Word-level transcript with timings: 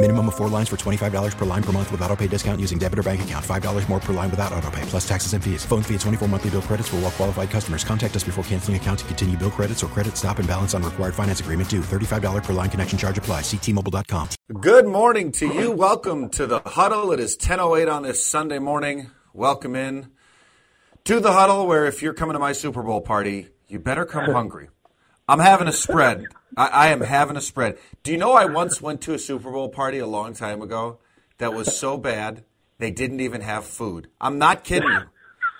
Minimum 0.00 0.28
of 0.28 0.36
four 0.36 0.48
lines 0.48 0.68
for 0.68 0.76
$25 0.76 1.36
per 1.36 1.44
line 1.44 1.62
per 1.62 1.72
month 1.72 1.90
with 1.90 2.00
auto 2.02 2.14
pay 2.14 2.28
discount 2.28 2.60
using 2.60 2.78
debit 2.78 3.00
or 3.00 3.02
bank 3.02 3.22
account. 3.22 3.44
$5 3.44 3.88
more 3.88 3.98
per 3.98 4.12
line 4.12 4.30
without 4.30 4.52
auto 4.52 4.70
pay, 4.70 4.82
plus 4.82 5.06
taxes 5.08 5.32
and 5.32 5.42
fees. 5.42 5.64
Phone 5.64 5.82
fee 5.82 5.94
at 5.96 6.00
24 6.02 6.28
monthly 6.28 6.50
bill 6.50 6.62
credits 6.62 6.88
for 6.88 6.96
all 6.96 7.02
well 7.02 7.10
qualified 7.10 7.50
customers. 7.50 7.82
Contact 7.82 8.14
us 8.14 8.22
before 8.22 8.44
canceling 8.44 8.76
account 8.76 9.00
to 9.00 9.04
continue 9.06 9.36
bill 9.36 9.50
credits 9.50 9.82
or 9.82 9.88
credit 9.88 10.16
stop 10.16 10.38
and 10.38 10.46
balance 10.46 10.72
on 10.72 10.84
required 10.84 11.16
finance 11.16 11.40
agreement 11.40 11.68
due. 11.68 11.80
$35 11.80 12.44
per 12.44 12.52
line 12.52 12.70
connection 12.70 12.96
charge 12.96 13.18
apply. 13.18 13.40
Ctmobile.com. 13.40 14.28
Good 14.60 14.86
morning 14.86 15.32
to 15.32 15.48
you. 15.48 15.72
Welcome 15.72 16.30
to 16.30 16.46
the 16.46 16.60
huddle. 16.60 17.10
It 17.10 17.18
is 17.18 17.36
10.08 17.36 17.92
on 17.92 18.04
this 18.04 18.24
Sunday 18.24 18.60
morning. 18.60 19.10
Welcome 19.34 19.74
in 19.74 20.12
to 21.06 21.18
the 21.18 21.32
huddle 21.32 21.66
where 21.66 21.86
if 21.86 22.02
you're 22.02 22.14
coming 22.14 22.34
to 22.34 22.38
my 22.38 22.52
Super 22.52 22.84
Bowl 22.84 23.00
party, 23.00 23.48
you 23.66 23.80
better 23.80 24.04
come 24.04 24.26
hungry. 24.32 24.68
I'm 25.28 25.40
having 25.40 25.68
a 25.68 25.72
spread. 25.72 26.24
I, 26.56 26.66
I, 26.68 26.88
am 26.88 27.02
having 27.02 27.36
a 27.36 27.42
spread. 27.42 27.76
Do 28.02 28.12
you 28.12 28.16
know 28.16 28.32
I 28.32 28.46
once 28.46 28.80
went 28.80 29.02
to 29.02 29.12
a 29.12 29.18
Super 29.18 29.50
Bowl 29.50 29.68
party 29.68 29.98
a 29.98 30.06
long 30.06 30.32
time 30.32 30.62
ago 30.62 31.00
that 31.36 31.52
was 31.52 31.76
so 31.76 31.98
bad 31.98 32.44
they 32.78 32.90
didn't 32.90 33.20
even 33.20 33.42
have 33.42 33.66
food? 33.66 34.08
I'm 34.22 34.38
not 34.38 34.64
kidding 34.64 34.88
you. 34.88 35.02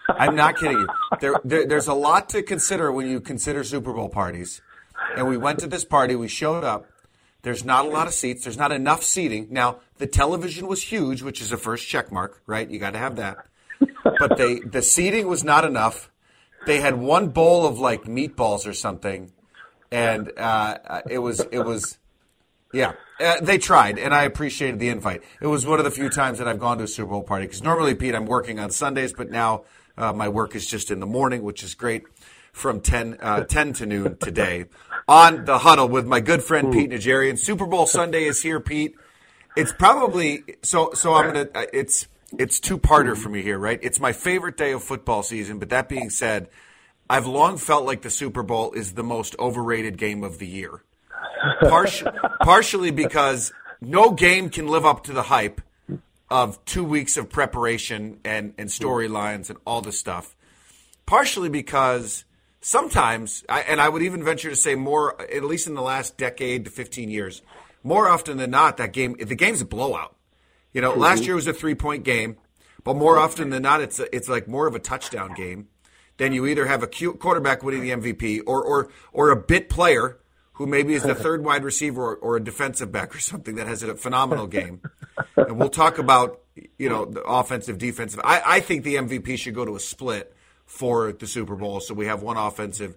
I'm 0.09 0.35
not 0.35 0.57
kidding 0.57 0.79
you. 0.79 0.89
There, 1.21 1.35
there, 1.45 1.67
there's 1.67 1.87
a 1.87 1.93
lot 1.93 2.31
to 2.31 2.43
consider 2.43 2.91
when 2.91 3.11
you 3.11 3.21
consider 3.21 3.63
Super 3.63 3.93
Bowl 3.93 4.09
parties. 4.09 4.63
And 5.15 5.29
we 5.29 5.37
went 5.37 5.59
to 5.59 5.67
this 5.67 5.85
party. 5.85 6.17
We 6.17 6.29
showed 6.29 6.65
up. 6.65 6.87
There's 7.43 7.63
not 7.63 7.85
a 7.85 7.89
lot 7.89 8.07
of 8.07 8.15
seats. 8.15 8.45
There's 8.45 8.57
not 8.57 8.73
enough 8.73 9.03
seating. 9.03 9.49
Now 9.51 9.81
the 9.99 10.07
television 10.07 10.67
was 10.67 10.83
huge, 10.83 11.21
which 11.21 11.43
is 11.43 11.53
a 11.53 11.59
first 11.59 11.87
check 11.87 12.11
mark, 12.11 12.43
right? 12.47 12.69
You 12.69 12.79
got 12.79 12.95
to 12.95 12.99
have 12.99 13.17
that. 13.17 13.47
But 14.03 14.39
they, 14.39 14.61
the 14.61 14.81
seating 14.81 15.29
was 15.29 15.45
not 15.45 15.67
enough. 15.67 16.11
They 16.65 16.81
had 16.81 16.97
one 16.97 17.29
bowl 17.29 17.67
of 17.67 17.79
like 17.79 18.05
meatballs 18.05 18.67
or 18.67 18.73
something 18.73 19.33
and 19.91 20.33
uh, 20.37 21.03
it 21.09 21.19
was 21.19 21.41
it 21.53 21.61
was 21.61 21.99
yeah 22.73 22.93
uh, 23.21 23.41
they 23.41 23.59
tried 23.59 23.99
and 23.99 24.15
i 24.15 24.25
appreciated 24.25 24.79
the 24.79 24.89
invite. 24.89 25.23
It 25.41 25.47
was 25.47 25.65
one 25.65 25.79
of 25.79 25.85
the 25.85 25.91
few 25.91 26.09
times 26.11 26.39
that 26.39 26.49
i've 26.49 26.59
gone 26.59 26.79
to 26.79 26.85
a 26.85 26.89
super 26.89 27.11
bowl 27.11 27.23
party 27.23 27.47
because 27.47 27.63
normally 27.63 27.95
pete 27.95 28.15
i'm 28.15 28.27
working 28.27 28.59
on 28.59 28.71
sundays 28.71 29.13
but 29.13 29.31
now 29.31 29.65
uh, 29.97 30.13
my 30.13 30.29
work 30.29 30.55
is 30.55 30.67
just 30.67 30.91
in 30.91 31.01
the 31.01 31.07
morning 31.07 31.43
which 31.43 31.63
is 31.63 31.75
great 31.75 32.05
from 32.53 32.81
10, 32.81 33.19
uh, 33.21 33.45
10 33.45 33.73
to 33.75 33.87
noon 33.87 34.17
today 34.17 34.67
on 35.07 35.45
the 35.45 35.59
huddle 35.59 35.89
with 35.89 36.07
my 36.07 36.21
good 36.21 36.43
friend 36.43 36.73
pete 36.73 36.91
najarian 36.91 37.39
super 37.39 37.67
bowl 37.67 37.87
sunday 37.87 38.25
is 38.25 38.43
here 38.43 38.61
pete. 38.61 38.95
It's 39.57 39.73
probably 39.73 40.45
so 40.63 40.93
so 40.93 41.15
i'm 41.15 41.27
gonna 41.33 41.49
uh, 41.55 41.67
it's 41.73 42.07
it's 42.39 42.61
two 42.61 42.79
parter 42.79 43.17
for 43.17 43.31
me 43.31 43.43
here 43.43 43.59
right? 43.59 43.79
It's 43.83 43.99
my 43.99 44.13
favorite 44.13 44.59
day 44.59 44.73
of 44.73 44.85
football 44.85 45.23
season 45.23 45.59
but 45.59 45.71
that 45.71 45.89
being 45.89 46.11
said 46.11 46.49
I've 47.11 47.27
long 47.27 47.57
felt 47.57 47.85
like 47.87 48.03
the 48.03 48.11
Super 48.11 48.43
Bowl 48.43 48.73
is 48.73 48.93
the 48.93 49.03
most 49.03 49.35
overrated 49.39 49.97
game 49.97 50.23
of 50.23 50.39
the 50.39 50.47
year. 50.47 50.83
Partially, 51.63 52.13
partially 52.43 52.91
because 52.91 53.53
no 53.81 54.11
game 54.11 54.51
can 54.51 54.69
live 54.69 54.85
up 54.85 55.05
to 55.05 55.13
the 55.13 55.23
hype 55.23 55.61
of 56.31 56.63
two 56.67 56.85
weeks 56.85 57.17
of 57.17 57.31
preparation 57.31 58.21
and, 58.25 58.53
and 58.59 58.71
hmm. 58.71 58.85
storylines 58.85 59.49
and 59.49 59.59
all 59.65 59.81
this 59.81 59.99
stuff. 59.99 60.37
Partially 61.07 61.49
because 61.49 62.25
sometimes, 62.61 63.45
and 63.49 63.81
I 63.81 63.89
would 63.89 64.03
even 64.03 64.23
venture 64.23 64.51
to 64.51 64.57
say 64.57 64.75
more, 64.75 65.21
at 65.21 65.45
least 65.45 65.67
in 65.67 65.75
the 65.75 65.83
last 65.83 66.19
decade 66.19 66.67
to 66.67 66.71
15 66.71 67.11
years, 67.11 67.41
more 67.83 68.09
often 68.09 68.37
than 68.37 68.51
not, 68.51 68.77
that 68.77 68.93
game, 68.93 69.17
the 69.19 69.35
game's 69.35 69.63
a 69.63 69.65
blowout. 69.65 70.15
You 70.73 70.83
know, 70.83 70.93
last 70.95 71.21
mm-hmm. 71.21 71.27
year 71.27 71.35
was 71.37 71.47
a 71.47 71.55
three 71.55 71.75
point 71.75 72.05
game, 72.05 72.37
but 72.85 72.95
more 72.95 73.19
often 73.19 73.49
than 73.49 73.63
not, 73.63 73.81
it's 73.81 73.99
a, 73.99 74.15
it's 74.15 74.29
like 74.29 74.47
more 74.47 74.67
of 74.67 74.75
a 74.75 74.79
touchdown 74.79 75.33
game 75.33 75.69
then 76.19 76.33
you 76.33 76.47
either 76.47 76.67
have 76.67 76.83
a 76.83 76.87
quarterback 76.87 77.63
winning 77.63 77.81
the 77.81 77.91
MVP 77.91 78.43
or, 78.47 78.63
or, 78.63 78.89
or 79.13 79.31
a 79.31 79.37
bit 79.37 79.71
player 79.71 80.19
who 80.55 80.67
maybe 80.67 80.95
is 80.95 81.05
the 81.05 81.15
third 81.15 81.45
wide 81.45 81.65
receiver 81.65 82.03
or, 82.03 82.17
or, 82.17 82.37
a 82.37 82.45
defensive 82.45 82.93
back 82.93 83.15
or 83.15 83.21
something 83.21 83.55
that 83.55 83.67
has 83.67 83.83
a 83.83 83.95
phenomenal 83.97 84.47
game. 84.47 84.83
and 85.37 85.57
we'll 85.59 85.71
talk 85.71 85.99
about, 85.99 86.41
you 86.77 86.89
know, 86.89 87.05
the 87.05 87.23
offensive, 87.23 87.79
defensive. 87.79 88.21
I, 88.23 88.43
I 88.45 88.61
think 88.61 88.85
the 88.85 88.97
MVP 88.97 89.39
should 89.39 89.55
go 89.55 89.65
to 89.65 89.77
a 89.77 89.81
split 89.81 90.35
for 90.67 91.13
the 91.13 91.27
Super 91.27 91.55
Bowl. 91.55 91.81
So 91.81 91.95
we 91.95 92.07
have 92.07 92.23
one 92.23 92.37
offensive, 92.37 92.97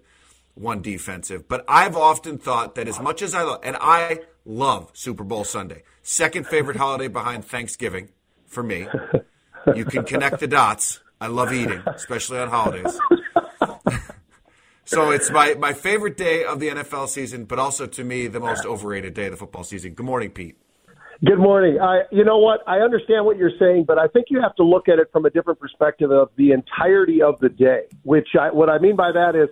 one 0.54 0.82
defensive. 0.82 1.48
But 1.48 1.64
I've 1.68 1.96
often 1.96 2.38
thought 2.38 2.74
that 2.74 2.88
as 2.88 3.00
much 3.00 3.22
as 3.22 3.34
I 3.34 3.42
love, 3.42 3.60
and 3.62 3.76
I 3.80 4.20
love 4.44 4.90
Super 4.94 5.22
Bowl 5.22 5.44
Sunday, 5.44 5.84
second 6.02 6.48
favorite 6.48 6.76
holiday 6.76 7.06
behind 7.06 7.44
Thanksgiving 7.44 8.08
for 8.46 8.64
me. 8.64 8.88
You 9.74 9.84
can 9.84 10.04
connect 10.04 10.40
the 10.40 10.48
dots. 10.48 11.00
I 11.22 11.28
love 11.28 11.52
eating, 11.52 11.80
especially 11.86 12.40
on 12.40 12.48
holidays. 12.48 12.98
so 14.84 15.12
it's 15.12 15.30
my, 15.30 15.54
my 15.54 15.72
favorite 15.72 16.16
day 16.16 16.42
of 16.42 16.58
the 16.58 16.66
NFL 16.66 17.08
season, 17.08 17.44
but 17.44 17.60
also 17.60 17.86
to 17.86 18.02
me 18.02 18.26
the 18.26 18.40
most 18.40 18.66
overrated 18.66 19.14
day 19.14 19.26
of 19.26 19.30
the 19.30 19.36
football 19.36 19.62
season. 19.62 19.94
Good 19.94 20.04
morning, 20.04 20.30
Pete. 20.30 20.56
Good 21.24 21.38
morning. 21.38 21.78
I, 21.80 22.02
you 22.10 22.24
know 22.24 22.38
what? 22.38 22.64
I 22.66 22.78
understand 22.78 23.24
what 23.24 23.36
you're 23.36 23.56
saying, 23.56 23.84
but 23.86 24.00
I 24.00 24.08
think 24.08 24.26
you 24.30 24.42
have 24.42 24.56
to 24.56 24.64
look 24.64 24.88
at 24.88 24.98
it 24.98 25.10
from 25.12 25.24
a 25.24 25.30
different 25.30 25.60
perspective 25.60 26.10
of 26.10 26.30
the 26.36 26.50
entirety 26.50 27.22
of 27.22 27.38
the 27.38 27.50
day. 27.50 27.82
Which 28.02 28.30
I, 28.38 28.50
what 28.50 28.68
I 28.68 28.78
mean 28.78 28.96
by 28.96 29.12
that 29.12 29.36
is, 29.36 29.48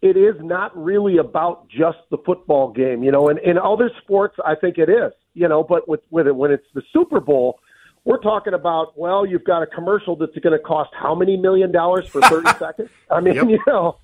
it 0.00 0.16
is 0.16 0.36
not 0.40 0.74
really 0.74 1.18
about 1.18 1.68
just 1.68 1.98
the 2.10 2.16
football 2.24 2.72
game. 2.72 3.02
You 3.02 3.12
know, 3.12 3.28
and 3.28 3.38
in 3.40 3.58
other 3.58 3.90
sports, 4.02 4.36
I 4.42 4.54
think 4.54 4.78
it 4.78 4.88
is. 4.88 5.12
You 5.34 5.48
know, 5.48 5.62
but 5.62 5.86
with 5.86 6.00
with 6.08 6.26
it 6.26 6.34
when 6.34 6.50
it's 6.50 6.64
the 6.72 6.82
Super 6.94 7.20
Bowl, 7.20 7.60
we're 8.04 8.20
talking 8.20 8.54
about, 8.54 8.98
well, 8.98 9.26
you've 9.26 9.44
got 9.44 9.62
a 9.62 9.66
commercial 9.66 10.16
that's 10.16 10.36
going 10.38 10.56
to 10.56 10.64
cost 10.64 10.90
how 10.94 11.14
many 11.14 11.36
million 11.36 11.70
dollars 11.70 12.08
for 12.08 12.20
30 12.22 12.48
seconds? 12.58 12.90
I 13.10 13.20
mean, 13.20 13.34
yep. 13.34 13.46
you 13.48 13.58
know, 13.66 13.98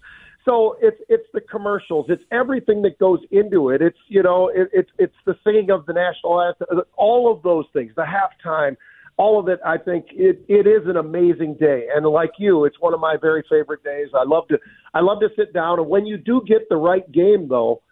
so 0.47 0.77
it's 0.81 1.01
it's 1.09 1.27
the 1.34 1.41
commercials, 1.41 2.07
it's 2.09 2.23
everything 2.31 2.83
that 2.83 2.99
goes 2.99 3.19
into 3.33 3.71
it. 3.71 3.83
It's 3.83 3.99
you 4.09 4.23
know, 4.23 4.49
it, 4.49 4.69
it's 4.73 4.91
it's 4.99 5.15
the 5.25 5.37
singing 5.43 5.71
of 5.71 5.87
the 5.87 5.93
national 5.93 6.41
anthem, 6.41 6.67
uh, 6.71 6.83
all 6.97 7.33
of 7.33 7.43
those 7.43 7.65
things, 7.73 7.93
the 7.97 8.05
halftime, 8.05 8.77
all 9.17 9.41
of 9.41 9.49
it. 9.49 9.59
I 9.67 9.77
think 9.77 10.07
it 10.13 10.45
it 10.49 10.69
is 10.69 10.87
an 10.87 10.99
amazing 10.99 11.57
day, 11.59 11.89
and 11.93 12.07
like 12.07 12.31
you, 12.39 12.65
it's 12.65 12.78
one 12.78 12.95
of 12.95 13.01
my 13.01 13.17
very 13.21 13.45
favorite 13.51 13.83
days. 13.83 14.09
I 14.15 14.23
love 14.25 14.47
to 14.49 14.59
I 14.95 15.01
love 15.01 15.19
to 15.21 15.28
sit 15.37 15.53
down, 15.53 15.81
and 15.81 15.89
when 15.89 16.07
you 16.07 16.17
do 16.17 16.41
get 16.47 16.69
the 16.69 16.77
right 16.77 17.11
game, 17.11 17.49
though 17.49 17.83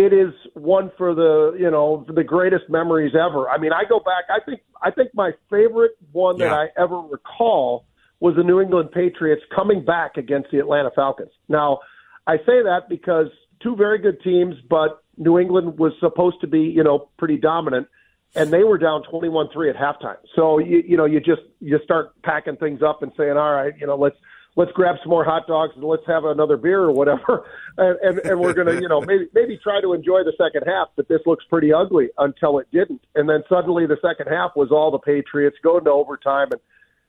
it 0.00 0.14
is 0.14 0.32
one 0.54 0.90
for 0.96 1.14
the 1.14 1.54
you 1.58 1.70
know 1.70 2.06
the 2.08 2.24
greatest 2.24 2.64
memories 2.70 3.12
ever. 3.14 3.50
I 3.50 3.58
mean, 3.58 3.72
I 3.72 3.84
go 3.88 4.00
back. 4.00 4.24
I 4.30 4.42
think 4.44 4.62
I 4.82 4.90
think 4.90 5.10
my 5.14 5.32
favorite 5.50 5.92
one 6.12 6.38
yeah. 6.38 6.48
that 6.48 6.54
I 6.54 6.82
ever 6.82 7.00
recall 7.00 7.84
was 8.18 8.34
the 8.36 8.42
New 8.42 8.60
England 8.60 8.92
Patriots 8.92 9.42
coming 9.54 9.84
back 9.84 10.16
against 10.16 10.50
the 10.50 10.58
Atlanta 10.58 10.90
Falcons. 10.94 11.30
Now, 11.48 11.80
I 12.26 12.38
say 12.38 12.62
that 12.62 12.82
because 12.88 13.26
two 13.62 13.76
very 13.76 13.98
good 13.98 14.22
teams, 14.22 14.54
but 14.68 15.02
New 15.18 15.38
England 15.38 15.78
was 15.78 15.92
supposed 16.00 16.40
to 16.40 16.46
be 16.46 16.60
you 16.60 16.82
know 16.82 17.10
pretty 17.18 17.36
dominant, 17.36 17.86
and 18.34 18.50
they 18.50 18.64
were 18.64 18.78
down 18.78 19.02
twenty-one-three 19.02 19.68
at 19.68 19.76
halftime. 19.76 20.16
So 20.34 20.58
you 20.58 20.82
you 20.86 20.96
know 20.96 21.04
you 21.04 21.20
just 21.20 21.42
you 21.60 21.78
start 21.84 22.20
packing 22.22 22.56
things 22.56 22.80
up 22.80 23.02
and 23.02 23.12
saying, 23.18 23.36
all 23.36 23.52
right, 23.52 23.74
you 23.78 23.86
know 23.86 23.96
let's 23.96 24.16
let's 24.56 24.72
grab 24.72 24.96
some 25.02 25.10
more 25.10 25.24
hot 25.24 25.46
dogs 25.46 25.72
and 25.76 25.84
let's 25.84 26.06
have 26.06 26.24
another 26.24 26.56
beer 26.56 26.80
or 26.80 26.92
whatever, 26.92 27.44
and 27.78 27.98
and, 28.02 28.18
and 28.20 28.40
we're 28.40 28.52
gonna 28.52 28.74
you 28.74 28.88
know 28.88 29.00
maybe 29.00 29.26
maybe 29.34 29.58
try 29.62 29.80
to 29.80 29.92
enjoy 29.92 30.22
the 30.24 30.32
second 30.38 30.64
half. 30.66 30.88
But 30.96 31.08
this 31.08 31.20
looks 31.26 31.44
pretty 31.48 31.72
ugly 31.72 32.08
until 32.18 32.58
it 32.58 32.68
didn't, 32.72 33.02
and 33.14 33.28
then 33.28 33.42
suddenly 33.48 33.86
the 33.86 33.98
second 34.02 34.32
half 34.32 34.52
was 34.56 34.70
all 34.70 34.90
the 34.90 34.98
Patriots 34.98 35.56
going 35.62 35.84
to 35.84 35.90
overtime 35.90 36.48
and 36.52 36.60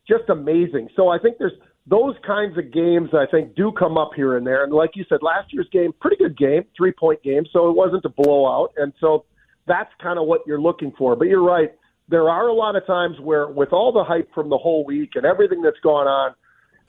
just 0.08 0.30
amazing. 0.30 0.90
So 0.96 1.10
I 1.10 1.20
think 1.20 1.38
there's 1.38 1.54
those 1.88 2.16
kinds 2.26 2.58
of 2.58 2.72
games 2.72 3.10
I 3.14 3.26
think 3.30 3.56
do 3.56 3.72
come 3.72 3.98
up 3.98 4.12
here 4.16 4.38
and 4.38 4.46
there. 4.46 4.64
And 4.64 4.72
like 4.72 4.92
you 4.96 5.06
said, 5.10 5.20
last 5.22 5.52
year's 5.52 5.68
game, 5.72 5.94
pretty 6.00 6.18
good 6.18 6.38
game, 6.38 6.64
three 6.78 6.92
point 6.92 7.24
game, 7.24 7.44
so 7.52 7.70
it 7.70 7.76
wasn't 7.76 8.06
a 8.06 8.10
blowout, 8.10 8.74
and 8.78 8.94
so 9.00 9.26
that's 9.68 9.92
kind 10.02 10.20
of 10.20 10.26
what 10.26 10.42
you're 10.46 10.62
looking 10.62 10.92
for. 10.98 11.16
But 11.16 11.28
you're 11.28 11.44
right. 11.44 11.72
There 12.10 12.30
are 12.30 12.48
a 12.48 12.54
lot 12.54 12.76
of 12.76 12.86
times 12.86 13.20
where, 13.22 13.48
with 13.48 13.72
all 13.72 13.92
the 13.92 14.04
hype 14.04 14.34
from 14.34 14.50
the 14.50 14.58
whole 14.58 14.86
week 14.86 15.12
and 15.16 15.26
everything 15.26 15.62
that's 15.62 15.80
gone 15.82 16.08
on, 16.08 16.36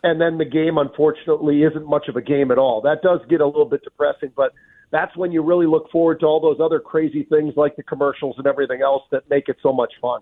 and 0.03 0.21
then 0.21 0.39
the 0.39 0.45
game 0.45 0.79
unfortunately 0.79 1.63
isn't 1.63 1.87
much 1.87 2.09
of 2.09 2.17
a 2.17 2.23
game 2.23 2.51
at 2.51 2.59
all. 2.59 2.81
That 2.81 3.03
does 3.03 3.21
get 3.29 3.41
a 3.41 3.47
little 3.47 3.65
bit 3.65 3.83
depressing, 3.85 4.33
but 4.37 4.53
that's 4.91 5.17
when 5.17 5.33
you 5.33 5.43
really 5.43 5.67
look 5.67 5.91
forward 5.91 6.21
to 6.21 6.27
all 6.27 6.41
those 6.41 6.59
other 6.61 6.81
crazy 6.81 7.25
things 7.25 7.55
like 7.57 7.77
the 7.77 7.83
commercials 7.83 8.35
and 8.39 8.47
everything 8.47 8.83
else 8.83 9.03
that 9.11 9.29
make 9.31 9.49
it 9.49 9.57
so 9.63 9.73
much 9.73 9.93
fun. 10.01 10.21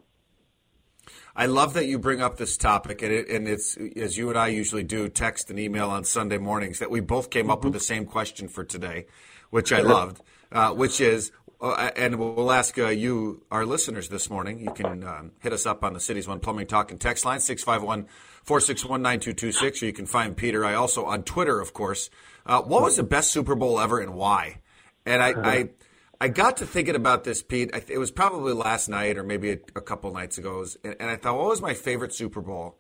I 1.35 1.47
love 1.47 1.75
that 1.75 1.87
you 1.87 1.99
bring 1.99 2.21
up 2.21 2.37
this 2.37 2.57
topic, 2.57 3.03
and, 3.03 3.13
it, 3.13 3.29
and 3.29 3.49
it's 3.49 3.77
as 3.97 4.17
you 4.19 4.29
and 4.29 4.39
I 4.39 4.49
usually 4.49 4.83
do, 4.83 5.09
text 5.09 5.51
and 5.51 5.59
email 5.59 5.89
on 5.89 6.05
Sunday 6.05 6.39
mornings. 6.39 6.79
That 6.79 6.91
we 6.91 7.01
both 7.01 7.31
came 7.31 7.51
up 7.51 7.65
with 7.65 7.73
the 7.73 7.81
same 7.81 8.05
question 8.05 8.49
for 8.49 8.65
today, 8.65 9.07
which 9.51 9.73
I 9.73 9.81
loved, 9.81 10.21
uh, 10.53 10.73
which 10.73 11.01
is, 11.01 11.33
uh, 11.61 11.91
and 11.97 12.19
we'll 12.19 12.53
ask 12.53 12.79
uh, 12.79 12.89
you, 12.89 13.43
our 13.51 13.67
listeners, 13.67 14.09
this 14.09 14.31
morning. 14.31 14.61
You 14.61 14.73
can 14.73 15.05
um, 15.05 15.33
hit 15.41 15.53
us 15.53 15.67
up 15.67 15.85
on 15.85 15.93
the 15.93 16.01
Cities 16.01 16.27
One 16.27 16.41
Plumbing 16.41 16.67
Talk 16.67 16.91
and 16.91 17.01
text 17.01 17.25
line 17.25 17.41
651 17.41 18.07
461 18.45 19.03
9226, 19.03 19.83
or 19.83 19.87
you 19.87 19.93
can 19.93 20.07
find 20.07 20.37
Peter. 20.37 20.65
I 20.65 20.75
also 20.75 21.05
on 21.05 21.23
Twitter, 21.23 21.61
of 21.61 21.73
course. 21.73 22.11
Uh, 22.47 22.63
what 22.63 22.83
was 22.83 22.97
the 22.97 23.03
best 23.03 23.31
Super 23.31 23.55
Bowl 23.55 23.79
ever, 23.79 24.01
and 24.01 24.15
why? 24.15 24.61
And 25.05 25.23
I, 25.23 25.33
I 25.37 25.69
I 26.21 26.29
got 26.29 26.59
to 26.59 26.67
thinking 26.67 26.97
about 26.97 27.25
this, 27.25 27.43
Pete. 27.43 27.71
it 27.89 27.99
was 27.99 28.11
probably 28.11 28.53
last 28.53 28.89
night 28.89 29.17
or 29.17 29.23
maybe 29.23 29.53
a, 29.53 29.59
a 29.75 29.81
couple 29.81 30.13
nights 30.13 30.37
ago, 30.37 30.67
and, 30.85 30.97
and, 31.01 31.11
I 31.11 31.17
thought, 31.17 31.39
what 31.39 31.49
was 31.49 31.63
my 31.63 31.73
favorite 31.73 32.15
Super 32.15 32.43
Bowl? 32.43 32.79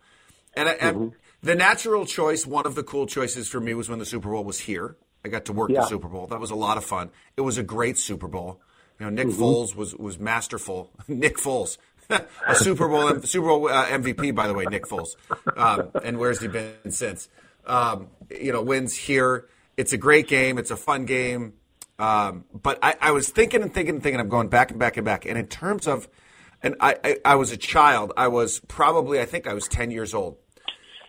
And, 0.54 0.68
I, 0.68 0.74
mm-hmm. 0.74 0.86
and, 0.86 1.12
the 1.42 1.54
natural 1.54 2.04
choice, 2.04 2.46
one 2.46 2.66
of 2.66 2.74
the 2.74 2.82
cool 2.82 3.06
choices 3.06 3.48
for 3.48 3.60
me, 3.60 3.72
was 3.72 3.88
when 3.88 3.98
the 3.98 4.04
Super 4.04 4.28
Bowl 4.28 4.44
was 4.44 4.60
here. 4.60 4.96
I 5.24 5.28
got 5.28 5.46
to 5.46 5.54
work 5.54 5.70
yeah. 5.70 5.80
the 5.80 5.86
Super 5.86 6.08
Bowl. 6.08 6.26
That 6.26 6.38
was 6.38 6.50
a 6.50 6.54
lot 6.54 6.76
of 6.76 6.84
fun. 6.84 7.10
It 7.36 7.40
was 7.40 7.56
a 7.56 7.62
great 7.62 7.96
Super 7.96 8.28
Bowl. 8.28 8.60
You 9.00 9.06
know, 9.06 9.10
Nick 9.10 9.28
mm-hmm. 9.28 9.42
Foles 9.42 9.74
was 9.74 9.96
was 9.96 10.18
masterful. 10.18 10.90
Nick 11.08 11.38
Foles, 11.38 11.78
a 12.10 12.54
Super 12.54 12.86
Bowl 12.86 13.22
Super 13.22 13.46
Bowl 13.46 13.68
uh, 13.68 13.86
MVP, 13.86 14.34
by 14.34 14.46
the 14.46 14.54
way, 14.54 14.66
Nick 14.66 14.84
Foles. 14.84 15.16
Um, 15.56 15.90
and 16.04 16.18
where's 16.18 16.40
he 16.40 16.48
been 16.48 16.90
since? 16.90 17.28
Um, 17.66 18.08
you 18.30 18.52
know, 18.52 18.62
wins 18.62 18.94
here. 18.94 19.48
It's 19.78 19.94
a 19.94 19.96
great 19.96 20.28
game. 20.28 20.58
It's 20.58 20.70
a 20.70 20.76
fun 20.76 21.06
game. 21.06 21.54
Um, 21.98 22.44
but 22.52 22.78
I, 22.82 22.94
I, 23.00 23.10
was 23.12 23.28
thinking 23.28 23.62
and 23.62 23.72
thinking 23.72 23.96
and 23.96 24.02
thinking. 24.02 24.20
I'm 24.20 24.28
going 24.28 24.48
back 24.48 24.70
and 24.70 24.80
back 24.80 24.96
and 24.96 25.04
back. 25.04 25.26
And 25.26 25.36
in 25.36 25.46
terms 25.46 25.86
of, 25.86 26.08
and 26.62 26.74
I, 26.80 26.96
I, 27.04 27.16
I 27.24 27.34
was 27.34 27.52
a 27.52 27.58
child. 27.58 28.12
I 28.16 28.28
was 28.28 28.60
probably, 28.68 29.20
I 29.20 29.26
think 29.26 29.46
I 29.46 29.52
was 29.52 29.68
10 29.68 29.90
years 29.90 30.14
old. 30.14 30.38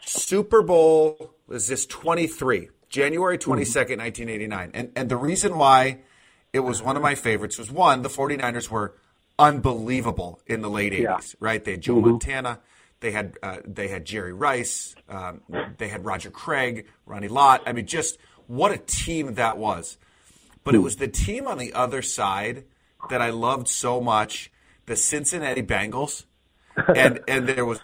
Super 0.06 0.62
Bowl 0.62 1.34
was 1.48 1.68
this 1.68 1.86
23, 1.86 2.70
January 2.90 3.38
22nd, 3.38 4.00
1989. 4.00 4.72
And, 4.74 4.92
and 4.98 5.10
the 5.10 5.16
reason 5.16 5.58
why 5.58 6.02
it 6.54 6.60
was 6.60 6.82
one 6.82 6.96
of 6.96 7.02
my 7.02 7.16
favorites 7.16 7.58
was 7.58 7.72
one, 7.72 8.02
the 8.02 8.10
49ers 8.10 8.70
were 8.70 8.96
unbelievable 9.40 10.40
in 10.46 10.62
the 10.62 10.70
late 10.70 10.94
80s, 10.94 11.02
yeah. 11.02 11.20
right? 11.40 11.64
They 11.64 11.72
had 11.72 11.82
Joe 11.82 11.96
mm-hmm. 11.96 12.10
Montana. 12.10 12.60
They 13.00 13.12
had 13.12 13.38
uh, 13.42 13.58
they 13.66 13.88
had 13.88 14.06
Jerry 14.06 14.34
Rice. 14.34 14.96
Um, 15.10 15.42
they 15.78 15.88
had 15.88 16.06
Roger 16.06 16.30
Craig, 16.30 16.88
Ronnie 17.08 17.30
Lott. 17.30 17.64
I 17.66 17.74
mean, 17.74 17.88
just 17.88 18.20
what 18.46 18.72
a 18.72 18.78
team 18.78 19.34
that 19.36 19.58
was. 19.58 19.98
But 20.64 20.76
it 20.76 20.80
was 20.80 20.98
the 20.98 21.08
team 21.08 21.48
on 21.48 21.58
the 21.58 21.74
other 21.74 22.04
side 22.04 22.66
that 23.10 23.20
I 23.20 23.32
loved 23.32 23.68
so 23.68 24.00
much, 24.00 24.52
the 24.86 24.96
Cincinnati 24.96 25.64
Bengals. 25.64 26.26
And 26.96 27.22
and 27.28 27.50
there 27.50 27.66
was 27.66 27.80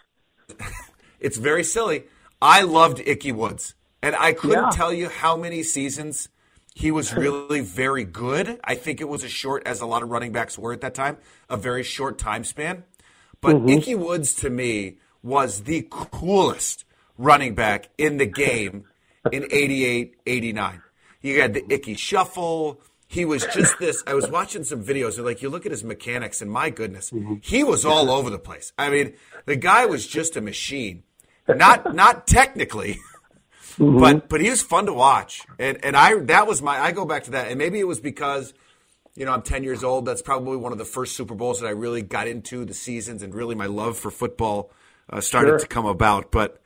it's 1.19 1.37
very 1.37 1.63
silly. 1.63 2.03
I 2.39 2.61
loved 2.61 3.01
Ickey 3.03 3.31
Woods. 3.31 3.73
And 4.03 4.15
I 4.15 4.33
couldn't 4.33 4.65
yeah. 4.65 4.69
tell 4.69 4.93
you 4.93 5.09
how 5.09 5.35
many 5.35 5.63
seasons 5.63 6.29
he 6.77 6.91
was 6.91 7.11
really 7.15 7.61
very 7.61 8.03
good. 8.03 8.59
I 8.63 8.75
think 8.75 9.01
it 9.01 9.09
was 9.09 9.23
as 9.23 9.31
short 9.31 9.65
as 9.65 9.81
a 9.81 9.87
lot 9.87 10.03
of 10.03 10.09
running 10.09 10.31
backs 10.31 10.59
were 10.59 10.73
at 10.73 10.81
that 10.81 10.93
time, 10.93 11.17
a 11.49 11.57
very 11.57 11.81
short 11.81 12.19
time 12.19 12.43
span. 12.43 12.83
But 13.41 13.55
mm-hmm. 13.55 13.69
Ickey 13.69 13.95
Woods 13.95 14.35
to 14.35 14.51
me 14.51 14.97
was 15.23 15.63
the 15.63 15.87
coolest 15.89 16.85
running 17.17 17.55
back 17.55 17.89
in 17.97 18.17
the 18.17 18.27
game 18.27 18.83
in 19.31 19.47
88, 19.51 20.17
89. 20.27 20.83
You 21.21 21.41
had 21.41 21.55
the 21.55 21.65
Ickey 21.67 21.95
Shuffle. 21.95 22.79
He 23.07 23.25
was 23.25 23.43
just 23.55 23.79
this. 23.79 24.03
I 24.05 24.13
was 24.13 24.29
watching 24.29 24.63
some 24.63 24.83
videos, 24.83 25.15
and 25.15 25.25
like 25.25 25.41
you 25.41 25.49
look 25.49 25.65
at 25.65 25.71
his 25.71 25.83
mechanics, 25.83 26.43
and 26.43 26.51
my 26.51 26.69
goodness, 26.69 27.09
mm-hmm. 27.09 27.35
he 27.41 27.63
was 27.63 27.85
all 27.85 28.11
over 28.11 28.29
the 28.29 28.37
place. 28.37 28.71
I 28.77 28.91
mean, 28.91 29.13
the 29.47 29.55
guy 29.55 29.87
was 29.87 30.05
just 30.05 30.37
a 30.37 30.41
machine. 30.41 31.01
Not 31.47 31.95
not 31.95 32.27
technically, 32.27 32.99
mm-hmm. 33.77 33.99
but 33.99 34.29
but 34.29 34.41
he 34.41 34.49
was 34.49 34.61
fun 34.61 34.85
to 34.87 34.93
watch. 34.93 35.45
And 35.59 35.83
and 35.83 35.95
I 35.95 36.19
that 36.25 36.47
was 36.47 36.61
my 36.61 36.79
I 36.79 36.91
go 36.91 37.05
back 37.05 37.23
to 37.25 37.31
that, 37.31 37.49
and 37.49 37.57
maybe 37.57 37.79
it 37.79 37.87
was 37.87 37.99
because 37.99 38.53
you 39.17 39.25
know, 39.25 39.33
I'm 39.33 39.41
10 39.41 39.63
years 39.63 39.83
old. 39.83 40.05
That's 40.05 40.21
probably 40.21 40.57
one 40.57 40.71
of 40.71 40.77
the 40.77 40.85
first 40.85 41.15
Super 41.15 41.33
Bowls 41.33 41.59
that 41.59 41.67
I 41.67 41.71
really 41.71 42.03
got 42.03 42.27
into 42.27 42.65
the 42.65 42.75
seasons 42.75 43.23
and 43.23 43.33
really 43.33 43.55
my 43.55 43.65
love 43.65 43.97
for 43.97 44.11
football 44.11 44.69
uh, 45.09 45.21
started 45.21 45.49
sure. 45.49 45.59
to 45.59 45.67
come 45.67 45.87
about. 45.87 46.31
But 46.31 46.61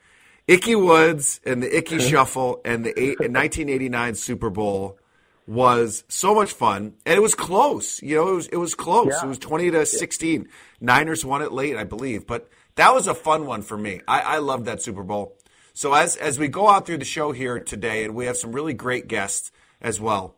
Ickey 0.46 0.74
Woods 0.74 1.40
and 1.46 1.62
the 1.62 1.76
Ickey 1.76 1.98
Shuffle 1.98 2.60
and 2.62 2.84
the 2.84 2.90
eight, 2.90 3.18
1989 3.20 4.14
Super 4.16 4.50
Bowl 4.50 4.98
was 5.46 6.04
so 6.08 6.34
much 6.34 6.52
fun, 6.52 6.94
and 7.06 7.16
it 7.16 7.20
was 7.20 7.34
close. 7.34 8.02
You 8.02 8.16
know, 8.16 8.28
it 8.28 8.34
was 8.34 8.46
it 8.48 8.56
was 8.56 8.74
close. 8.74 9.08
Yeah. 9.08 9.24
It 9.24 9.28
was 9.28 9.38
20 9.38 9.70
to 9.72 9.86
16. 9.86 10.46
Niners 10.80 11.24
won 11.24 11.40
it 11.40 11.52
late, 11.52 11.76
I 11.76 11.84
believe, 11.84 12.26
but 12.26 12.50
that 12.74 12.94
was 12.94 13.06
a 13.06 13.14
fun 13.14 13.46
one 13.46 13.62
for 13.62 13.78
me. 13.78 14.02
I, 14.06 14.20
I 14.20 14.38
loved 14.38 14.66
that 14.66 14.82
Super 14.82 15.02
Bowl. 15.02 15.36
So 15.74 15.94
as 15.94 16.16
as 16.16 16.38
we 16.38 16.48
go 16.48 16.68
out 16.68 16.86
through 16.86 16.98
the 16.98 17.04
show 17.04 17.32
here 17.32 17.58
today, 17.58 18.04
and 18.04 18.14
we 18.14 18.26
have 18.26 18.36
some 18.36 18.52
really 18.52 18.74
great 18.74 19.08
guests 19.08 19.50
as 19.80 20.00
well. 20.00 20.36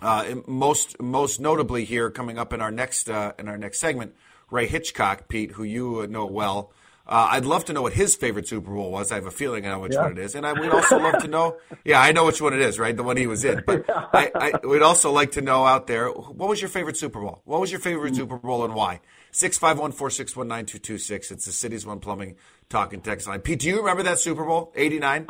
Uh, 0.00 0.36
most 0.46 1.00
most 1.00 1.40
notably 1.40 1.84
here 1.84 2.10
coming 2.10 2.38
up 2.38 2.52
in 2.52 2.60
our 2.60 2.70
next 2.70 3.08
uh, 3.10 3.32
in 3.38 3.48
our 3.48 3.58
next 3.58 3.80
segment, 3.80 4.14
Ray 4.50 4.66
Hitchcock, 4.66 5.28
Pete, 5.28 5.52
who 5.52 5.64
you 5.64 6.06
know 6.08 6.26
well. 6.26 6.72
Uh, 7.08 7.28
I'd 7.30 7.46
love 7.46 7.64
to 7.64 7.72
know 7.72 7.80
what 7.80 7.94
his 7.94 8.14
favorite 8.16 8.46
Super 8.46 8.70
Bowl 8.70 8.90
was. 8.90 9.10
I 9.10 9.14
have 9.14 9.24
a 9.24 9.30
feeling 9.30 9.64
I 9.64 9.70
know 9.70 9.78
which 9.78 9.94
yeah. 9.94 10.02
one 10.02 10.12
it 10.12 10.18
is, 10.18 10.34
and 10.34 10.46
I 10.46 10.52
would 10.52 10.68
also 10.68 10.98
love 10.98 11.22
to 11.22 11.28
know. 11.28 11.56
Yeah, 11.84 12.02
I 12.02 12.12
know 12.12 12.26
which 12.26 12.42
one 12.42 12.52
it 12.52 12.60
is, 12.60 12.78
right? 12.78 12.94
The 12.94 13.02
one 13.02 13.16
he 13.16 13.26
was 13.26 13.46
in. 13.46 13.62
But 13.66 13.86
I, 13.88 14.30
I 14.34 14.66
would 14.66 14.82
also 14.82 15.10
like 15.10 15.32
to 15.32 15.40
know 15.40 15.64
out 15.64 15.86
there 15.86 16.08
what 16.10 16.50
was 16.50 16.60
your 16.60 16.68
favorite 16.68 16.98
Super 16.98 17.20
Bowl? 17.20 17.40
What 17.44 17.60
was 17.60 17.70
your 17.70 17.80
favorite 17.80 18.14
Super 18.14 18.36
Bowl 18.36 18.62
and 18.64 18.74
why? 18.74 19.00
Six 19.30 19.58
five 19.58 19.78
one 19.78 19.92
four 19.92 20.10
six 20.10 20.36
one 20.36 20.48
nine 20.48 20.66
two 20.66 20.78
two 20.78 20.98
six. 20.98 21.30
It's 21.30 21.44
the 21.44 21.52
Cities 21.52 21.86
One 21.86 22.00
Plumbing 22.00 22.36
talking 22.68 23.00
text 23.00 23.26
line. 23.26 23.40
Pete, 23.40 23.60
do 23.60 23.68
you 23.68 23.78
remember 23.78 24.02
that 24.04 24.18
Super 24.18 24.44
Bowl 24.44 24.72
eighty 24.74 24.98
nine? 24.98 25.26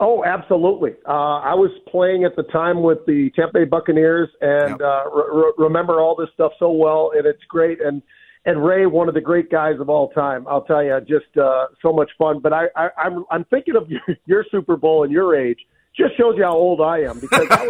Oh, 0.00 0.24
absolutely. 0.24 0.90
Uh, 1.06 1.38
I 1.38 1.54
was 1.54 1.70
playing 1.88 2.24
at 2.24 2.34
the 2.34 2.42
time 2.42 2.82
with 2.82 3.06
the 3.06 3.30
Tampa 3.36 3.60
Bay 3.60 3.64
Buccaneers, 3.64 4.28
and 4.40 4.70
yep. 4.70 4.80
uh, 4.80 5.04
re- 5.10 5.52
remember 5.56 6.00
all 6.00 6.16
this 6.16 6.28
stuff 6.34 6.52
so 6.58 6.70
well, 6.70 7.12
and 7.16 7.26
it's 7.26 7.42
great. 7.48 7.80
And 7.80 8.02
and 8.44 8.64
Ray, 8.64 8.86
one 8.86 9.08
of 9.08 9.14
the 9.14 9.20
great 9.20 9.50
guys 9.50 9.76
of 9.80 9.88
all 9.88 10.10
time. 10.10 10.46
I'll 10.48 10.64
tell 10.64 10.82
you, 10.82 10.98
just 11.00 11.36
uh, 11.40 11.66
so 11.80 11.92
much 11.92 12.10
fun. 12.18 12.40
But 12.40 12.52
I, 12.52 12.66
I, 12.76 12.88
I'm 12.98 13.24
I'm 13.30 13.44
thinking 13.44 13.76
of 13.76 13.88
your, 13.90 14.02
your 14.26 14.44
Super 14.50 14.76
Bowl 14.76 15.04
and 15.04 15.12
your 15.12 15.36
age. 15.36 15.58
Just 15.96 16.16
shows 16.18 16.34
you 16.36 16.42
how 16.42 16.54
old 16.54 16.80
I 16.80 17.02
am 17.02 17.20
because 17.20 17.46
I 17.48 17.66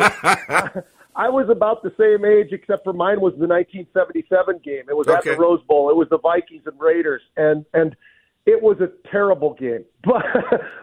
was, 0.75 0.85
I 1.17 1.29
was 1.29 1.49
about 1.49 1.83
the 1.83 1.93
same 1.99 2.25
age, 2.25 2.49
except 2.53 2.85
for 2.85 2.93
mine 2.93 3.21
was 3.21 3.35
the 3.35 3.47
1977 3.47 4.61
game. 4.65 4.85
It 4.89 4.97
was 4.97 5.07
okay. 5.07 5.19
at 5.19 5.25
the 5.25 5.41
Rose 5.41 5.63
Bowl. 5.69 5.91
It 5.91 5.97
was 5.97 6.09
the 6.11 6.19
Vikings 6.19 6.63
and 6.67 6.79
Raiders, 6.81 7.23
and 7.37 7.65
and 7.73 7.95
it 8.47 8.61
was 8.61 8.79
a 8.81 8.89
terrible 9.11 9.55
game. 9.55 9.85
But 10.05 10.25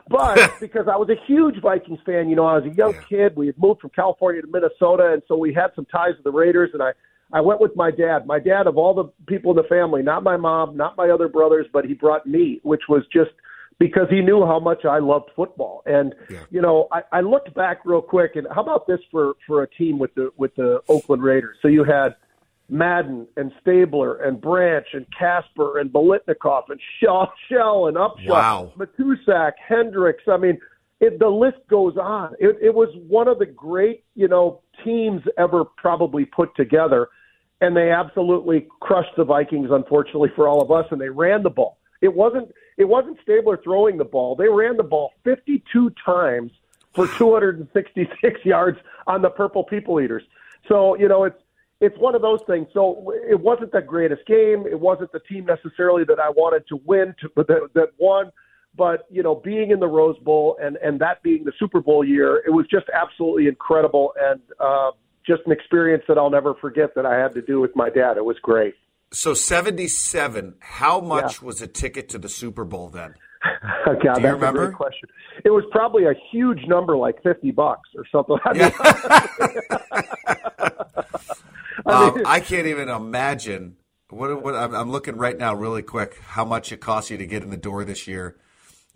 but 0.10 0.54
because 0.60 0.88
I 0.92 0.96
was 0.96 1.10
a 1.10 1.26
huge 1.28 1.62
Vikings 1.62 2.00
fan, 2.06 2.30
you 2.30 2.36
know, 2.36 2.46
I 2.46 2.58
was 2.58 2.66
a 2.72 2.76
young 2.76 2.96
kid. 3.08 3.36
We 3.36 3.48
had 3.48 3.58
moved 3.58 3.82
from 3.82 3.92
California 3.92 4.42
to 4.42 4.48
Minnesota, 4.48 5.12
and 5.14 5.22
so 5.28 5.38
we 5.38 5.54
had 5.54 5.68
some 5.76 5.86
ties 5.86 6.16
to 6.18 6.24
the 6.24 6.32
Raiders, 6.32 6.72
and 6.74 6.82
I 6.82 6.92
I 7.34 7.42
went 7.42 7.62
with 7.62 7.76
my 7.76 7.92
dad. 7.92 8.26
My 8.26 8.40
dad, 8.40 8.68
of 8.68 8.78
all 8.78 8.94
the 8.94 9.12
people 9.28 9.52
in 9.52 9.58
the 9.58 9.68
family, 9.70 10.02
not 10.02 10.24
my 10.24 10.38
mom, 10.38 10.76
not 10.76 10.98
my 10.98 11.10
other 11.10 11.28
brothers, 11.28 11.66
but 11.72 11.86
he 11.86 11.94
brought 11.94 12.26
me, 12.26 12.60
which 12.64 12.82
was 12.90 13.04
just 13.14 13.32
because 13.82 14.08
he 14.12 14.22
knew 14.22 14.46
how 14.46 14.60
much 14.60 14.86
I 14.86 15.00
loved 15.00 15.32
football. 15.36 15.82
And 15.88 16.14
yeah. 16.30 16.44
you 16.52 16.62
know, 16.62 16.88
I, 16.92 17.02
I 17.12 17.22
looked 17.22 17.52
back 17.56 17.80
real 17.84 18.02
quick, 18.02 18.36
and 18.36 18.46
how 18.54 18.62
about 18.62 18.86
this 18.86 19.00
for 19.10 19.34
for 19.48 19.64
a 19.64 19.70
team 19.70 19.98
with 19.98 20.14
the 20.14 20.32
with 20.38 20.56
the 20.56 20.82
Oakland 20.88 21.24
Raiders? 21.24 21.58
So 21.64 21.68
you 21.68 21.84
had 21.84 22.16
Madden 22.70 23.28
and 23.38 23.52
Stabler 23.60 24.18
and 24.22 24.40
Branch 24.40 24.86
and 24.94 25.08
Casper 25.18 25.80
and 25.80 25.92
Biletnikoff 25.92 26.66
and 26.70 26.80
Shell, 27.00 27.34
Shell 27.50 27.88
and 27.88 27.98
Upshaw, 27.98 28.28
wow. 28.28 28.74
Matuszak, 28.78 29.54
Hendricks. 29.68 30.24
I 30.28 30.38
mean, 30.38 30.60
it, 31.00 31.18
the 31.18 31.28
list 31.28 31.58
goes 31.68 31.98
on. 31.98 32.36
It, 32.40 32.58
it 32.62 32.76
was 32.76 32.90
one 33.08 33.28
of 33.28 33.40
the 33.40 33.48
great, 33.48 34.04
you 34.14 34.28
know, 34.28 34.62
teams 34.86 35.24
ever 35.40 35.66
probably 35.66 36.26
put 36.26 36.56
together 36.56 37.10
and 37.62 37.76
they 37.78 37.92
absolutely 37.92 38.68
crushed 38.80 39.16
the 39.18 39.24
Vikings, 39.24 39.70
unfortunately 39.72 40.30
for 40.36 40.48
all 40.48 40.62
of 40.62 40.72
us, 40.72 40.86
and 40.92 41.00
they 41.00 41.10
ran 41.10 41.44
the 41.44 41.50
ball. 41.50 41.78
It 42.02 42.14
wasn't 42.14 42.52
it 42.82 42.90
wasn't 42.90 43.18
Stabler 43.22 43.60
throwing 43.64 43.98
the 43.98 44.06
ball. 44.06 44.36
They 44.36 44.50
ran 44.50 44.76
the 44.76 44.84
ball 44.84 45.12
52 45.24 45.92
times 46.04 46.52
for 46.96 47.08
266 47.18 48.40
yards 48.46 48.80
on 49.06 49.22
the 49.22 49.30
Purple 49.30 49.64
People 49.64 50.02
Eaters. 50.02 50.24
So 50.68 50.96
you 50.96 51.08
know 51.08 51.26
it's 51.26 51.40
it's 51.80 51.98
one 52.00 52.16
of 52.16 52.24
those 52.24 52.40
things. 52.48 52.68
So 52.74 53.14
it 53.30 53.40
wasn't 53.40 53.72
the 53.72 53.82
greatest 53.82 54.26
game. 54.26 54.66
It 54.66 54.80
wasn't 54.80 55.12
the 55.12 55.20
team 55.20 55.46
necessarily 55.46 56.04
that 56.06 56.20
I 56.20 56.30
wanted 56.30 56.68
to 56.70 56.80
win, 56.86 57.16
to, 57.22 57.30
that, 57.36 57.70
that 57.74 57.90
won. 57.98 58.32
But 58.76 59.06
you 59.12 59.22
know, 59.22 59.36
being 59.36 59.70
in 59.70 59.80
the 59.80 59.88
Rose 59.88 60.18
Bowl 60.20 60.58
and 60.60 60.78
and 60.78 61.00
that 61.02 61.22
being 61.22 61.44
the 61.44 61.54
Super 61.60 61.82
Bowl 61.82 62.04
year, 62.04 62.38
it 62.48 62.52
was 62.52 62.66
just 62.66 62.88
absolutely 62.94 63.48
incredible. 63.48 64.14
And 64.20 64.42
uh, 64.60 64.92
just 65.24 65.44
an 65.46 65.52
experience 65.52 66.04
that 66.08 66.18
I'll 66.18 66.32
never 66.32 66.56
forget 66.56 66.96
that 66.96 67.06
I 67.06 67.16
had 67.16 67.36
to 67.36 67.44
do 67.44 67.60
with 67.60 67.76
my 67.76 67.92
dad. 67.92 68.18
It 68.18 68.26
was 68.26 68.38
great. 68.42 68.74
So 69.14 69.34
77, 69.34 70.56
how 70.60 71.02
much 71.02 71.42
yeah. 71.42 71.46
was 71.48 71.62
a 71.62 71.68
ticket 71.68 72.10
to 72.10 72.18
the 72.18 72.30
Super 72.30 72.64
Bowl 72.64 72.90
then? 72.90 73.16
You 73.88 73.98
that's 74.04 74.20
a 74.20 74.34
remember? 74.34 74.68
great 74.68 74.78
question. 74.78 75.10
It 75.44 75.50
was 75.50 75.64
probably 75.72 76.06
a 76.06 76.14
huge 76.32 76.66
number, 76.68 76.96
like 76.96 77.22
fifty 77.24 77.52
bucks 77.52 77.90
or 77.96 78.06
something. 78.12 78.38
I 78.46 78.54
mean, 78.54 78.72
Um, 81.86 82.22
I 82.26 82.40
can't 82.40 82.68
even 82.68 82.90
imagine. 82.90 83.76
What, 84.10 84.44
what 84.44 84.56
I'm, 84.56 84.74
I'm 84.76 84.92
looking 84.92 85.16
right 85.18 85.38
now, 85.38 85.54
really 85.56 85.82
quick, 85.82 86.18
how 86.20 86.46
much 86.46 86.72
it 86.72 86.78
costs 86.82 87.10
you 87.10 87.18
to 87.18 87.26
get 87.26 87.44
in 87.44 87.50
the 87.50 87.58
door 87.58 87.84
this 87.84 88.08
year 88.08 88.38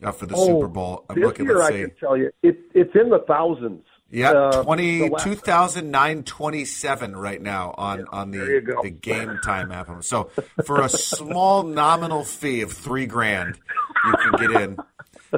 uh, 0.04 0.12
for 0.12 0.26
the 0.26 0.36
oh, 0.36 0.46
Super 0.46 0.68
Bowl. 0.68 1.06
I'm 1.10 1.16
this 1.16 1.26
looking. 1.26 1.46
year, 1.46 1.62
I 1.62 1.72
can 1.72 1.92
tell 2.00 2.18
you, 2.18 2.32
it, 2.44 2.60
it's 2.74 2.94
in 2.96 3.10
the 3.10 3.24
thousands. 3.28 3.84
Yeah, 4.12 4.32
Uh, 4.32 4.64
twenty 4.64 5.00
the 5.00 5.10
last- 5.10 5.24
two 5.24 5.36
thousand 5.36 5.92
nine 5.92 6.24
twenty 6.24 6.64
seven 6.64 7.16
right 7.16 7.42
now 7.42 7.74
on 7.78 8.06
on 8.12 8.32
the 8.32 8.62
the 8.84 8.90
game 8.90 9.40
time 9.44 9.72
app. 9.72 9.90
So 10.04 10.30
for 10.66 10.82
a 10.82 10.90
small 10.90 11.64
nominal 11.64 12.24
fee 12.24 12.62
of 12.62 12.72
three 12.72 13.08
grand, 13.08 13.58
you 14.06 14.14
can 14.14 14.32
get 14.34 14.62
in 14.62 14.78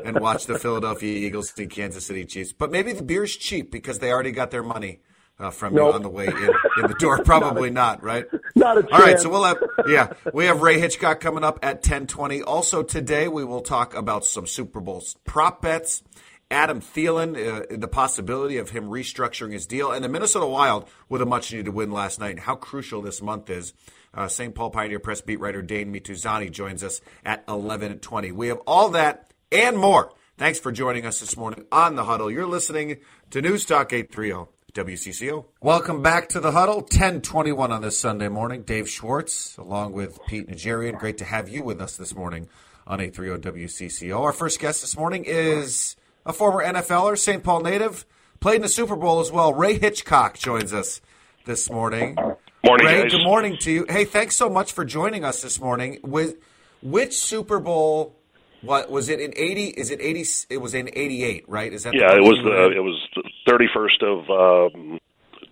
and 0.03 0.19
watch 0.19 0.45
the 0.47 0.59
Philadelphia 0.59 1.15
Eagles 1.25 1.53
and 1.57 1.69
Kansas 1.69 2.05
City 2.05 2.25
Chiefs. 2.25 2.51
But 2.53 2.69
maybe 2.71 2.91
the 2.93 3.03
beer's 3.03 3.35
cheap 3.35 3.71
because 3.71 3.99
they 3.99 4.11
already 4.11 4.31
got 4.31 4.51
their 4.51 4.63
money 4.63 4.99
uh, 5.39 5.49
from 5.49 5.73
you 5.75 5.91
on 5.91 6.01
the 6.03 6.09
way 6.09 6.27
in, 6.27 6.33
in 6.35 6.87
the 6.87 6.95
door. 6.99 7.23
Probably 7.23 7.69
not, 7.69 8.03
right? 8.03 8.25
Not 8.55 8.77
a 8.79 8.93
All 8.93 8.99
right, 8.99 9.19
so 9.19 9.29
we'll 9.29 9.43
have 9.45 9.57
yeah, 9.87 10.11
we 10.33 10.45
have 10.45 10.61
Ray 10.61 10.79
Hitchcock 10.79 11.19
coming 11.21 11.43
up 11.43 11.57
at 11.63 11.83
ten 11.83 12.05
twenty. 12.05 12.41
Also 12.41 12.83
today 12.83 13.27
we 13.29 13.45
will 13.45 13.61
talk 13.61 13.95
about 13.95 14.25
some 14.25 14.45
Super 14.45 14.81
Bowl 14.81 15.01
prop 15.25 15.61
bets. 15.61 16.03
Adam 16.49 16.79
Thielen, 16.79 17.35
uh, 17.35 17.65
the 17.69 17.87
possibility 17.87 18.57
of 18.57 18.69
him 18.69 18.85
restructuring 18.85 19.51
his 19.51 19.65
deal, 19.65 19.91
and 19.91 20.03
the 20.03 20.09
Minnesota 20.09 20.45
Wild 20.45 20.87
with 21.09 21.21
a 21.21 21.25
much 21.25 21.51
needed 21.51 21.73
win 21.73 21.91
last 21.91 22.19
night, 22.19 22.31
and 22.31 22.39
how 22.39 22.55
crucial 22.55 23.01
this 23.01 23.21
month 23.21 23.49
is. 23.49 23.73
Uh, 24.13 24.27
St. 24.27 24.55
Paul 24.55 24.69
Pioneer 24.69 24.99
Press 24.99 25.21
beat 25.21 25.39
writer 25.39 25.61
Dane 25.61 25.93
Mizutani 25.93 26.49
joins 26.49 26.83
us 26.83 27.01
at 27.25 27.45
11:20. 27.47 28.31
We 28.31 28.47
have 28.47 28.59
all 28.65 28.89
that 28.89 29.31
and 29.51 29.77
more. 29.77 30.13
Thanks 30.37 30.59
for 30.59 30.71
joining 30.71 31.05
us 31.05 31.19
this 31.19 31.35
morning 31.35 31.65
on 31.71 31.95
the 31.95 32.05
Huddle. 32.05 32.31
You're 32.31 32.45
listening 32.45 32.97
to 33.31 33.41
News 33.41 33.65
Talk 33.65 33.91
830 33.91 34.49
WCCO. 34.73 35.45
Welcome 35.61 36.01
back 36.01 36.29
to 36.29 36.39
the 36.39 36.51
Huddle. 36.51 36.81
1021 36.81 37.71
on 37.71 37.81
this 37.81 37.99
Sunday 37.99 38.29
morning. 38.29 38.61
Dave 38.61 38.87
Schwartz 38.89 39.57
along 39.57 39.93
with 39.93 40.19
Pete 40.27 40.47
Najarian. 40.47 40.97
Great 40.99 41.17
to 41.17 41.25
have 41.25 41.49
you 41.49 41.63
with 41.63 41.81
us 41.81 41.97
this 41.97 42.15
morning 42.15 42.47
on 42.85 43.01
830 43.01 43.65
WCCO. 43.65 44.21
Our 44.21 44.31
first 44.31 44.59
guest 44.59 44.81
this 44.81 44.95
morning 44.95 45.25
is 45.25 45.95
a 46.27 46.33
former 46.33 46.63
NFLer, 46.63 47.17
St. 47.17 47.41
Paul 47.41 47.61
native, 47.61 48.05
played 48.39 48.57
in 48.57 48.61
the 48.61 48.69
Super 48.69 48.95
Bowl 48.95 49.19
as 49.21 49.31
well. 49.31 49.53
Ray 49.53 49.79
Hitchcock 49.79 50.37
joins 50.37 50.73
us 50.73 51.01
this 51.45 51.71
morning. 51.71 52.15
Morning, 52.63 52.85
Ray, 52.85 53.03
guys. 53.03 53.11
good 53.13 53.23
morning 53.23 53.57
to 53.61 53.71
you. 53.71 53.85
Hey, 53.89 54.03
thanks 54.03 54.35
so 54.35 54.49
much 54.49 54.73
for 54.73 54.83
joining 54.83 55.23
us 55.23 55.41
this 55.41 55.59
morning. 55.59 55.99
With 56.03 56.35
which 56.83 57.15
Super 57.17 57.59
Bowl? 57.59 58.13
What 58.61 58.91
was 58.91 59.07
it 59.07 59.21
in 59.21 59.33
eighty? 59.37 59.67
Is 59.67 59.89
it 59.91 60.01
eighty? 60.01 60.25
It 60.49 60.57
was 60.57 60.73
in 60.73 60.89
eighty-eight, 60.93 61.47
right? 61.47 61.71
Is 61.71 61.83
that 61.83 61.93
Yeah, 61.93 62.15
it 62.15 62.21
was 62.21 62.39
the 62.43 62.71
it 62.75 62.81
was 62.81 63.07
the 63.15 63.23
thirty 63.47 63.67
first 63.73 64.01
of 64.01 64.19
um, 64.29 64.99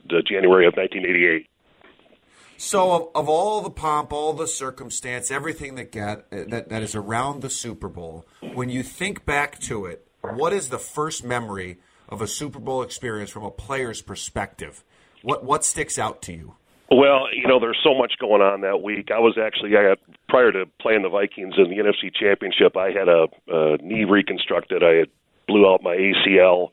the 0.10 0.22
January 0.24 0.68
of 0.68 0.76
nineteen 0.76 1.06
eighty 1.06 1.26
eight. 1.26 1.48
So, 2.58 2.92
of, 2.94 3.10
of 3.16 3.30
all 3.30 3.62
the 3.62 3.70
pomp, 3.70 4.12
all 4.12 4.34
the 4.34 4.48
circumstance, 4.48 5.30
everything 5.30 5.76
that 5.76 5.92
get 5.92 6.30
that 6.32 6.70
that 6.70 6.82
is 6.82 6.96
around 6.96 7.42
the 7.42 7.50
Super 7.50 7.88
Bowl, 7.88 8.26
when 8.54 8.70
you 8.70 8.82
think 8.82 9.24
back 9.24 9.60
to 9.62 9.86
it, 9.86 10.05
what 10.34 10.54
is 10.54 10.70
the 10.70 10.80
first 10.80 11.24
memory 11.24 11.78
of 12.10 12.22
a 12.22 12.28
Super 12.28 12.60
Bowl 12.60 12.82
experience 12.82 13.30
from 13.30 13.44
a 13.44 13.52
player's 13.52 14.02
perspective? 14.02 14.84
What 15.22 15.44
what 15.44 15.66
sticks 15.66 15.98
out 15.98 16.22
to 16.24 16.34
you? 16.34 16.56
Well, 16.92 17.28
you 17.34 17.48
know, 17.48 17.60
there's 17.60 17.80
so 17.84 17.96
much 17.98 18.14
going 18.20 18.42
on 18.42 18.62
that 18.62 18.84
week. 18.84 19.10
I 19.12 19.18
was 19.18 19.38
actually, 19.44 19.76
I 19.76 19.82
had, 19.82 19.98
prior 20.30 20.52
to 20.52 20.66
playing 20.80 21.02
the 21.02 21.10
Vikings 21.10 21.56
in 21.58 21.70
the 21.70 21.78
NFC 21.78 22.14
Championship, 22.14 22.78
I 22.78 22.92
had 22.92 23.08
a, 23.08 23.26
a 23.48 23.78
knee 23.82 24.06
reconstructed. 24.06 24.84
I 24.84 24.94
had 24.94 25.10
blew 25.48 25.68
out 25.68 25.82
my 25.82 25.96
ACL, 25.96 26.70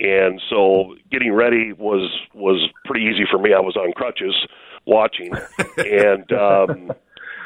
and 0.00 0.40
so 0.48 0.94
getting 1.10 1.32
ready 1.32 1.72
was 1.72 2.10
was 2.32 2.70
pretty 2.86 3.04
easy 3.06 3.24
for 3.30 3.38
me. 3.38 3.52
I 3.52 3.60
was 3.60 3.76
on 3.76 3.92
crutches 3.92 4.34
watching, 4.86 5.32
and 5.76 6.32
um, 6.32 6.92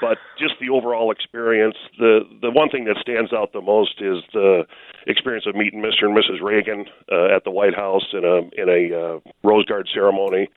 but 0.03 0.19
just 0.37 0.55
the 0.61 0.69
overall 0.69 1.13
experience. 1.13 1.77
The 1.97 2.21
the 2.43 2.51
one 2.51 2.69
thing 2.69 2.85
that 2.87 2.97
stands 3.01 3.33
out 3.33 3.53
the 3.53 3.63
most 3.63 4.03
is 4.03 4.19
the 4.35 4.67
experience 5.07 5.47
of 5.47 5.55
meeting 5.55 5.81
Mr. 5.81 6.11
and 6.11 6.17
Mrs. 6.19 6.43
Reagan 6.43 6.87
uh, 7.11 7.35
at 7.35 7.45
the 7.45 7.53
White 7.53 7.75
House 7.75 8.05
in 8.13 8.25
a 8.25 8.39
in 8.61 8.69
a 8.69 8.83
uh, 8.93 9.21
Rose 9.45 9.65
Garden 9.65 9.87
ceremony. 9.95 10.49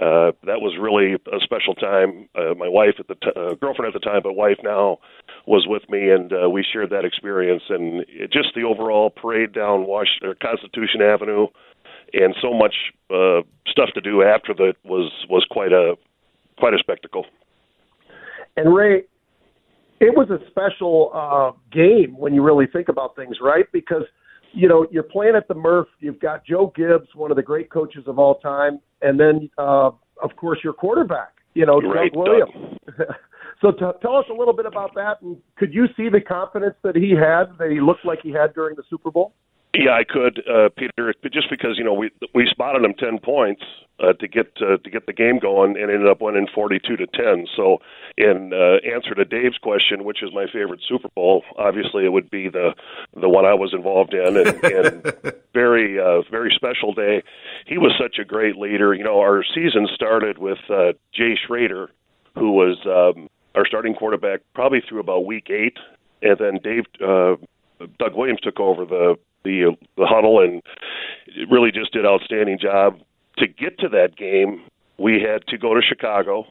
Uh, 0.00 0.30
that 0.46 0.60
was 0.60 0.76
really 0.80 1.14
a 1.14 1.40
special 1.42 1.74
time. 1.74 2.28
Uh, 2.34 2.54
my 2.54 2.68
wife 2.68 2.94
at 2.98 3.08
the 3.08 3.16
t- 3.16 3.34
uh, 3.34 3.54
girlfriend 3.54 3.92
at 3.92 4.00
the 4.00 4.04
time, 4.04 4.20
but 4.22 4.34
wife 4.34 4.58
now, 4.62 4.98
was 5.44 5.66
with 5.66 5.82
me, 5.90 6.10
and 6.10 6.32
uh, 6.32 6.48
we 6.48 6.64
shared 6.64 6.90
that 6.90 7.04
experience. 7.04 7.64
And 7.68 8.04
it, 8.08 8.30
just 8.30 8.54
the 8.54 8.62
overall 8.62 9.10
parade 9.10 9.52
down 9.52 9.86
Wash 9.86 10.20
or 10.22 10.36
Constitution 10.36 11.02
Avenue, 11.02 11.48
and 12.12 12.34
so 12.40 12.52
much 12.52 12.74
uh, 13.10 13.42
stuff 13.66 13.90
to 13.94 14.00
do 14.00 14.22
after 14.22 14.54
that 14.54 14.74
was 14.84 15.10
was 15.28 15.44
quite 15.50 15.72
a 15.72 15.94
quite 16.58 16.74
a 16.74 16.78
spectacle. 16.78 17.26
And 18.58 18.74
Ray, 18.74 19.04
it 20.00 20.16
was 20.16 20.28
a 20.30 20.38
special 20.50 21.12
uh, 21.14 21.52
game 21.72 22.16
when 22.18 22.34
you 22.34 22.42
really 22.42 22.66
think 22.66 22.88
about 22.88 23.14
things, 23.14 23.36
right? 23.40 23.66
Because 23.72 24.02
you 24.52 24.68
know 24.68 24.86
you're 24.90 25.04
playing 25.04 25.36
at 25.36 25.46
the 25.46 25.54
Murph. 25.54 25.86
You've 26.00 26.18
got 26.18 26.44
Joe 26.44 26.72
Gibbs, 26.74 27.08
one 27.14 27.30
of 27.30 27.36
the 27.36 27.42
great 27.42 27.70
coaches 27.70 28.04
of 28.08 28.18
all 28.18 28.40
time, 28.40 28.80
and 29.00 29.18
then 29.18 29.48
uh, 29.58 29.90
of 30.22 30.34
course 30.36 30.58
your 30.64 30.72
quarterback, 30.72 31.34
you 31.54 31.66
know 31.66 31.80
Right, 31.80 32.12
Doug 32.12 32.20
Williams. 32.20 32.78
so 33.60 33.70
t- 33.70 33.98
tell 34.02 34.16
us 34.16 34.24
a 34.28 34.34
little 34.34 34.54
bit 34.54 34.66
about 34.66 34.92
that. 34.96 35.22
And 35.22 35.36
could 35.56 35.72
you 35.72 35.86
see 35.96 36.08
the 36.08 36.20
confidence 36.20 36.74
that 36.82 36.96
he 36.96 37.10
had, 37.10 37.56
that 37.58 37.70
he 37.70 37.80
looked 37.80 38.04
like 38.04 38.18
he 38.24 38.32
had 38.32 38.54
during 38.54 38.74
the 38.74 38.82
Super 38.90 39.12
Bowl? 39.12 39.34
Yeah, 39.78 39.92
I 39.92 40.02
could, 40.02 40.42
uh, 40.50 40.70
Peter, 40.76 41.14
just 41.32 41.48
because 41.48 41.78
you 41.78 41.84
know 41.84 41.94
we 41.94 42.10
we 42.34 42.48
spotted 42.50 42.82
them 42.82 42.94
ten 42.94 43.20
points 43.20 43.62
uh, 44.00 44.12
to 44.14 44.26
get 44.26 44.50
uh, 44.60 44.78
to 44.78 44.90
get 44.90 45.06
the 45.06 45.12
game 45.12 45.38
going, 45.38 45.76
and 45.76 45.88
ended 45.88 46.08
up 46.08 46.20
winning 46.20 46.48
forty-two 46.52 46.96
to 46.96 47.06
ten. 47.06 47.46
So, 47.56 47.78
in 48.16 48.52
uh, 48.52 48.84
answer 48.84 49.14
to 49.14 49.24
Dave's 49.24 49.56
question, 49.58 50.02
which 50.02 50.20
is 50.20 50.30
my 50.34 50.46
favorite 50.52 50.80
Super 50.88 51.06
Bowl, 51.14 51.44
obviously 51.56 52.04
it 52.04 52.08
would 52.08 52.28
be 52.28 52.48
the 52.48 52.74
the 53.14 53.28
one 53.28 53.44
I 53.44 53.54
was 53.54 53.72
involved 53.72 54.14
in, 54.14 54.36
and, 54.36 54.64
and 54.64 55.14
very 55.54 56.00
uh, 56.00 56.22
very 56.28 56.52
special 56.56 56.92
day. 56.92 57.22
He 57.64 57.78
was 57.78 57.92
such 58.00 58.18
a 58.18 58.24
great 58.24 58.56
leader. 58.56 58.92
You 58.94 59.04
know, 59.04 59.20
our 59.20 59.44
season 59.54 59.86
started 59.94 60.38
with 60.38 60.58
uh, 60.68 60.94
Jay 61.14 61.38
Schroeder, 61.46 61.88
who 62.34 62.50
was 62.50 62.78
um, 62.84 63.28
our 63.54 63.64
starting 63.64 63.94
quarterback 63.94 64.40
probably 64.56 64.80
through 64.80 64.98
about 64.98 65.24
week 65.24 65.50
eight, 65.50 65.76
and 66.20 66.36
then 66.36 66.58
Dave. 66.64 66.86
Uh, 67.00 67.36
Doug 68.00 68.16
Williams 68.16 68.40
took 68.40 68.58
over 68.58 68.84
the 68.84 69.14
the 69.48 69.76
the 69.96 70.06
huddle 70.06 70.40
and 70.40 70.62
really 71.50 71.72
just 71.72 71.92
did 71.92 72.04
outstanding 72.04 72.58
job. 72.60 73.00
To 73.38 73.46
get 73.46 73.78
to 73.78 73.88
that 73.90 74.16
game, 74.16 74.62
we 74.98 75.22
had 75.22 75.46
to 75.48 75.58
go 75.58 75.74
to 75.74 75.80
Chicago 75.80 76.46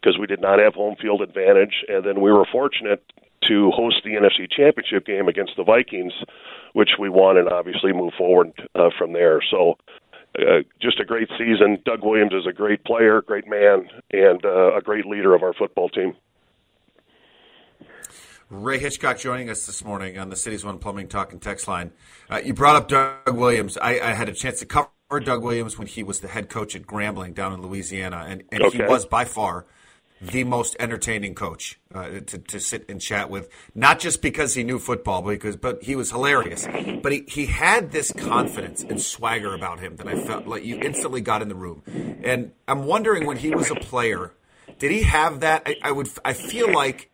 because 0.00 0.18
we 0.18 0.26
did 0.26 0.40
not 0.40 0.58
have 0.58 0.74
home 0.74 0.96
field 1.00 1.22
advantage, 1.22 1.84
and 1.88 2.04
then 2.04 2.20
we 2.20 2.30
were 2.30 2.46
fortunate 2.50 3.02
to 3.48 3.70
host 3.70 4.02
the 4.04 4.10
NFC 4.10 4.50
Championship 4.50 5.06
game 5.06 5.28
against 5.28 5.52
the 5.56 5.64
Vikings, 5.64 6.12
which 6.74 6.90
we 6.98 7.08
won 7.08 7.36
and 7.36 7.48
obviously 7.48 7.92
move 7.92 8.12
forward 8.16 8.52
uh, 8.74 8.90
from 8.96 9.12
there. 9.12 9.40
So. 9.50 9.74
Uh, 10.38 10.62
just 10.80 11.00
a 11.00 11.04
great 11.04 11.28
season. 11.36 11.76
Doug 11.84 12.04
Williams 12.04 12.32
is 12.32 12.46
a 12.48 12.52
great 12.52 12.84
player, 12.84 13.20
great 13.20 13.48
man, 13.48 13.88
and 14.12 14.44
uh, 14.44 14.76
a 14.76 14.80
great 14.80 15.04
leader 15.04 15.34
of 15.34 15.42
our 15.42 15.52
football 15.52 15.88
team. 15.88 16.14
Ray 18.50 18.80
Hitchcock 18.80 19.16
joining 19.16 19.48
us 19.48 19.64
this 19.64 19.84
morning 19.84 20.18
on 20.18 20.28
the 20.28 20.34
Cities 20.34 20.64
One 20.64 20.78
Plumbing 20.78 21.06
Talk 21.06 21.32
and 21.32 21.40
Text 21.40 21.68
line. 21.68 21.92
Uh, 22.28 22.40
you 22.44 22.52
brought 22.52 22.74
up 22.74 22.88
Doug 22.88 23.36
Williams. 23.36 23.78
I, 23.78 24.00
I 24.00 24.12
had 24.12 24.28
a 24.28 24.32
chance 24.32 24.58
to 24.58 24.66
cover 24.66 24.90
Doug 25.22 25.44
Williams 25.44 25.78
when 25.78 25.86
he 25.86 26.02
was 26.02 26.18
the 26.18 26.26
head 26.26 26.48
coach 26.48 26.74
at 26.74 26.82
Grambling 26.82 27.32
down 27.32 27.52
in 27.52 27.62
Louisiana, 27.62 28.26
and, 28.28 28.42
and 28.50 28.64
he 28.72 28.82
was 28.82 29.06
by 29.06 29.24
far 29.24 29.66
the 30.20 30.42
most 30.42 30.74
entertaining 30.80 31.36
coach 31.36 31.78
uh, 31.94 32.08
to, 32.26 32.38
to 32.38 32.58
sit 32.58 32.90
and 32.90 33.00
chat 33.00 33.30
with. 33.30 33.48
Not 33.72 34.00
just 34.00 34.20
because 34.20 34.54
he 34.54 34.64
knew 34.64 34.80
football, 34.80 35.22
because 35.22 35.54
but 35.54 35.84
he 35.84 35.94
was 35.94 36.10
hilarious. 36.10 36.66
But 37.02 37.12
he, 37.12 37.24
he 37.28 37.46
had 37.46 37.92
this 37.92 38.12
confidence 38.12 38.82
and 38.82 39.00
swagger 39.00 39.54
about 39.54 39.78
him 39.78 39.94
that 39.94 40.08
I 40.08 40.20
felt 40.24 40.48
like 40.48 40.64
you 40.64 40.76
instantly 40.80 41.20
got 41.20 41.40
in 41.40 41.48
the 41.48 41.54
room. 41.54 41.84
And 42.24 42.50
I'm 42.66 42.84
wondering 42.84 43.26
when 43.26 43.36
he 43.36 43.50
was 43.54 43.70
a 43.70 43.76
player, 43.76 44.34
did 44.80 44.90
he 44.90 45.02
have 45.02 45.38
that? 45.40 45.62
I, 45.66 45.76
I 45.84 45.92
would. 45.92 46.08
I 46.24 46.32
feel 46.32 46.72
like 46.74 47.10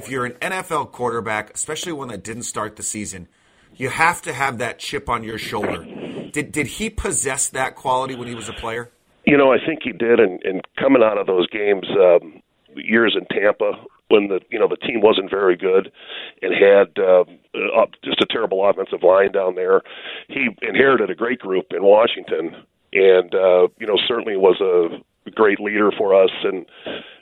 if 0.00 0.08
you're 0.08 0.24
an 0.24 0.32
NFL 0.40 0.92
quarterback, 0.92 1.54
especially 1.54 1.92
one 1.92 2.08
that 2.08 2.24
didn't 2.24 2.44
start 2.44 2.76
the 2.76 2.82
season, 2.82 3.28
you 3.76 3.90
have 3.90 4.22
to 4.22 4.32
have 4.32 4.56
that 4.56 4.78
chip 4.78 5.10
on 5.10 5.22
your 5.22 5.36
shoulder. 5.36 5.84
Did 6.32 6.52
did 6.52 6.66
he 6.66 6.88
possess 6.88 7.48
that 7.50 7.76
quality 7.76 8.14
when 8.14 8.26
he 8.26 8.34
was 8.34 8.48
a 8.48 8.54
player? 8.54 8.90
You 9.26 9.36
know, 9.36 9.52
I 9.52 9.58
think 9.64 9.80
he 9.82 9.92
did, 9.92 10.18
and, 10.18 10.40
and 10.42 10.62
coming 10.78 11.02
out 11.02 11.18
of 11.18 11.26
those 11.26 11.46
games, 11.48 11.84
um, 11.90 12.42
years 12.74 13.14
in 13.14 13.26
Tampa, 13.26 13.72
when 14.08 14.28
the 14.28 14.40
you 14.50 14.58
know 14.58 14.68
the 14.68 14.76
team 14.76 15.02
wasn't 15.02 15.28
very 15.28 15.56
good, 15.56 15.92
and 16.40 16.54
had 16.54 16.98
uh, 16.98 17.24
uh, 17.54 17.86
just 18.02 18.22
a 18.22 18.26
terrible 18.30 18.66
offensive 18.66 19.02
line 19.02 19.32
down 19.32 19.54
there, 19.54 19.82
he 20.28 20.48
inherited 20.62 21.10
a 21.10 21.14
great 21.14 21.40
group 21.40 21.66
in 21.72 21.82
Washington, 21.82 22.56
and 22.94 23.34
uh, 23.34 23.68
you 23.78 23.86
know 23.86 23.98
certainly 24.08 24.36
was 24.36 24.60
a 24.62 25.02
great 25.34 25.60
leader 25.60 25.90
for 25.96 26.14
us, 26.14 26.30
and 26.44 26.66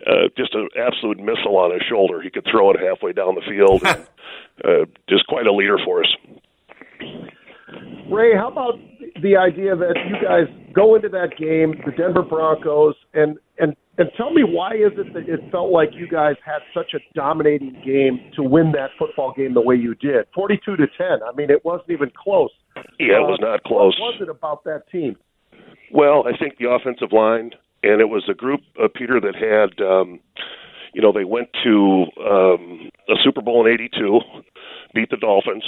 uh, 0.06 0.28
just 0.36 0.54
an 0.54 0.68
absolute 0.76 1.18
missile 1.18 1.56
on 1.56 1.72
his 1.72 1.82
shoulder. 1.88 2.22
He 2.22 2.30
could 2.30 2.46
throw 2.50 2.70
it 2.70 2.76
halfway 2.80 3.12
down 3.12 3.34
the 3.34 3.42
field. 3.48 3.82
and, 3.84 4.06
uh, 4.64 4.86
just 5.08 5.26
quite 5.26 5.46
a 5.46 5.52
leader 5.52 5.78
for 5.84 6.02
us. 6.02 6.16
Ray, 8.10 8.34
how 8.34 8.48
about 8.50 8.74
the 9.22 9.36
idea 9.36 9.76
that 9.76 9.94
you 10.08 10.16
guys 10.22 10.46
go 10.72 10.94
into 10.94 11.08
that 11.10 11.36
game, 11.38 11.74
the 11.84 11.92
Denver 11.92 12.22
Broncos, 12.22 12.94
and 13.14 13.36
and 13.58 13.76
and 13.98 14.08
tell 14.16 14.32
me 14.32 14.42
why 14.44 14.74
is 14.74 14.92
it 14.96 15.12
that 15.12 15.28
it 15.28 15.40
felt 15.50 15.70
like 15.70 15.90
you 15.92 16.08
guys 16.08 16.36
had 16.44 16.60
such 16.72 16.94
a 16.94 16.98
dominating 17.14 17.72
game 17.84 18.30
to 18.36 18.42
win 18.42 18.72
that 18.72 18.90
football 18.98 19.34
game 19.36 19.54
the 19.54 19.60
way 19.60 19.74
you 19.74 19.94
did, 19.96 20.26
forty-two 20.34 20.76
to 20.76 20.86
ten. 20.96 21.18
I 21.26 21.34
mean, 21.36 21.50
it 21.50 21.64
wasn't 21.64 21.90
even 21.90 22.10
close. 22.16 22.50
Yeah, 22.98 23.18
it 23.18 23.28
was 23.28 23.38
not 23.40 23.62
close. 23.64 23.98
What 24.00 24.14
was 24.14 24.22
it 24.22 24.28
about 24.28 24.64
that 24.64 24.88
team? 24.90 25.16
Well, 25.92 26.24
I 26.26 26.36
think 26.36 26.58
the 26.58 26.70
offensive 26.70 27.12
line, 27.12 27.50
and 27.82 28.00
it 28.00 28.08
was 28.08 28.24
a 28.28 28.34
group, 28.34 28.60
uh, 28.82 28.88
Peter, 28.94 29.20
that 29.20 29.34
had, 29.34 29.84
um, 29.84 30.20
you 30.92 31.02
know, 31.02 31.12
they 31.12 31.24
went 31.24 31.48
to 31.64 32.06
um, 32.20 32.90
a 33.08 33.14
Super 33.22 33.42
Bowl 33.42 33.66
in 33.66 33.72
'82, 33.72 34.20
beat 34.94 35.10
the 35.10 35.16
Dolphins, 35.16 35.64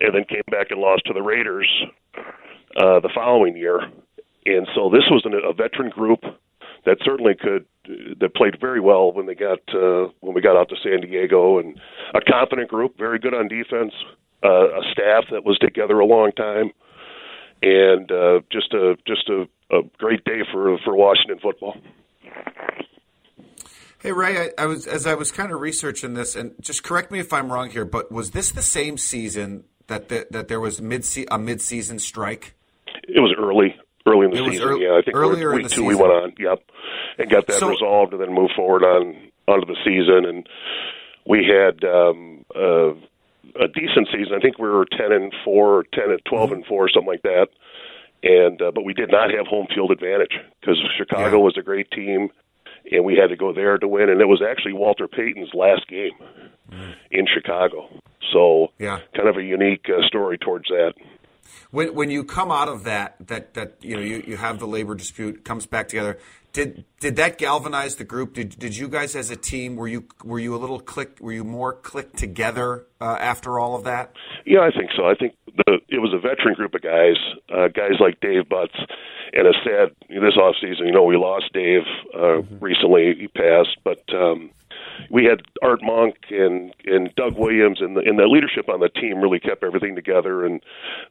and 0.00 0.14
then 0.14 0.24
came 0.24 0.42
back 0.50 0.70
and 0.70 0.80
lost 0.80 1.02
to 1.06 1.12
the 1.12 1.22
Raiders 1.22 1.68
uh, 2.16 3.00
the 3.00 3.10
following 3.14 3.56
year. 3.56 3.80
And 4.46 4.68
so 4.74 4.90
this 4.90 5.04
was 5.10 5.22
an, 5.24 5.32
a 5.34 5.52
veteran 5.52 5.90
group 5.90 6.20
that 6.84 6.98
certainly 7.02 7.34
could 7.34 7.64
that 8.20 8.34
played 8.34 8.58
very 8.60 8.80
well 8.80 9.12
when 9.12 9.26
they 9.26 9.34
got 9.34 9.58
uh, 9.74 10.08
when 10.20 10.34
we 10.34 10.40
got 10.40 10.56
out 10.56 10.68
to 10.68 10.76
San 10.82 11.00
Diego, 11.00 11.58
and 11.58 11.78
a 12.14 12.20
confident 12.20 12.68
group, 12.68 12.96
very 12.98 13.18
good 13.18 13.34
on 13.34 13.48
defense, 13.48 13.92
uh, 14.42 14.68
a 14.68 14.82
staff 14.92 15.24
that 15.30 15.44
was 15.44 15.58
together 15.58 15.98
a 15.98 16.06
long 16.06 16.32
time, 16.32 16.70
and 17.62 18.10
uh, 18.10 18.40
just 18.52 18.72
a 18.72 18.96
just 19.06 19.28
a, 19.28 19.44
a 19.70 19.80
great 19.98 20.24
day 20.24 20.40
for 20.52 20.76
for 20.84 20.94
Washington 20.94 21.38
football. 21.42 21.76
Hey 24.00 24.12
Ray, 24.12 24.38
I, 24.38 24.50
I, 24.58 24.66
was 24.66 24.86
as 24.86 25.06
I 25.06 25.14
was 25.14 25.32
kind 25.32 25.50
of 25.50 25.60
researching 25.60 26.12
this, 26.12 26.36
and 26.36 26.52
just 26.60 26.82
correct 26.82 27.10
me 27.10 27.20
if 27.20 27.32
I'm 27.32 27.50
wrong 27.50 27.70
here, 27.70 27.86
but 27.86 28.12
was 28.12 28.32
this 28.32 28.50
the 28.50 28.60
same 28.62 28.98
season 28.98 29.64
that 29.86 30.08
the, 30.10 30.26
that 30.30 30.48
there 30.48 30.60
was 30.60 30.80
mid 30.82 31.06
a 31.30 31.38
mid 31.38 31.62
season 31.62 31.98
strike? 31.98 32.54
It 33.08 33.20
was 33.20 33.34
early, 33.38 33.74
early 34.06 34.26
in 34.26 34.32
the 34.32 34.44
It 34.44 34.50
season. 34.52 34.68
ear- 34.68 34.76
yeah, 34.76 34.98
I 34.98 35.02
think 35.02 35.16
earlier 35.16 35.50
in 35.52 35.56
week 35.56 35.68
the 35.68 35.74
two 35.74 35.84
we 35.84 35.94
went 35.94 36.12
on. 36.12 36.34
Yep, 36.38 36.58
and 37.18 37.30
got 37.30 37.46
that 37.46 37.56
So- 37.60 37.70
resolved, 37.70 38.12
and 38.12 38.20
then 38.20 38.34
moved 38.34 38.52
forward 38.54 38.82
on 38.82 39.16
onto 39.48 39.66
the 39.66 39.76
season. 39.84 40.26
And 40.26 40.48
we 41.26 41.46
had 41.46 41.82
um, 41.84 42.44
uh, 42.54 42.90
a 43.58 43.68
decent 43.68 44.08
season. 44.12 44.34
I 44.36 44.40
think 44.40 44.58
we 44.58 44.68
were 44.68 44.84
ten 44.84 45.12
and 45.12 45.32
four, 45.46 45.78
or 45.78 45.84
ten 45.94 46.10
and 46.10 46.20
12 46.26 46.44
Mm-hmm. 46.50 46.54
and 46.56 46.66
four, 46.66 46.90
something 46.90 47.08
like 47.08 47.22
that. 47.22 47.46
And 48.26 48.60
uh, 48.62 48.70
but 48.74 48.84
we 48.84 48.94
did 48.94 49.10
not 49.10 49.30
have 49.30 49.46
home 49.46 49.66
field 49.74 49.90
advantage 49.90 50.32
because 50.60 50.78
Chicago 50.96 51.36
Yeah. 51.36 51.42
was 51.42 51.56
a 51.58 51.62
great 51.62 51.90
team, 51.90 52.30
and 52.90 53.04
we 53.04 53.16
had 53.16 53.28
to 53.28 53.36
go 53.36 53.52
there 53.52 53.76
to 53.76 53.86
win. 53.86 54.08
And 54.08 54.20
it 54.20 54.26
was 54.26 54.40
actually 54.42 54.72
Walter 54.72 55.06
Payton's 55.06 55.52
last 55.52 55.86
game 55.88 56.12
in 57.10 57.26
Chicago. 57.32 57.88
So. 58.32 58.68
Yeah. 58.78 59.00
kind 59.14 59.28
of 59.28 59.36
a 59.36 59.42
unique 59.42 59.86
uh, 59.88 60.06
story 60.06 60.38
towards 60.38 60.68
that. 60.68 60.94
When 61.70 61.94
when 61.94 62.10
you 62.10 62.24
come 62.24 62.50
out 62.50 62.68
of 62.68 62.84
that 62.84 63.16
that 63.28 63.52
that 63.54 63.76
you 63.82 63.94
know 63.96 64.02
you, 64.02 64.24
you 64.26 64.36
have 64.38 64.58
the 64.58 64.66
labor 64.66 64.94
dispute 64.94 65.44
comes 65.44 65.66
back 65.66 65.88
together. 65.88 66.18
Did 66.54 66.84
did 67.00 67.16
that 67.16 67.36
galvanize 67.36 67.96
the 67.96 68.04
group? 68.04 68.34
Did 68.34 68.56
did 68.60 68.76
you 68.76 68.86
guys 68.86 69.16
as 69.16 69.28
a 69.28 69.36
team 69.36 69.74
were 69.74 69.88
you 69.88 70.06
were 70.22 70.38
you 70.38 70.54
a 70.54 70.56
little 70.56 70.78
click 70.78 71.18
were 71.20 71.32
you 71.32 71.42
more 71.42 71.72
clicked 71.72 72.16
together 72.16 72.86
uh, 73.00 73.16
after 73.18 73.58
all 73.58 73.74
of 73.74 73.82
that? 73.84 74.12
Yeah, 74.46 74.60
I 74.60 74.70
think 74.70 74.90
so. 74.96 75.04
I 75.04 75.14
think 75.16 75.34
the 75.46 75.80
it 75.88 75.98
was 75.98 76.14
a 76.14 76.18
veteran 76.18 76.54
group 76.54 76.72
of 76.74 76.82
guys, 76.82 77.16
uh, 77.52 77.68
guys 77.74 77.98
like 77.98 78.20
Dave 78.20 78.44
Butz, 78.44 78.78
and 79.32 79.48
as 79.48 79.54
said 79.64 79.96
this 80.08 80.36
off 80.36 80.54
season, 80.60 80.86
you 80.86 80.92
know, 80.92 81.02
we 81.02 81.16
lost 81.16 81.52
Dave 81.52 81.82
uh, 82.16 82.42
recently. 82.60 83.16
He 83.18 83.26
passed, 83.26 83.76
but 83.82 84.02
um, 84.14 84.50
we 85.10 85.24
had 85.24 85.42
Art 85.60 85.80
Monk 85.82 86.14
and 86.30 86.72
and 86.84 87.12
Doug 87.16 87.36
Williams, 87.36 87.80
and 87.80 87.96
the 87.96 88.02
and 88.06 88.16
the 88.16 88.26
leadership 88.26 88.68
on 88.68 88.78
the 88.78 88.90
team 88.90 89.18
really 89.18 89.40
kept 89.40 89.64
everything 89.64 89.96
together, 89.96 90.46
and 90.46 90.62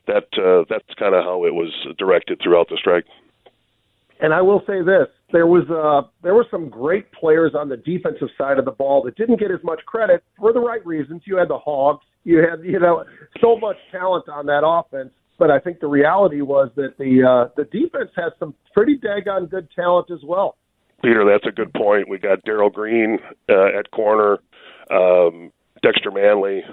that 0.08 0.28
uh, 0.40 0.64
that's 0.70 0.88
kind 0.98 1.14
of 1.14 1.26
how 1.26 1.44
it 1.44 1.54
was 1.54 1.74
directed 1.98 2.40
throughout 2.42 2.70
the 2.70 2.78
strike. 2.78 3.04
And 4.24 4.34
I 4.34 4.42
will 4.42 4.62
say 4.66 4.82
this: 4.82 5.08
there 5.34 5.46
was 5.46 5.70
uh, 5.70 6.10
there 6.24 6.34
were 6.34 6.48
some 6.50 6.70
great 6.70 7.12
players 7.12 7.52
on 7.54 7.68
the 7.68 7.76
defensive 7.76 8.30
side 8.38 8.58
of 8.58 8.64
the 8.64 8.72
ball 8.72 9.04
that 9.04 9.18
didn't 9.18 9.38
get 9.38 9.52
as 9.52 9.60
much 9.64 9.82
credit 9.86 10.24
for 10.40 10.54
the 10.54 10.62
right 10.62 10.84
reasons. 10.86 11.24
You 11.26 11.36
had 11.36 11.50
the 11.50 11.60
Hogs, 11.60 12.06
you 12.24 12.38
had 12.38 12.66
you 12.66 12.80
know 12.80 13.04
so 13.42 13.58
much 13.58 13.76
talent 13.92 14.30
on 14.30 14.46
that 14.46 14.64
offense, 14.66 15.12
but 15.38 15.52
I 15.52 15.60
think 15.60 15.82
the 15.82 15.88
reality 15.88 16.40
was 16.40 16.72
that 16.78 16.98
the 16.98 17.22
uh, 17.22 17.54
the 17.58 17.66
defense 17.66 18.12
has 18.16 18.32
some 18.40 18.56
pretty 18.74 18.98
daggone 18.98 19.52
good 19.52 19.68
talent 19.76 20.10
as 20.10 20.20
well. 20.24 20.56
Peter, 21.04 21.26
that's 21.26 21.46
a 21.46 21.52
good 21.52 21.74
point. 21.74 22.08
We 22.08 22.18
got 22.18 22.42
Darrell 22.44 22.70
Green 22.70 23.20
uh, 23.50 23.78
at 23.78 23.92
corner, 23.92 24.40
um, 24.90 25.52
Dexter 25.82 26.12
Manley, 26.12 26.64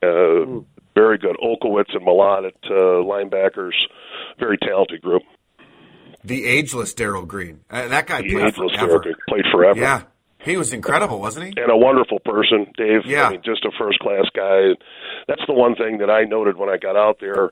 uh, 0.00 0.62
very 0.94 1.18
good. 1.18 1.36
Olkewicz 1.42 1.92
and 1.92 2.06
Milot 2.06 2.46
at 2.46 2.70
uh, 2.70 3.02
linebackers, 3.02 3.74
very 4.38 4.58
talented 4.58 5.02
group. 5.02 5.22
The 6.24 6.44
ageless 6.46 6.92
Darrell 6.94 7.24
Green. 7.24 7.60
Uh, 7.70 7.88
that 7.88 8.06
guy 8.06 8.22
The 8.22 8.30
played 8.32 8.46
ageless 8.48 8.72
forever. 8.74 8.98
Darrell 9.00 9.16
played 9.28 9.44
forever. 9.52 9.80
Yeah, 9.80 10.02
he 10.38 10.56
was 10.56 10.72
incredible, 10.72 11.20
wasn't 11.20 11.46
he? 11.46 11.60
and 11.60 11.70
a 11.70 11.76
wonderful 11.76 12.18
person, 12.20 12.66
Dave. 12.76 13.02
Yeah. 13.06 13.28
I 13.28 13.30
mean, 13.30 13.42
just 13.44 13.64
a 13.64 13.70
first 13.78 13.98
class 14.00 14.24
guy. 14.34 14.74
That's 15.28 15.42
the 15.46 15.54
one 15.54 15.76
thing 15.76 15.98
that 15.98 16.10
I 16.10 16.24
noted 16.24 16.56
when 16.56 16.68
I 16.68 16.76
got 16.76 16.96
out 16.96 17.18
there. 17.20 17.50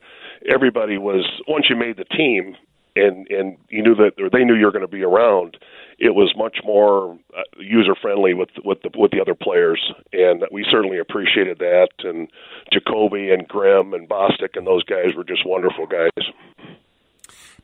Everybody 0.49 0.99
was 0.99 1.25
once 1.47 1.67
you 1.71 1.77
made 1.77 1.97
the 1.97 2.05
team, 2.05 2.57
and 2.97 3.27
and 3.31 3.57
you 3.69 3.83
knew 3.83 3.95
that 3.97 4.13
or 4.23 4.31
they 4.31 4.45
knew 4.45 4.55
you 4.55 4.67
were 4.67 4.73
going 4.73 4.87
to 4.87 4.89
be 4.89 5.03
around. 5.03 5.57
It 6.01 6.15
was 6.15 6.33
much 6.37 6.59
more 6.65 7.19
uh, 7.37 7.43
user 7.59 7.95
friendly 8.01 8.33
with 8.35 8.51
with 8.65 8.83
the 8.83 8.91
with 8.97 9.11
the 9.11 9.21
other 9.21 9.35
players, 9.35 9.81
and 10.13 10.45
we 10.53 10.65
certainly 10.71 10.99
appreciated 10.99 11.59
that. 11.59 11.89
And 12.05 12.29
Jacoby 12.73 13.31
and 13.31 13.49
Grimm 13.49 13.95
and 13.95 14.09
Bostic 14.09 14.55
and 14.55 14.67
those 14.67 14.85
guys 14.85 15.17
were 15.17 15.25
just 15.25 15.45
wonderful 15.45 15.87
guys. 15.87 16.25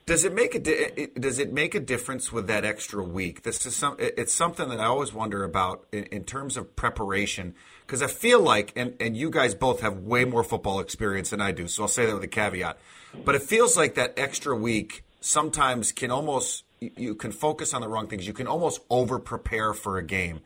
Does 0.07 0.25
it 0.25 0.35
make 0.35 0.55
a 0.55 1.07
does 1.19 1.39
it 1.39 1.53
make 1.53 1.75
a 1.75 1.81
difference 1.81 2.31
with 2.31 2.47
that 2.49 2.63
extra 2.63 3.03
week? 3.03 3.43
This 3.43 3.65
is 3.65 3.75
some 3.75 3.97
it's 3.99 4.35
something 4.35 4.69
that 4.69 4.79
I 4.79 4.85
always 4.85 5.15
wonder 5.15 5.45
about 5.45 5.87
in, 5.93 6.05
in 6.05 6.25
terms 6.25 6.59
of 6.59 6.77
preparation 6.77 7.55
because 7.87 8.03
I 8.03 8.09
feel 8.09 8.41
like 8.41 8.75
and 8.77 8.95
and 9.01 9.17
you 9.17 9.31
guys 9.31 9.55
both 9.55 9.81
have 9.81 10.01
way 10.01 10.27
more 10.27 10.45
football 10.45 10.81
experience 10.81 11.31
than 11.31 11.41
I 11.41 11.53
do, 11.53 11.67
so 11.69 11.85
I'll 11.85 11.89
say 11.89 12.05
that 12.05 12.15
with 12.15 12.23
a 12.23 12.29
caveat. 12.29 12.79
But 13.25 13.35
it 13.35 13.43
feels 13.43 13.79
like 13.79 13.95
that 13.95 14.13
extra 14.19 14.55
week 14.55 15.05
sometimes 15.23 15.91
can 15.91 16.11
almost 16.11 16.65
you 16.81 17.15
can 17.15 17.33
focus 17.33 17.73
on 17.73 17.81
the 17.81 17.89
wrong 17.89 18.07
things. 18.07 18.27
You 18.27 18.35
can 18.35 18.47
almost 18.47 18.83
over 18.91 19.19
prepare 19.19 19.73
for 19.73 19.97
a 19.97 20.03
game. 20.03 20.41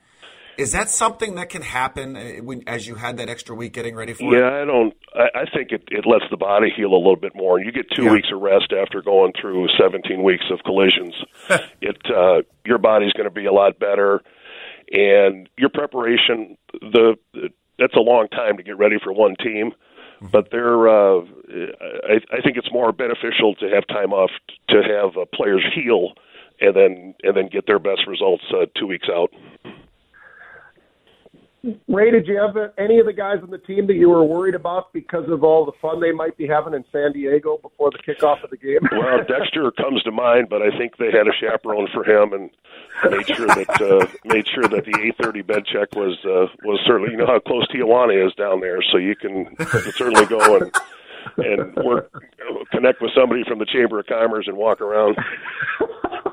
Is 0.58 0.72
that 0.72 0.90
something 0.90 1.36
that 1.36 1.50
can 1.50 1.62
happen 1.62 2.16
uh, 2.16 2.42
when, 2.42 2.64
as 2.66 2.84
you 2.84 2.96
had 2.96 3.18
that 3.18 3.28
extra 3.28 3.54
week 3.54 3.72
getting 3.72 3.94
ready 3.94 4.12
for 4.12 4.34
it? 4.34 4.40
Yeah, 4.40 4.60
I 4.60 4.64
don't. 4.64 4.92
I, 5.14 5.42
I 5.42 5.44
think 5.54 5.70
it, 5.70 5.84
it 5.86 6.04
lets 6.04 6.24
the 6.32 6.36
body 6.36 6.68
heal 6.76 6.92
a 6.92 6.98
little 6.98 7.14
bit 7.16 7.32
more, 7.36 7.56
and 7.58 7.64
you 7.64 7.70
get 7.70 7.86
two 7.94 8.06
Yeah. 8.06 8.12
weeks 8.12 8.26
of 8.34 8.40
rest 8.42 8.72
after 8.72 9.00
going 9.00 9.32
through 9.40 9.68
17 9.80 10.20
weeks 10.24 10.46
of 10.50 10.58
collisions. 10.64 11.14
it 11.80 11.96
uh, 12.14 12.42
your 12.66 12.78
body's 12.78 13.12
going 13.12 13.28
to 13.28 13.34
be 13.34 13.46
a 13.46 13.52
lot 13.52 13.78
better, 13.78 14.20
and 14.90 15.48
your 15.56 15.70
preparation. 15.70 16.58
The, 16.72 17.14
the 17.32 17.50
that's 17.78 17.94
a 17.94 18.00
long 18.00 18.26
time 18.26 18.56
to 18.56 18.64
get 18.64 18.76
ready 18.76 18.96
for 19.02 19.12
one 19.12 19.36
team, 19.40 19.70
but 20.20 20.48
they're. 20.50 20.88
Uh, 20.88 21.20
I, 22.02 22.18
I 22.32 22.40
think 22.42 22.56
it's 22.56 22.72
more 22.72 22.90
beneficial 22.90 23.54
to 23.60 23.68
have 23.70 23.86
time 23.86 24.12
off 24.12 24.30
to 24.70 24.82
have 24.82 25.16
uh, 25.16 25.24
players 25.32 25.64
heal, 25.72 26.14
and 26.60 26.74
then 26.74 27.14
and 27.22 27.36
then 27.36 27.48
get 27.48 27.68
their 27.68 27.78
best 27.78 28.08
results 28.08 28.42
uh, 28.52 28.66
two 28.76 28.88
weeks 28.88 29.06
out. 29.08 29.30
Ray, 31.88 32.12
did 32.12 32.28
you 32.28 32.38
have 32.38 32.56
any 32.78 33.00
of 33.00 33.06
the 33.06 33.12
guys 33.12 33.38
on 33.42 33.50
the 33.50 33.58
team 33.58 33.88
that 33.88 33.94
you 33.94 34.08
were 34.08 34.22
worried 34.24 34.54
about 34.54 34.92
because 34.92 35.28
of 35.28 35.42
all 35.42 35.66
the 35.66 35.72
fun 35.82 36.00
they 36.00 36.12
might 36.12 36.36
be 36.36 36.46
having 36.46 36.72
in 36.72 36.84
San 36.92 37.12
Diego 37.12 37.58
before 37.58 37.90
the 37.90 37.98
kickoff 37.98 38.44
of 38.44 38.50
the 38.50 38.56
game? 38.56 38.78
Well, 38.92 39.24
Dexter 39.26 39.70
comes 39.72 40.02
to 40.04 40.12
mind, 40.12 40.48
but 40.48 40.62
I 40.62 40.76
think 40.76 40.96
they 40.98 41.10
had 41.10 41.26
a 41.26 41.32
chaperone 41.40 41.88
for 41.92 42.04
him 42.04 42.32
and 42.32 42.50
made 43.10 43.26
sure 43.26 43.46
that 43.46 43.80
uh, 43.80 44.06
made 44.24 44.46
sure 44.48 44.68
that 44.68 44.84
the 44.84 45.00
eight 45.02 45.14
thirty 45.22 45.42
bed 45.42 45.64
check 45.66 45.94
was 45.94 46.18
uh, 46.24 46.46
was 46.64 46.80
certainly 46.86 47.12
you 47.12 47.16
know 47.16 47.26
how 47.26 47.38
close 47.38 47.66
Tijuana 47.68 48.26
is 48.26 48.34
down 48.34 48.60
there, 48.60 48.82
so 48.90 48.98
you 48.98 49.14
can, 49.14 49.54
certainly 49.94 50.26
go 50.26 50.56
and 50.56 50.72
and 51.38 51.76
work 51.84 52.12
connect 52.72 53.00
with 53.00 53.12
somebody 53.14 53.42
from 53.44 53.58
the 53.58 53.66
Chamber 53.66 54.00
of 54.00 54.06
Commerce 54.06 54.46
and 54.46 54.56
walk 54.56 54.80
around. 54.80 55.16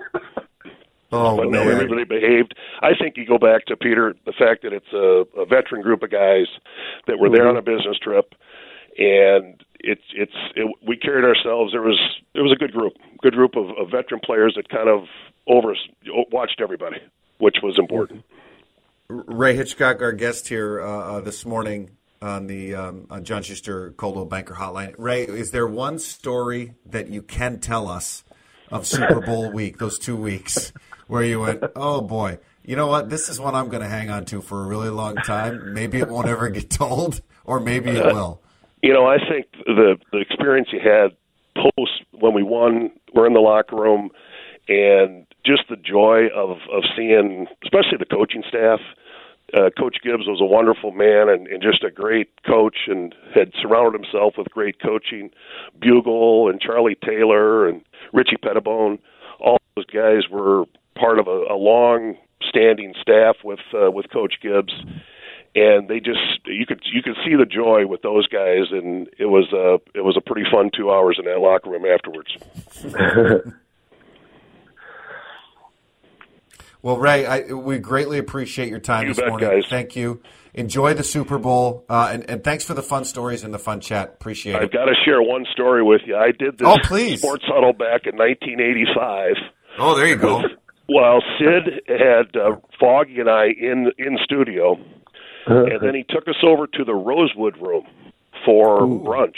Oh, 1.16 1.38
But 1.38 1.50
no, 1.50 1.64
man. 1.64 1.74
everybody 1.74 2.04
behaved. 2.04 2.56
I 2.82 2.92
think 3.00 3.18
you 3.18 3.26
go 3.26 3.38
back 3.38 3.66
to 3.68 3.76
Peter, 3.78 4.16
the 4.26 4.34
fact 4.34 4.64
that 4.64 4.74
it's 4.74 4.92
a, 4.94 5.26
a 5.40 5.46
veteran 5.46 5.82
group 5.82 6.04
of 6.04 6.12
guys 6.12 6.48
that 7.08 7.18
were 7.20 7.30
there 7.30 7.48
on 7.48 7.58
a 7.58 7.62
business 7.62 7.98
trip, 8.02 8.34
and 8.98 9.64
it's 9.80 10.02
it's 10.14 10.34
it, 10.56 10.68
we 10.88 10.98
carried 10.98 11.26
ourselves. 11.26 11.72
There 11.72 11.82
was 11.82 12.00
it 12.34 12.42
was 12.42 12.52
a 12.52 12.56
good 12.56 12.72
group, 12.74 12.94
good 13.22 13.34
group 13.34 13.56
of, 13.56 13.70
of 13.78 13.92
veteran 13.92 14.22
players 14.24 14.54
that 14.56 14.70
kind 14.70 14.90
of 14.90 15.04
over 15.48 15.76
watched 16.32 16.60
everybody, 16.62 16.98
which 17.40 17.58
was 17.62 17.78
important. 17.78 18.24
Ray 19.08 19.56
Hitchcock, 19.56 20.02
our 20.02 20.14
guest 20.14 20.48
here 20.48 20.82
uh, 20.82 20.88
uh, 21.18 21.20
this 21.22 21.46
morning 21.46 21.92
on 22.22 22.48
the 22.48 22.74
um, 22.74 23.06
on 23.12 23.24
John 23.24 23.44
Schuster 23.44 23.92
Coldwell 23.92 24.26
Banker 24.26 24.56
Hotline. 24.56 24.96
Ray, 24.98 25.24
is 25.26 25.52
there 25.52 25.68
one 25.68 26.00
story 26.00 26.74
that 26.88 27.10
you 27.10 27.22
can 27.22 27.60
tell 27.60 27.88
us 27.88 28.24
of 28.72 28.88
Super 28.88 29.22
Bowl 29.22 29.52
week, 29.52 29.78
those 29.78 30.00
two 30.00 30.16
weeks, 30.16 30.74
where 31.08 31.24
you 31.24 31.40
went, 31.42 31.64
"Oh 31.76 32.02
boy, 32.02 32.40
you 32.64 32.76
know 32.76 32.88
what? 32.88 33.10
This 33.10 33.30
is 33.30 33.40
one 33.40 33.56
I'm 33.56 33.70
going 33.70 33.84
to 33.84 33.90
hang 33.90 34.10
on 34.10 34.26
to 34.26 34.42
for 34.42 34.64
a 34.64 34.68
really 34.68 34.90
long 34.90 35.16
time. 35.16 35.74
Maybe 35.74 36.00
it 36.00 36.10
won't 36.10 36.28
ever 36.28 36.50
get 36.50 36.70
told." 36.70 37.22
or 37.46 37.60
maybe 37.60 37.92
it 37.92 38.06
will. 38.06 38.42
You 38.82 38.94
know, 38.94 39.06
I 39.06 39.18
think 39.18 39.48
the 39.66 39.98
the 40.12 40.20
experience 40.20 40.70
you 40.72 40.80
had 40.80 41.16
post 41.56 42.04
when 42.12 42.34
we 42.34 42.44
won, 42.44 42.92
we're 43.14 43.28
in 43.28 43.34
the 43.34 43.40
locker 43.40 43.76
room, 43.76 44.10
and 44.68 45.26
just 45.46 45.64
the 45.70 45.78
joy 45.78 46.28
of 46.36 46.58
of 46.72 46.84
seeing, 46.96 47.48
especially 47.64 47.98
the 48.00 48.06
coaching 48.06 48.44
staff. 48.48 48.80
Uh, 49.54 49.70
coach 49.78 49.98
Gibbs 50.04 50.26
was 50.26 50.42
a 50.42 50.46
wonderful 50.46 50.92
man 50.92 51.30
and, 51.30 51.48
and 51.48 51.62
just 51.62 51.84
a 51.84 51.92
great 51.92 52.30
coach, 52.46 52.76
and 52.88 53.14
had 53.34 53.52
surrounded 53.62 54.02
himself 54.02 54.34
with 54.38 54.50
great 54.50 54.82
coaching. 54.82 55.30
Bugel 55.80 56.50
and 56.50 56.60
Charlie 56.60 56.98
Taylor 57.06 57.68
and 57.68 57.82
Richie 58.12 58.38
Petitbon, 58.44 58.98
all 59.40 59.58
those 59.76 59.86
guys 59.86 60.24
were 60.32 60.66
part 60.96 61.20
of 61.20 61.28
a, 61.28 61.54
a 61.54 61.56
long 61.58 62.16
standing 62.50 62.94
staff 63.02 63.38
with 63.44 63.60
uh, 63.74 63.92
with 63.92 64.06
Coach 64.12 64.36
Gibbs, 64.42 64.74
and 65.56 65.88
they 65.88 66.00
just 66.00 66.20
you 66.46 66.66
could 66.66 66.82
you 66.92 67.02
could 67.04 67.16
see 67.26 67.36
the 67.36 67.46
joy 67.46 67.86
with 67.88 68.02
those 68.02 68.28
guys, 68.28 68.66
and 68.72 69.08
it 69.18 69.26
was 69.26 69.52
a 69.54 69.80
it 69.98 70.02
was 70.04 70.16
a 70.18 70.22
pretty 70.22 70.50
fun 70.52 70.70
two 70.76 70.92
hours 70.92 71.18
in 71.20 71.26
that 71.26 71.40
locker 71.40 71.70
room 71.70 71.86
afterwards. 71.86 72.36
well, 76.82 76.98
Ray, 76.98 77.26
I, 77.26 77.54
we 77.54 77.80
greatly 77.80 78.18
appreciate 78.20 78.70
your 78.70 78.80
time 78.80 79.04
you 79.04 79.10
this 79.14 79.20
bet, 79.20 79.30
morning. 79.30 79.50
Guys. 79.50 79.64
Thank 79.70 79.96
you. 79.96 80.22
Enjoy 80.54 80.94
the 80.94 81.04
Super 81.04 81.38
Bowl, 81.38 81.84
uh, 81.90 82.12
and, 82.14 82.30
and 82.30 82.42
thanks 82.44 82.64
for 82.64 82.74
the 82.74 82.82
fun 82.84 83.04
stories 83.04 83.44
and 83.44 83.54
the 83.54 83.60
fun 83.60 83.82
chat. 83.82 84.10
Appreciate 84.14 84.56
it. 84.56 84.62
I've 84.62 84.72
got 84.72 84.86
to 84.86 84.94
share 85.04 85.22
one 85.22 85.46
story 85.52 85.84
with 85.84 86.02
you. 86.06 86.16
I 86.16 86.32
did 86.32 86.58
this 86.58 86.66
Oh, 86.66 86.78
please. 86.82 87.20
sports 87.20 87.44
huddle 87.46 87.74
back 87.74 88.06
in 88.06 88.16
1985. 88.16 89.34
Oh, 89.80 89.98
there 89.98 90.08
you 90.08 90.16
go. 90.16 90.44
Well, 90.88 91.22
Sid 91.40 91.82
had 91.88 92.36
uh, 92.36 92.58
Foggy 92.80 93.20
and 93.20 93.30
I 93.30 93.48
in 93.48 93.92
in 93.98 94.18
studio, 94.24 94.78
and 95.48 95.82
then 95.82 95.96
he 95.96 96.04
took 96.08 96.28
us 96.28 96.36
over 96.44 96.68
to 96.68 96.84
the 96.84 96.94
Rosewood 96.94 97.58
Room 97.58 97.86
for 98.46 98.82
brunch. 98.82 99.38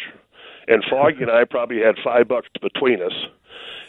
And 0.68 0.84
Foggy 0.90 1.22
and 1.22 1.32
I 1.32 1.46
probably 1.46 1.80
had 1.80 1.96
five 2.04 2.28
bucks 2.28 2.50
between 2.62 3.02
us. 3.02 3.14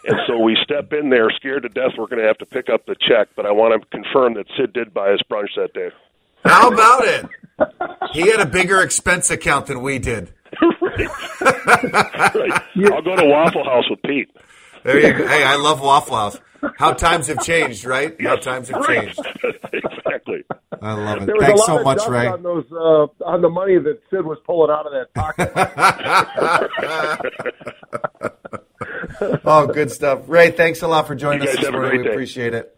And 0.05 0.17
so 0.27 0.39
we 0.39 0.57
step 0.63 0.93
in 0.93 1.11
there, 1.11 1.29
scared 1.31 1.65
to 1.65 1.69
death 1.69 1.93
we're 1.99 2.07
going 2.07 2.23
to 2.23 2.27
have 2.27 2.39
to 2.39 2.47
pick 2.47 2.69
up 2.69 2.87
the 2.87 2.95
check. 2.95 3.29
But 3.35 3.47
I 3.47 3.51
want 3.51 3.81
to 3.81 3.89
confirm 3.89 4.35
that 4.35 4.47
Sid 4.57 4.73
did 4.73 4.95
buy 4.95 5.11
us 5.11 5.21
brunch 5.29 5.55
that 5.57 5.75
day. 5.75 5.91
How 6.45 6.71
about 6.71 7.05
it? 7.05 7.27
He 8.13 8.31
had 8.31 8.41
a 8.41 8.47
bigger 8.47 8.81
expense 8.81 9.31
account 9.31 9.67
than 9.67 9.83
we 9.83 9.99
did. 9.99 10.31
right. 10.63 12.63
I'll 12.93 13.03
go 13.03 13.17
to 13.17 13.25
Waffle 13.25 13.65
House 13.65 13.91
with 13.91 14.01
Pete. 14.03 14.31
There 14.89 15.01
you 15.07 15.13
go. 15.19 15.27
Hey, 15.29 15.45
I 15.45 15.57
love 15.57 15.83
Waffle 15.83 16.17
House. 16.17 16.39
How 16.79 16.93
times 16.95 17.27
have 17.27 17.43
changed, 17.45 17.85
right? 17.85 18.19
How 18.23 18.37
times 18.37 18.69
have 18.71 18.87
changed. 18.87 19.19
exactly. 19.73 20.45
I 20.81 20.93
love 20.95 21.29
it. 21.29 21.35
Thanks 21.41 21.67
so 21.67 21.83
much, 21.83 22.01
Ray. 22.09 22.27
on 22.27 22.43
those 22.43 22.65
uh, 22.73 23.07
on 23.27 23.43
the 23.43 23.51
money 23.51 23.77
that 23.79 24.01
Sid 24.11 24.25
was 24.25 24.39
pulling 24.47 24.71
out 24.71 24.87
of 24.87 24.93
that 24.93 25.13
pocket. 25.15 25.53
oh, 29.45 29.67
good 29.67 29.91
stuff. 29.91 30.23
Ray, 30.27 30.51
thanks 30.53 30.83
a 30.83 30.89
lot 30.89 31.07
for 31.07 31.15
joining 31.15 31.47
us 31.47 31.55
this 31.57 31.71
morning. 31.71 31.99
We 31.99 32.05
day. 32.05 32.11
appreciate 32.11 32.55
it. 32.55 32.77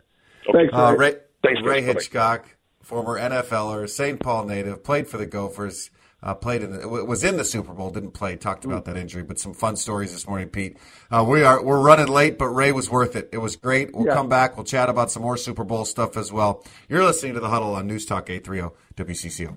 Thanks, 0.53 0.73
Uh, 0.75 0.95
Ray. 0.99 1.13
Ray, 1.13 1.17
Thanks, 1.45 1.63
Ray 1.63 1.83
Hitchcock, 1.83 2.45
former 2.83 3.19
NFLer, 3.19 3.89
St. 3.89 4.19
Paul 4.21 4.45
native, 4.47 4.83
played 4.85 5.09
for 5.09 5.17
the 5.17 5.27
Gophers, 5.27 5.91
uh, 6.23 6.35
played 6.35 6.63
in 6.63 6.73
the, 6.73 6.89
was 6.89 7.25
in 7.25 7.37
the 7.37 7.45
Super 7.45 7.73
Bowl, 7.73 7.91
didn't 7.91 8.11
play. 8.13 8.37
Talked 8.37 8.65
about 8.65 8.85
that 8.85 8.97
injury, 8.97 9.23
but 9.23 9.39
some 9.39 9.55
fun 9.55 9.77
stories 9.77 10.13
this 10.13 10.27
morning, 10.29 10.49
Pete. 10.49 10.77
Uh, 11.11 11.25
we 11.27 11.43
are 11.43 11.63
we're 11.63 11.81
running 11.81 12.09
late, 12.09 12.39
but 12.39 12.49
Ray 12.49 12.73
was 12.73 12.91
worth 12.91 13.17
it. 13.17 13.31
It 13.33 13.39
was 13.39 13.57
great. 13.57 13.95
We'll 13.95 14.07
Yeah. 14.07 14.15
come 14.15 14.29
back. 14.29 14.57
We'll 14.57 14.65
chat 14.65 14.89
about 14.89 15.11
some 15.11 15.23
more 15.23 15.37
Super 15.37 15.65
Bowl 15.65 15.85
stuff 15.85 16.17
as 16.17 16.31
well. 16.33 16.65
You're 16.89 17.05
listening 17.05 17.35
to 17.35 17.41
the 17.41 17.49
Huddle 17.49 17.75
on 17.75 17.87
News 17.87 18.05
Talk 18.05 18.29
830 18.31 18.75
WCCO. 18.97 19.57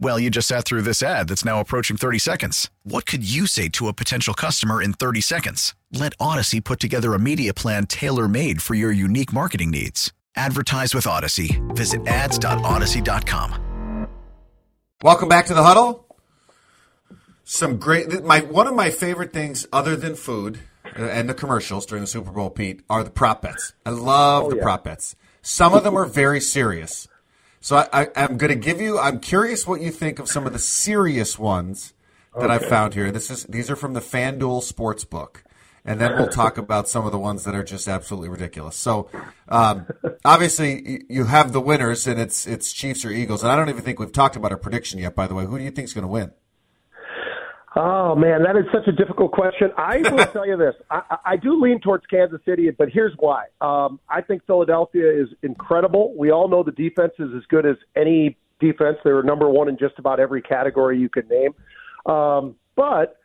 Well, 0.00 0.18
you 0.18 0.30
just 0.30 0.48
sat 0.48 0.64
through 0.64 0.82
this 0.82 1.02
ad 1.02 1.28
that's 1.28 1.44
now 1.44 1.60
approaching 1.60 1.96
30 1.96 2.18
seconds. 2.18 2.70
What 2.82 3.06
could 3.06 3.28
you 3.28 3.46
say 3.46 3.68
to 3.70 3.88
a 3.88 3.92
potential 3.92 4.34
customer 4.34 4.82
in 4.82 4.92
30 4.92 5.20
seconds? 5.20 5.74
Let 5.92 6.16
Audacy 6.18 6.62
put 6.62 6.80
together 6.80 7.14
a 7.14 7.18
media 7.18 7.54
plan 7.54 7.86
tailor 7.86 8.28
made 8.28 8.62
for 8.62 8.74
your 8.74 8.92
unique 8.92 9.32
marketing 9.32 9.70
needs. 9.70 10.12
Advertise 10.36 10.94
with 10.94 11.04
Audacy. 11.04 11.60
Visit 11.76 12.06
ads.audacy.com. 12.06 14.08
Welcome 15.02 15.28
back 15.28 15.46
to 15.46 15.54
the 15.54 15.64
huddle. 15.64 16.06
Some 17.44 17.78
great, 17.78 18.24
my 18.24 18.40
one 18.40 18.68
of 18.68 18.74
my 18.74 18.90
favorite 18.90 19.32
things, 19.32 19.66
other 19.72 19.96
than 19.96 20.14
food 20.14 20.60
uh, 20.96 21.02
and 21.02 21.28
the 21.28 21.34
commercials 21.34 21.86
during 21.86 22.02
the 22.02 22.06
Super 22.06 22.30
Bowl, 22.30 22.50
Pete, 22.50 22.82
are 22.88 23.02
the 23.02 23.10
prop 23.10 23.42
bets. 23.42 23.74
I 23.84 23.90
love 23.90 24.48
the 24.48 24.56
prop 24.56 24.84
bets. 24.84 25.16
Some 25.42 25.74
of 25.74 25.82
them 25.82 25.96
are 25.96 26.06
very 26.06 26.40
serious. 26.40 27.08
So 27.62 27.76
I, 27.76 27.88
I, 27.92 28.08
I'm 28.16 28.38
going 28.38 28.50
to 28.50 28.56
give 28.56 28.80
you. 28.80 28.98
I'm 28.98 29.20
curious 29.20 29.68
what 29.68 29.80
you 29.80 29.92
think 29.92 30.18
of 30.18 30.28
some 30.28 30.46
of 30.48 30.52
the 30.52 30.58
serious 30.58 31.38
ones 31.38 31.94
that 32.36 32.50
I've 32.50 32.66
found 32.66 32.94
here. 32.94 33.12
This 33.12 33.30
is 33.30 33.44
these 33.44 33.70
are 33.70 33.76
from 33.76 33.92
the 33.92 34.00
FanDuel 34.00 34.68
Sportsbook, 34.68 35.42
and 35.84 36.00
then 36.00 36.16
we'll 36.16 36.26
talk 36.26 36.58
about 36.58 36.88
some 36.88 37.06
of 37.06 37.12
the 37.12 37.20
ones 37.20 37.44
that 37.44 37.54
are 37.54 37.62
just 37.62 37.86
absolutely 37.86 38.30
ridiculous. 38.30 38.74
So 38.74 39.08
um, 39.48 39.86
obviously 40.24 41.04
you 41.08 41.26
have 41.26 41.52
the 41.52 41.60
winners, 41.60 42.08
and 42.08 42.20
it's 42.20 42.48
it's 42.48 42.72
Chiefs 42.72 43.04
or 43.04 43.10
Eagles. 43.10 43.44
And 43.44 43.52
I 43.52 43.56
don't 43.56 43.68
even 43.68 43.82
think 43.82 44.00
we've 44.00 44.10
talked 44.10 44.34
about 44.34 44.50
our 44.50 44.58
prediction 44.58 44.98
yet. 44.98 45.14
By 45.14 45.28
the 45.28 45.34
way, 45.34 45.44
who 45.44 45.56
do 45.56 45.62
you 45.62 45.70
think 45.70 45.84
is 45.84 45.94
going 45.94 46.02
to 46.02 46.08
win? 46.08 46.32
Oh 47.74 48.14
man, 48.14 48.42
that 48.42 48.56
is 48.56 48.64
such 48.72 48.86
a 48.86 48.92
difficult 48.92 49.32
question. 49.32 49.70
I 49.76 49.98
will 50.10 50.26
tell 50.26 50.46
you 50.46 50.56
this: 50.56 50.74
I, 50.90 51.16
I- 51.24 51.36
do 51.36 51.60
lean 51.60 51.80
towards 51.80 52.04
Kansas 52.06 52.40
City, 52.44 52.70
but 52.70 52.88
here's 52.90 53.14
why. 53.18 53.46
Um, 53.60 53.98
I 54.08 54.20
think 54.20 54.46
Philadelphia 54.46 55.10
is 55.10 55.28
incredible. 55.42 56.14
We 56.16 56.30
all 56.30 56.48
know 56.48 56.62
the 56.62 56.72
defense 56.72 57.12
is 57.18 57.30
as 57.34 57.42
good 57.48 57.64
as 57.64 57.76
any 57.96 58.36
defense. 58.60 58.98
They 59.04 59.12
were 59.12 59.22
number 59.22 59.48
one 59.48 59.68
in 59.68 59.78
just 59.78 59.98
about 59.98 60.20
every 60.20 60.42
category 60.42 60.98
you 60.98 61.08
could 61.08 61.28
name. 61.30 61.54
Um, 62.04 62.56
but 62.76 63.16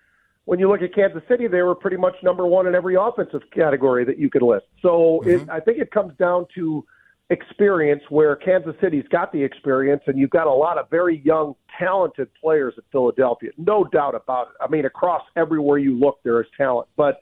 when 0.46 0.60
you 0.60 0.70
look 0.72 0.82
at 0.82 0.96
Kansas 0.96 1.22
City, 1.28 1.48
they 1.48 1.62
were 1.62 1.76
pretty 1.76 1.98
much 1.98 2.16
number 2.24 2.48
one 2.48 2.68
in 2.68 2.74
every 2.76 2.96
offensive 2.96 3.42
category 3.54 4.06
that 4.06 4.18
you 4.18 4.30
could 4.30 4.42
list. 4.42 4.66
So 4.82 5.22
it, 5.26 5.48
I 5.50 5.60
think 5.60 5.78
it 5.78 5.92
comes 5.92 6.14
down 6.18 6.46
to 6.56 6.86
experience 7.30 8.02
where 8.10 8.36
Kansas 8.36 8.76
City's 8.82 9.08
got 9.10 9.32
the 9.34 9.44
experience 9.44 10.02
and 10.08 10.18
you've 10.18 10.30
got 10.30 10.48
a 10.48 10.54
lot 10.54 10.78
of 10.78 10.90
very 10.90 11.22
young, 11.26 11.56
talented 11.78 12.30
players 12.42 12.74
at 12.78 12.86
Philadelphia. 12.92 13.52
No 13.58 13.84
doubt 13.84 14.16
about 14.16 14.50
it. 14.50 14.54
I 14.62 14.70
mean, 14.70 14.86
across 14.86 15.24
everywhere 15.36 15.78
you 15.78 15.98
look, 15.98 16.20
there 16.24 16.40
is 16.42 16.48
talent. 16.56 16.88
But 16.96 17.22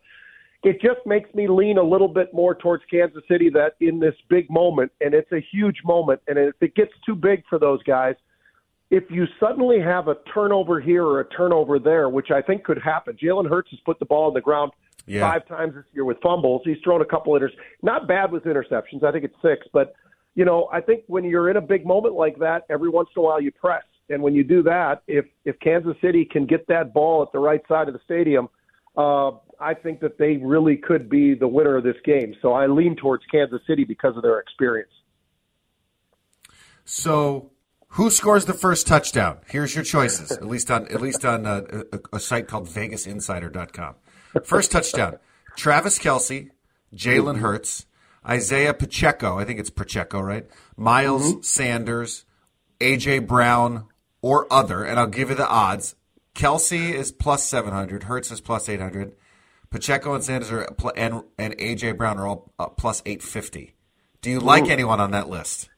it 0.63 0.81
just 0.81 0.99
makes 1.05 1.33
me 1.33 1.47
lean 1.47 1.77
a 1.77 1.83
little 1.83 2.07
bit 2.07 2.33
more 2.33 2.55
towards 2.55 2.83
Kansas 2.89 3.23
City 3.27 3.49
that 3.51 3.75
in 3.81 3.99
this 3.99 4.15
big 4.29 4.49
moment, 4.49 4.91
and 5.01 5.13
it's 5.13 5.31
a 5.31 5.43
huge 5.51 5.77
moment, 5.83 6.21
and 6.27 6.37
if 6.37 6.55
it 6.61 6.75
gets 6.75 6.91
too 7.05 7.15
big 7.15 7.43
for 7.49 7.59
those 7.59 7.81
guys, 7.83 8.15
if 8.91 9.03
you 9.09 9.25
suddenly 9.39 9.79
have 9.79 10.07
a 10.07 10.15
turnover 10.33 10.79
here 10.79 11.03
or 11.03 11.19
a 11.19 11.29
turnover 11.29 11.79
there, 11.79 12.09
which 12.09 12.31
I 12.31 12.41
think 12.41 12.63
could 12.63 12.79
happen, 12.79 13.17
Jalen 13.21 13.49
Hurts 13.49 13.71
has 13.71 13.79
put 13.85 13.99
the 13.99 14.05
ball 14.05 14.27
on 14.27 14.33
the 14.33 14.41
ground 14.41 14.71
Yeah. 15.07 15.21
five 15.21 15.47
times 15.47 15.75
this 15.75 15.83
year 15.93 16.03
with 16.03 16.17
fumbles. 16.21 16.61
He's 16.65 16.77
thrown 16.83 17.01
a 17.01 17.05
couple 17.05 17.33
inters. 17.33 17.51
Not 17.83 18.07
bad 18.07 18.31
with 18.31 18.45
interceptions. 18.45 19.03
I 19.03 19.11
think 19.11 19.23
it's 19.23 19.35
six, 19.41 19.67
but 19.71 19.93
you 20.33 20.45
know, 20.45 20.67
I 20.71 20.81
think 20.81 21.03
when 21.07 21.23
you're 21.23 21.49
in 21.49 21.57
a 21.57 21.61
big 21.61 21.85
moment 21.85 22.15
like 22.15 22.39
that, 22.39 22.63
every 22.69 22.89
once 22.89 23.09
in 23.15 23.19
a 23.21 23.23
while 23.23 23.41
you 23.41 23.51
press. 23.51 23.83
And 24.09 24.21
when 24.21 24.35
you 24.35 24.43
do 24.43 24.61
that, 24.63 25.01
if 25.07 25.25
if 25.45 25.59
Kansas 25.59 25.95
City 26.01 26.25
can 26.25 26.45
get 26.45 26.67
that 26.67 26.93
ball 26.93 27.23
at 27.23 27.31
the 27.31 27.39
right 27.39 27.61
side 27.67 27.87
of 27.87 27.93
the 27.93 28.01
stadium, 28.03 28.49
uh, 28.97 29.31
I 29.59 29.73
think 29.73 29.99
that 30.01 30.17
they 30.17 30.37
really 30.37 30.77
could 30.77 31.09
be 31.09 31.33
the 31.33 31.47
winner 31.47 31.77
of 31.77 31.83
this 31.83 31.95
game. 32.03 32.35
So 32.41 32.53
I 32.53 32.67
lean 32.67 32.95
towards 32.95 33.23
Kansas 33.31 33.61
City 33.67 33.83
because 33.83 34.15
of 34.15 34.21
their 34.21 34.39
experience. 34.39 34.91
So, 36.83 37.51
who 37.89 38.11
scores 38.11 38.45
the 38.45 38.53
first 38.53 38.85
touchdown? 38.85 39.39
Here's 39.47 39.73
your 39.73 39.83
choices. 39.83 40.31
At 40.31 40.45
least 40.45 40.69
on 40.69 40.87
at 40.87 41.01
least 41.01 41.25
on 41.25 41.47
uh, 41.47 41.83
a, 41.91 42.17
a 42.17 42.19
site 42.19 42.47
called 42.47 42.67
VegasInsider.com. 42.67 43.95
First 44.43 44.71
touchdown: 44.71 45.17
Travis 45.55 45.99
Kelce, 45.99 46.49
Jalen 46.93 47.37
Hurts, 47.39 47.85
Isaiah 48.27 48.73
Pacheco. 48.73 49.37
I 49.39 49.45
think 49.45 49.59
it's 49.59 49.69
Pacheco, 49.69 50.19
right? 50.19 50.47
Miles 50.75 51.47
Sanders, 51.47 52.25
AJ 52.79 53.27
Brown, 53.27 53.85
or 54.21 54.51
other. 54.51 54.83
And 54.83 54.99
I'll 54.99 55.07
give 55.07 55.29
you 55.29 55.35
the 55.35 55.47
odds. 55.47 55.95
Kelce 56.33 56.93
is 56.93 57.11
plus 57.11 57.43
seven 57.43 57.73
hundred. 57.73 58.03
Hurts 58.03 58.31
is 58.31 58.41
plus 58.41 58.67
eight 58.67 58.81
hundred. 58.81 59.13
Pacheco 59.69 60.13
and 60.13 60.23
Sanders 60.23 60.51
are 60.51 60.67
and 60.95 61.23
and 61.37 61.57
AJ 61.57 61.97
Brown 61.97 62.17
are 62.17 62.27
all 62.27 62.51
uh, 62.59 62.67
plus 62.67 63.01
eight 63.05 63.23
fifty. 63.23 63.75
Do 64.21 64.31
you 64.31 64.39
like 64.39 64.69
anyone 64.69 64.99
on 64.99 65.11
that 65.11 65.29
list? 65.29 65.69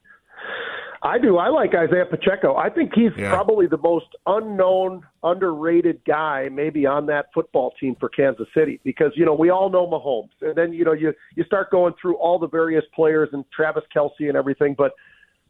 I 1.04 1.20
do. 1.20 1.38
I 1.38 1.50
like 1.50 1.74
Isaiah 1.76 2.06
Pacheco. 2.06 2.56
I 2.56 2.70
think 2.70 2.92
he's 2.94 3.12
Yeah. 3.18 3.30
probably 3.32 3.68
the 3.68 3.78
most 3.78 4.08
unknown, 4.26 5.04
underrated 5.24 6.02
guy 6.06 6.50
maybe 6.52 6.86
on 6.86 7.06
that 7.08 7.28
football 7.34 7.72
team 7.80 7.96
for 8.00 8.10
Kansas 8.10 8.48
City 8.54 8.80
because 8.84 9.12
you 9.16 9.26
know 9.26 9.34
we 9.34 9.50
all 9.50 9.70
know 9.70 9.86
Mahomes, 9.88 10.30
and 10.42 10.56
then 10.56 10.74
you 10.74 10.84
know 10.86 10.94
you 10.94 11.14
you 11.36 11.44
start 11.44 11.70
going 11.72 11.94
through 12.02 12.16
all 12.18 12.40
the 12.40 12.48
various 12.48 12.86
players 12.96 13.30
and 13.34 13.46
Travis 13.52 13.84
Kelce 13.96 14.28
and 14.28 14.36
everything, 14.36 14.74
but 14.78 14.94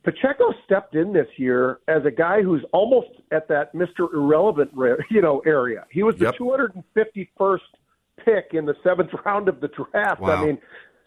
Pacheco 0.03 0.53
stepped 0.63 0.95
in 0.95 1.11
this 1.11 1.27
year 1.37 1.79
as 1.87 2.05
a 2.05 2.11
guy 2.11 2.41
who's 2.41 2.63
almost 2.71 3.09
at 3.31 3.47
that 3.49 3.73
Mr. 3.73 4.13
Irrelevant 4.13 4.71
you 5.09 5.21
know 5.21 5.39
area. 5.45 5.85
He 5.91 6.03
was 6.03 6.15
the 6.17 6.25
Yep. 6.25 6.35
251st 6.37 7.59
pick 8.23 8.53
in 8.53 8.65
the 8.65 8.75
seventh 8.83 9.11
round 9.25 9.47
of 9.49 9.59
the 9.61 9.67
draft. 9.69 10.21
Wow. 10.21 10.29
I 10.43 10.45
mean, 10.45 10.57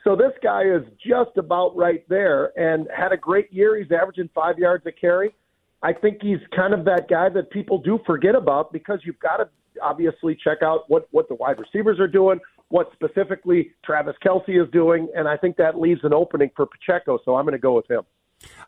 so 0.05 0.17
this 0.17 0.33
guy 0.43 0.63
is 0.63 0.83
just 1.05 1.37
about 1.37 1.77
right 1.77 2.09
there 2.09 2.53
and 2.59 2.89
had 2.97 3.13
a 3.13 3.17
great 3.17 3.53
year. 3.53 3.79
He's 3.79 3.91
averaging 3.93 4.31
five 4.35 4.59
yards 4.59 4.87
a 4.87 4.93
carry. 4.93 5.35
I 5.83 5.93
think 5.93 6.19
he's 6.23 6.39
kind 6.55 6.75
of 6.75 6.85
that 6.87 7.09
guy 7.09 7.29
that 7.31 7.51
people 7.51 7.79
do 7.79 7.99
forget 8.07 8.35
about 8.35 8.73
because 8.73 9.01
you've 9.05 9.19
got 9.19 9.39
to 9.39 9.49
obviously 9.83 10.37
check 10.43 10.59
out 10.63 10.89
what, 10.89 11.09
what 11.11 11.29
the 11.29 11.35
wide 11.35 11.59
receivers 11.59 11.99
are 11.99 12.09
doing, 12.09 12.39
what 12.69 12.91
specifically 12.93 13.73
Travis 13.85 14.15
Kelce 14.25 14.63
is 14.63 14.71
doing, 14.73 15.09
and 15.15 15.27
I 15.27 15.37
think 15.37 15.57
that 15.57 15.79
leaves 15.79 16.01
an 16.03 16.13
opening 16.13 16.51
for 16.55 16.67
Pacheco, 16.67 17.19
so 17.25 17.37
I'm 17.37 17.45
going 17.45 17.53
to 17.53 17.59
go 17.59 17.75
with 17.75 17.91
him. 17.91 18.03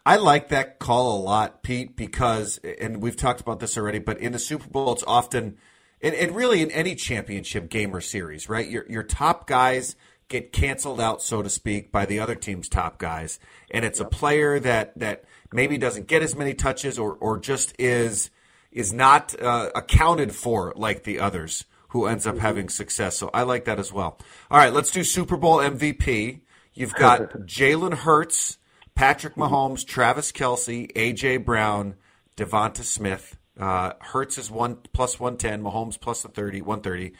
I 0.04 0.16
like 0.16 0.48
that 0.48 0.78
call 0.78 1.18
a 1.18 1.20
lot, 1.20 1.62
Pete, 1.62 1.96
because, 1.96 2.58
and 2.58 3.02
we've 3.02 3.16
talked 3.16 3.40
about 3.40 3.60
this 3.60 3.76
already, 3.76 3.98
but 3.98 4.18
in 4.18 4.32
the 4.32 4.38
Super 4.38 4.68
Bowl, 4.68 4.92
it's 4.92 5.04
often, 5.06 5.56
and, 6.00 6.14
and 6.14 6.34
really 6.34 6.62
in 6.62 6.70
any 6.70 6.94
championship 6.94 7.68
game 7.70 7.94
or 7.94 8.00
series, 8.00 8.48
right? 8.48 8.68
Your, 8.68 8.84
your 8.88 9.02
top 9.02 9.46
guys 9.46 9.96
get 10.32 10.52
canceled 10.52 11.00
out, 11.00 11.22
so 11.22 11.42
to 11.42 11.48
speak, 11.48 11.92
by 11.92 12.06
the 12.06 12.18
other 12.18 12.34
team's 12.34 12.68
top 12.68 12.98
guys. 12.98 13.38
And 13.70 13.84
it's 13.84 14.00
a 14.00 14.04
player 14.04 14.58
that, 14.58 14.98
that 14.98 15.24
maybe 15.52 15.78
doesn't 15.78 16.08
get 16.08 16.22
as 16.22 16.34
many 16.34 16.54
touches 16.54 16.98
or, 16.98 17.12
or 17.14 17.38
just 17.38 17.74
is, 17.78 18.30
is 18.72 18.92
not 18.92 19.40
uh, 19.40 19.70
accounted 19.74 20.34
for 20.34 20.72
like 20.74 21.04
the 21.04 21.20
others 21.20 21.64
who 21.88 22.06
ends 22.06 22.26
up 22.26 22.38
having 22.38 22.70
success. 22.70 23.18
So 23.18 23.30
I 23.34 23.42
like 23.42 23.66
that 23.66 23.78
as 23.78 23.92
well. 23.92 24.18
All 24.50 24.58
right, 24.58 24.72
let's 24.72 24.90
do 24.90 25.04
Super 25.04 25.36
Bowl 25.36 25.58
MVP. 25.58 26.40
You've 26.72 26.94
got 26.94 27.32
Jalen 27.40 27.92
Hurts, 27.92 28.56
Patrick 28.94 29.34
Mahomes, 29.34 29.86
Travis 29.86 30.32
Kelce, 30.32 30.90
AJ 30.94 31.44
Brown, 31.44 31.96
Devonta 32.36 32.82
Smith. 32.82 33.36
Uh, 33.60 33.92
Hurts 34.00 34.38
is 34.38 34.50
one 34.50 34.78
plus 34.94 35.20
one 35.20 35.36
ten, 35.36 35.62
Mahomes 35.62 36.00
plus 36.00 36.22
the 36.22 36.28
30, 36.28 36.62
130. 36.62 37.12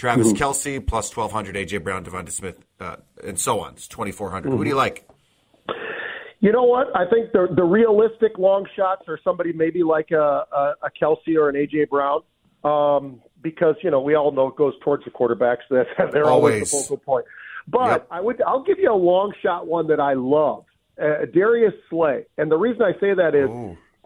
Travis 0.00 0.32
Kelce 0.32 0.84
plus 0.84 1.10
twelve 1.10 1.30
hundred, 1.30 1.56
AJ 1.56 1.84
Brown, 1.84 2.04
Devonta 2.04 2.30
Smith, 2.30 2.56
uh, 2.80 2.96
and 3.22 3.38
so 3.38 3.60
on. 3.60 3.74
It's 3.74 3.86
twenty 3.86 4.12
four 4.12 4.30
Who 4.30 4.64
do 4.64 4.68
you 4.68 4.74
like? 4.74 5.06
You 6.40 6.52
know 6.52 6.62
what? 6.62 6.86
I 6.96 7.04
think 7.10 7.32
the 7.32 7.48
the 7.54 7.64
realistic 7.64 8.38
long 8.38 8.66
shots 8.74 9.02
are 9.08 9.18
somebody 9.22 9.52
maybe 9.52 9.82
like 9.82 10.10
a, 10.10 10.44
a, 10.50 10.74
a 10.84 10.90
Kelce 11.00 11.36
or 11.36 11.50
an 11.50 11.54
AJ 11.54 11.90
Brown, 11.90 12.22
um, 12.64 13.20
because 13.42 13.74
you 13.82 13.90
know 13.90 14.00
we 14.00 14.14
all 14.14 14.32
know 14.32 14.48
it 14.48 14.56
goes 14.56 14.72
towards 14.82 15.04
the 15.04 15.10
quarterbacks. 15.10 15.68
That 15.68 15.86
they're 16.12 16.24
always, 16.24 16.54
Always. 16.54 16.70
the 16.70 16.78
focal 16.78 16.96
point. 16.96 17.26
But 17.68 17.90
Yep. 17.90 18.06
I 18.10 18.20
would 18.22 18.42
I'll 18.42 18.64
give 18.64 18.78
you 18.78 18.90
a 18.90 18.94
long 18.96 19.34
shot 19.42 19.66
one 19.66 19.86
that 19.88 20.00
I 20.00 20.14
love, 20.14 20.64
uh, 21.00 21.26
Darius 21.32 21.74
Slay, 21.90 22.24
and 22.38 22.50
the 22.50 22.56
reason 22.56 22.80
I 22.80 22.98
say 23.00 23.12
that 23.12 23.34
is 23.34 23.50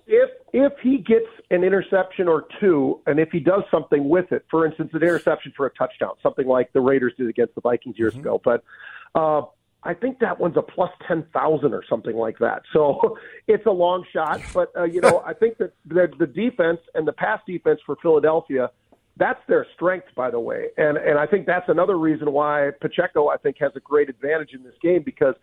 if 0.06 0.30
if 0.52 0.72
he 0.82 0.98
gets 0.98 1.26
an 1.50 1.64
interception 1.64 2.28
or 2.28 2.44
two, 2.60 3.00
and 3.06 3.18
if 3.18 3.30
he 3.30 3.40
does 3.40 3.62
something 3.70 4.08
with 4.08 4.30
it, 4.32 4.44
for 4.50 4.66
instance, 4.66 4.90
an 4.92 5.02
interception 5.02 5.52
for 5.56 5.66
a 5.66 5.70
touchdown, 5.70 6.12
something 6.22 6.46
like 6.46 6.72
the 6.72 6.80
Raiders 6.80 7.14
did 7.16 7.28
against 7.28 7.54
the 7.54 7.60
Vikings 7.60 7.98
years 7.98 8.14
ago, 8.14 8.40
but. 8.44 8.62
Uh, 9.14 9.42
I 9.86 9.92
think 9.92 10.18
that 10.20 10.40
one's 10.40 10.56
a 10.56 10.62
plus 10.62 10.90
ten 11.06 11.26
thousand 11.34 11.74
or 11.74 11.84
something 11.88 12.16
like 12.16 12.38
that. 12.38 12.62
So 12.72 13.18
it's 13.46 13.66
a 13.66 13.70
long 13.70 14.04
shot, 14.12 14.40
but 14.54 14.72
uh, 14.74 14.84
you 14.84 15.00
know 15.00 15.22
I 15.26 15.34
think 15.40 15.58
that 15.58 15.72
the, 15.86 16.10
the 16.18 16.26
defense 16.26 16.80
and 16.94 17.06
the 17.06 17.12
pass 17.12 17.40
defense 17.46 17.80
for 17.84 17.96
Philadelphia, 18.00 18.70
that's 19.18 19.40
their 19.46 19.66
strength, 19.74 20.06
by 20.16 20.30
the 20.30 20.40
way, 20.40 20.68
and 20.78 20.96
and 20.96 21.18
I 21.18 21.26
think 21.26 21.46
that's 21.46 21.68
another 21.68 21.98
reason 21.98 22.32
why 22.32 22.70
Pacheco 22.80 23.28
I 23.28 23.36
think 23.36 23.56
has 23.60 23.72
a 23.76 23.80
great 23.80 24.08
advantage 24.08 24.54
in 24.54 24.62
this 24.62 24.74
game 24.80 25.02
because 25.04 25.34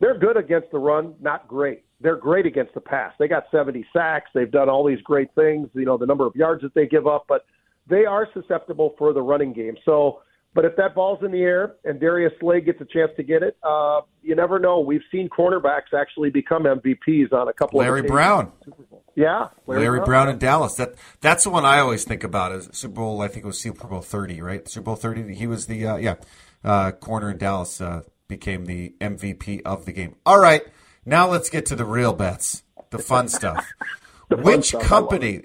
they're 0.00 0.18
good 0.18 0.36
against 0.36 0.70
the 0.70 0.78
run, 0.78 1.14
not 1.20 1.48
great. 1.48 1.84
They're 2.00 2.16
great 2.16 2.46
against 2.46 2.74
the 2.74 2.80
pass. 2.80 3.12
They 3.18 3.28
got 3.28 3.44
seventy 3.50 3.84
sacks. 3.92 4.30
They've 4.34 4.50
done 4.50 4.68
all 4.68 4.84
these 4.84 5.00
great 5.02 5.34
things. 5.34 5.68
You 5.74 5.84
know 5.84 5.96
the 5.98 6.06
number 6.06 6.26
of 6.26 6.36
yards 6.36 6.62
that 6.62 6.74
they 6.74 6.86
give 6.86 7.06
up, 7.06 7.24
but 7.28 7.44
they 7.88 8.04
are 8.04 8.28
susceptible 8.32 8.94
for 8.98 9.12
the 9.12 9.22
running 9.22 9.52
game. 9.52 9.76
So. 9.84 10.20
But 10.54 10.64
if 10.64 10.76
that 10.76 10.94
ball's 10.94 11.22
in 11.22 11.30
the 11.30 11.42
air 11.42 11.74
and 11.84 12.00
Darius 12.00 12.32
Slay 12.40 12.62
gets 12.62 12.80
a 12.80 12.86
chance 12.86 13.10
to 13.16 13.22
get 13.22 13.42
it, 13.42 13.56
uh, 13.62 14.00
you 14.22 14.34
never 14.34 14.58
know. 14.58 14.80
We've 14.80 15.02
seen 15.12 15.28
cornerbacks 15.28 15.92
actually 15.94 16.30
become 16.30 16.64
MVPs 16.64 17.34
on 17.34 17.48
a 17.48 17.52
couple 17.52 17.78
Larry 17.78 18.00
of. 18.00 18.06
Brown. 18.06 18.50
Yeah, 19.14 19.48
Larry, 19.66 20.00
Brown 20.00 20.30
in 20.30 20.38
Dallas. 20.38 20.74
That 20.76 20.94
that's 21.20 21.44
the 21.44 21.50
one 21.50 21.66
I 21.66 21.80
always 21.80 22.04
think 22.04 22.24
about. 22.24 22.52
Is 22.52 22.70
Super 22.72 22.94
Bowl? 22.94 23.20
I 23.20 23.28
think 23.28 23.44
it 23.44 23.46
was 23.46 23.60
Super 23.60 23.86
Bowl 23.86 24.00
thirty, 24.00 24.40
right? 24.40 24.66
Super 24.66 24.86
Bowl 24.86 24.96
thirty. 24.96 25.34
He 25.34 25.46
was 25.46 25.66
the 25.66 25.86
uh, 25.86 25.96
yeah 25.96 26.14
uh, 26.64 26.92
corner 26.92 27.30
in 27.30 27.38
Dallas. 27.38 27.80
Became 28.28 28.66
the 28.66 28.94
MVP 29.00 29.62
of 29.64 29.86
the 29.86 29.92
game. 29.92 30.14
All 30.26 30.38
right, 30.38 30.62
now 31.04 31.28
let's 31.28 31.48
get 31.48 31.66
to 31.66 31.76
the 31.76 31.84
real 31.84 32.12
bets, 32.12 32.62
the 32.90 32.98
fun 32.98 33.28
stuff. 33.28 33.66
Which 34.30 34.68
stuff, 34.68 34.74
I 34.74 34.84
love 34.84 34.88
company? 34.88 35.42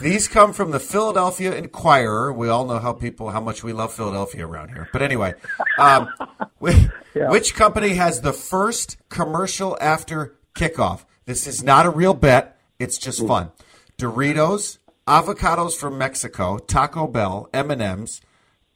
These 0.00 0.28
come 0.28 0.52
from 0.52 0.70
the 0.70 0.78
Philadelphia 0.78 1.54
Inquirer. 1.54 2.30
We 2.32 2.50
all 2.50 2.66
know 2.66 2.78
how 2.78 2.92
people 2.92 3.30
how 3.30 3.40
much 3.40 3.64
we 3.64 3.72
love 3.72 3.94
Philadelphia 3.94 4.46
around 4.46 4.68
here. 4.68 4.88
But 4.92 5.00
anyway, 5.00 5.34
um, 5.78 6.10
which, 6.58 6.76
which 7.14 7.54
company 7.54 7.94
has 7.94 8.20
the 8.20 8.34
first 8.34 8.98
commercial 9.08 9.78
after 9.80 10.36
kickoff? 10.54 11.06
This 11.24 11.46
is 11.46 11.64
not 11.64 11.86
a 11.86 11.90
real 11.90 12.12
bet. 12.12 12.58
It's 12.78 12.98
just 12.98 13.26
fun. 13.26 13.50
Doritos, 13.96 14.78
avocados 15.06 15.72
from 15.72 15.96
Mexico, 15.96 16.58
Taco 16.58 17.06
Bell, 17.06 17.48
M 17.54 17.70
and 17.70 17.80
M's, 17.80 18.20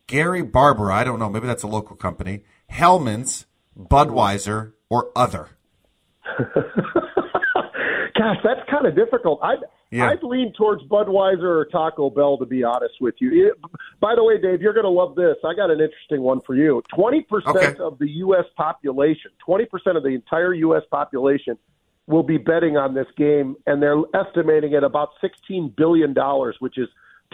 Gary 0.07 0.43
Barber. 0.43 0.91
I 0.91 1.05
don't 1.05 1.19
know. 1.19 1.29
Maybe 1.29 1.47
that's 1.47 1.63
a 1.63 1.69
local 1.69 1.95
company. 1.95 2.43
Hellmann's, 2.73 3.47
Budweiser, 3.79 4.73
or 4.89 5.11
other. 5.15 5.51
Gosh, 8.19 8.37
that's 8.45 8.61
kind 8.71 8.87
of 8.87 8.95
difficult. 8.95 9.41
I'd 9.43 9.59
Yeah. 9.91 10.09
I'd 10.09 10.23
lean 10.23 10.53
towards 10.57 10.83
Budweiser 10.85 11.43
or 11.43 11.65
Taco 11.67 12.09
Bell 12.11 12.39
to 12.39 12.47
be 12.47 12.63
honest 12.65 12.95
with 13.01 13.15
you. 13.21 13.49
It- 13.49 13.55
by 14.01 14.15
the 14.15 14.25
way, 14.25 14.39
Dave, 14.41 14.61
you're 14.63 14.73
going 14.73 14.85
to 14.85 14.91
love 14.91 15.15
this. 15.15 15.37
I 15.45 15.55
got 15.55 15.71
an 15.71 15.81
interesting 15.81 16.23
one 16.23 16.41
for 16.41 16.55
you. 16.55 16.83
Twenty 16.95 17.23
percent 17.23 17.57
Okay. 17.57 17.77
of 17.79 17.99
the 17.99 18.09
U.S. 18.25 18.45
population, 18.57 19.31
twenty 19.45 19.65
percent 19.65 19.97
of 19.97 20.03
the 20.03 20.11
entire 20.11 20.53
U.S. 20.55 20.83
population, 20.91 21.57
will 22.07 22.23
be 22.25 22.37
betting 22.39 22.77
on 22.77 22.95
this 22.95 23.07
game, 23.17 23.57
and 23.67 23.81
they're 23.83 24.01
estimating 24.15 24.75
at 24.75 24.83
about 24.85 25.11
sixteen 25.21 25.73
billion 25.77 26.13
dollars, 26.15 26.57
which 26.61 26.79
is 26.79 26.89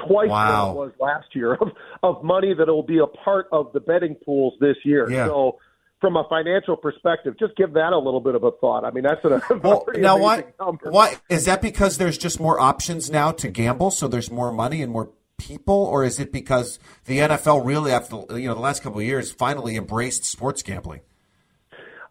twice 0.06 0.28
Wow. 0.28 0.72
what 0.72 0.72
it 0.72 0.87
was 0.87 0.92
last 1.00 1.34
year 1.34 1.54
of, 1.61 1.68
of 2.02 2.22
money 2.22 2.54
that 2.54 2.66
will 2.68 2.82
be 2.82 2.98
a 2.98 3.06
part 3.06 3.46
of 3.52 3.72
the 3.72 3.80
betting 3.80 4.14
pools 4.24 4.54
this 4.61 4.76
year. 4.84 5.11
Yeah. 5.11 5.26
So. 5.26 5.58
From 6.00 6.16
a 6.16 6.22
financial 6.28 6.76
perspective, 6.76 7.34
just 7.40 7.56
give 7.56 7.72
that 7.72 7.92
a 7.92 7.98
little 7.98 8.20
bit 8.20 8.37
of 8.37 8.44
a 8.44 8.52
thought. 8.52 8.84
I 8.84 8.92
mean, 8.92 9.02
that's 9.02 9.24
a 9.24 9.42
Well, 9.64 9.84
now 9.96 10.16
why? 10.16 10.44
number. 10.61 10.92
Why 10.92 11.16
is 11.28 11.46
that? 11.46 11.61
Because 11.61 11.98
there's 11.98 12.16
just 12.16 12.38
more 12.38 12.61
options 12.61 13.11
now 13.11 13.32
to 13.32 13.48
gamble, 13.48 13.90
so 13.90 14.06
there's 14.06 14.30
more 14.30 14.52
money 14.52 14.80
and 14.80 14.92
more 14.92 15.11
people, 15.38 15.74
or 15.74 16.04
is 16.04 16.20
it 16.20 16.30
because 16.30 16.78
the 17.06 17.18
NFL 17.18 17.66
really, 17.66 17.90
after 17.90 18.14
you 18.38 18.46
know 18.46 18.54
the 18.54 18.61
last 18.61 18.84
couple 18.84 19.00
of 19.00 19.06
years, 19.06 19.32
finally 19.32 19.74
embraced 19.74 20.24
sports 20.24 20.62
gambling? 20.62 21.00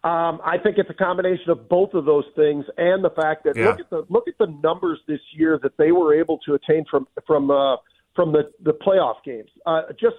Um, 0.04 0.40
I 0.44 0.56
think 0.62 0.78
it's 0.78 0.90
a 0.90 0.94
combination 0.94 1.50
of 1.50 1.68
both 1.68 1.92
of 1.94 2.04
those 2.04 2.24
things, 2.36 2.64
and 2.76 3.04
the 3.04 3.10
fact 3.10 3.44
that 3.44 3.56
Yeah. 3.56 3.66
look 3.70 3.80
at 3.80 3.90
the 3.90 4.06
look 4.08 4.28
at 4.28 4.38
the 4.38 4.46
numbers 4.62 5.00
this 5.06 5.20
year 5.32 5.58
that 5.62 5.76
they 5.76 5.90
were 5.92 6.14
able 6.14 6.38
to 6.46 6.54
attain 6.54 6.84
from 6.90 7.08
from 7.26 7.50
uh, 7.50 7.76
from 8.14 8.32
the 8.32 8.50
the 8.62 8.72
playoff 8.74 9.22
games. 9.24 9.50
Uh, 9.66 9.82
just 9.98 10.16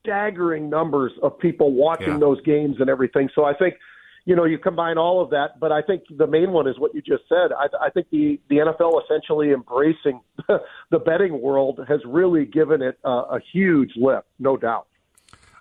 staggering 0.00 0.70
numbers 0.70 1.12
of 1.22 1.38
people 1.38 1.72
watching 1.72 2.14
Yeah. 2.14 2.18
those 2.18 2.40
games 2.42 2.76
and 2.80 2.88
everything. 2.88 3.28
So 3.34 3.44
I 3.44 3.52
think, 3.52 3.74
you 4.24 4.34
know, 4.36 4.44
you 4.44 4.56
combine 4.58 4.96
all 4.96 5.20
of 5.20 5.28
that, 5.30 5.58
but 5.60 5.72
I 5.72 5.82
think 5.82 6.04
the 6.16 6.26
main 6.26 6.52
one 6.52 6.66
is 6.66 6.78
what 6.78 6.94
you 6.94 7.02
just 7.02 7.28
said. 7.28 7.52
I, 7.52 7.66
I 7.80 7.90
think 7.90 8.08
the 8.10 8.40
the 8.48 8.56
NFL 8.58 9.02
essentially 9.04 9.52
embracing 9.52 10.20
the 10.90 10.98
betting 10.98 11.40
world 11.40 11.80
has 11.86 12.00
really 12.06 12.46
given 12.46 12.80
it 12.82 12.98
a, 13.04 13.10
a 13.10 13.40
huge 13.52 13.92
lift, 13.96 14.26
no 14.38 14.56
doubt. 14.56 14.86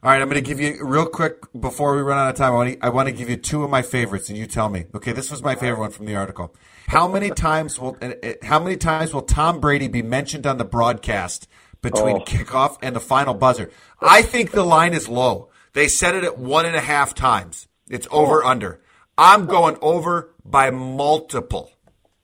All 0.07 0.13
right, 0.13 0.21
I'm 0.21 0.29
going 0.29 0.41
to 0.41 0.49
give 0.49 0.61
you 0.61 0.85
real 0.85 1.05
quick 1.05 1.35
before 1.59 1.93
we 1.93 2.01
run 2.01 2.17
out 2.17 2.29
of 2.29 2.37
time. 2.37 2.53
I 2.53 2.55
want, 2.55 2.69
to, 2.71 2.85
I 2.85 2.87
want 2.87 3.09
to 3.09 3.11
give 3.11 3.29
you 3.29 3.35
two 3.35 3.65
of 3.65 3.69
my 3.69 3.81
favorites, 3.81 4.29
and 4.29 4.37
you 4.37 4.45
tell 4.45 4.69
me. 4.69 4.85
Okay, 4.95 5.11
this 5.11 5.29
was 5.29 5.43
my 5.43 5.53
favorite 5.55 5.81
one 5.81 5.91
from 5.91 6.05
the 6.05 6.15
article. 6.15 6.55
How 6.87 7.09
many 7.09 7.29
times 7.29 7.77
will 7.77 7.97
uh, 8.01 8.13
how 8.41 8.57
many 8.57 8.77
times 8.77 9.13
will 9.13 9.23
Tom 9.23 9.59
Brady 9.59 9.89
be 9.89 10.01
mentioned 10.01 10.47
on 10.47 10.59
the 10.59 10.63
broadcast 10.63 11.49
between 11.81 12.15
Oh. 12.15 12.23
kickoff 12.23 12.77
and 12.81 12.95
the 12.95 13.01
final 13.01 13.33
buzzer? 13.33 13.69
I 13.99 14.21
think 14.21 14.51
the 14.51 14.63
line 14.63 14.93
is 14.93 15.09
low. 15.09 15.49
They 15.73 15.89
set 15.89 16.15
it 16.15 16.23
at 16.23 16.37
one 16.37 16.65
and 16.65 16.77
a 16.77 16.79
half 16.79 17.13
times. 17.13 17.67
It's 17.89 18.07
over 18.09 18.45
under. 18.45 18.79
I'm 19.17 19.45
going 19.45 19.77
over 19.81 20.33
by 20.45 20.71
multiple. 20.71 21.69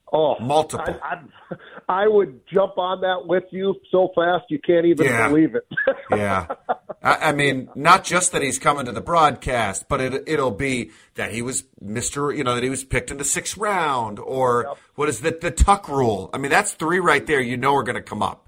Oh, 0.10 0.40
Multiple. 0.40 0.98
I, 1.04 1.18
I, 1.90 2.08
would 2.08 2.42
jump 2.52 2.78
on 2.78 3.02
that 3.02 3.26
with 3.28 3.44
you 3.52 3.76
so 3.92 4.10
fast 4.16 4.46
you 4.50 4.60
can't 4.60 4.86
even 4.86 5.06
Yeah. 5.08 5.28
believe 5.28 5.56
it. 5.56 5.66
Yeah. 6.12 6.48
I, 7.02 7.30
I 7.30 7.32
mean, 7.32 7.70
not 7.76 8.04
just 8.04 8.32
that 8.34 8.42
he's 8.42 8.60
coming 8.60 8.86
to 8.86 8.92
the 8.92 9.02
broadcast, 9.02 9.88
but 9.90 10.00
it, 10.02 10.24
it'll 10.28 10.52
be 10.52 10.92
that 11.16 11.32
he 11.32 11.42
was 11.42 11.64
Mr. 11.84 12.36
You 12.36 12.44
know, 12.44 12.56
that 12.56 12.64
he 12.64 12.70
was 12.70 12.84
picked 12.84 13.12
in 13.12 13.18
the 13.18 13.26
sixth 13.26 13.58
round 13.58 14.20
or 14.20 14.76
what 14.96 15.10
is 15.10 15.22
the, 15.22 15.38
the 15.40 15.52
tuck 15.52 15.88
rule? 15.90 16.30
I 16.34 16.38
mean, 16.38 16.52
that's 16.52 16.74
three 16.74 17.00
right 17.00 17.26
there 17.26 17.42
you 17.42 17.58
know 17.58 17.74
are 17.76 17.84
going 17.84 17.96
to 17.96 18.02
come 18.02 18.22
up. 18.22 18.48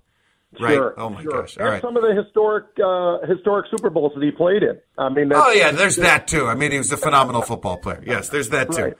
Right? 0.59 0.75
Sure, 0.75 0.93
oh, 0.97 1.09
my 1.09 1.21
sure. 1.21 1.31
gosh. 1.31 1.57
All 1.57 1.65
and 1.65 1.73
right. 1.73 1.81
some 1.81 1.97
of 1.97 2.03
the 2.03 2.13
historic 2.15 2.65
uh, 2.83 3.25
historic 3.27 3.65
Super 3.75 3.89
Bowls 3.89 4.13
that 4.15 4.23
he 4.23 4.31
played 4.31 4.63
in. 4.63 4.79
I 4.97 5.09
mean, 5.09 5.31
Oh, 5.33 5.51
yeah, 5.51 5.71
there's 5.71 5.97
that 5.97 6.27
too. 6.27 6.47
I 6.47 6.55
mean, 6.55 6.71
he 6.71 6.77
was 6.77 6.91
a 6.93 6.97
phenomenal 6.97 7.41
football 7.41 7.77
player. 7.77 8.01
Yes, 8.05 8.29
there's 8.29 8.49
that 8.49 8.71
too. 8.71 8.83
Right. 8.83 8.93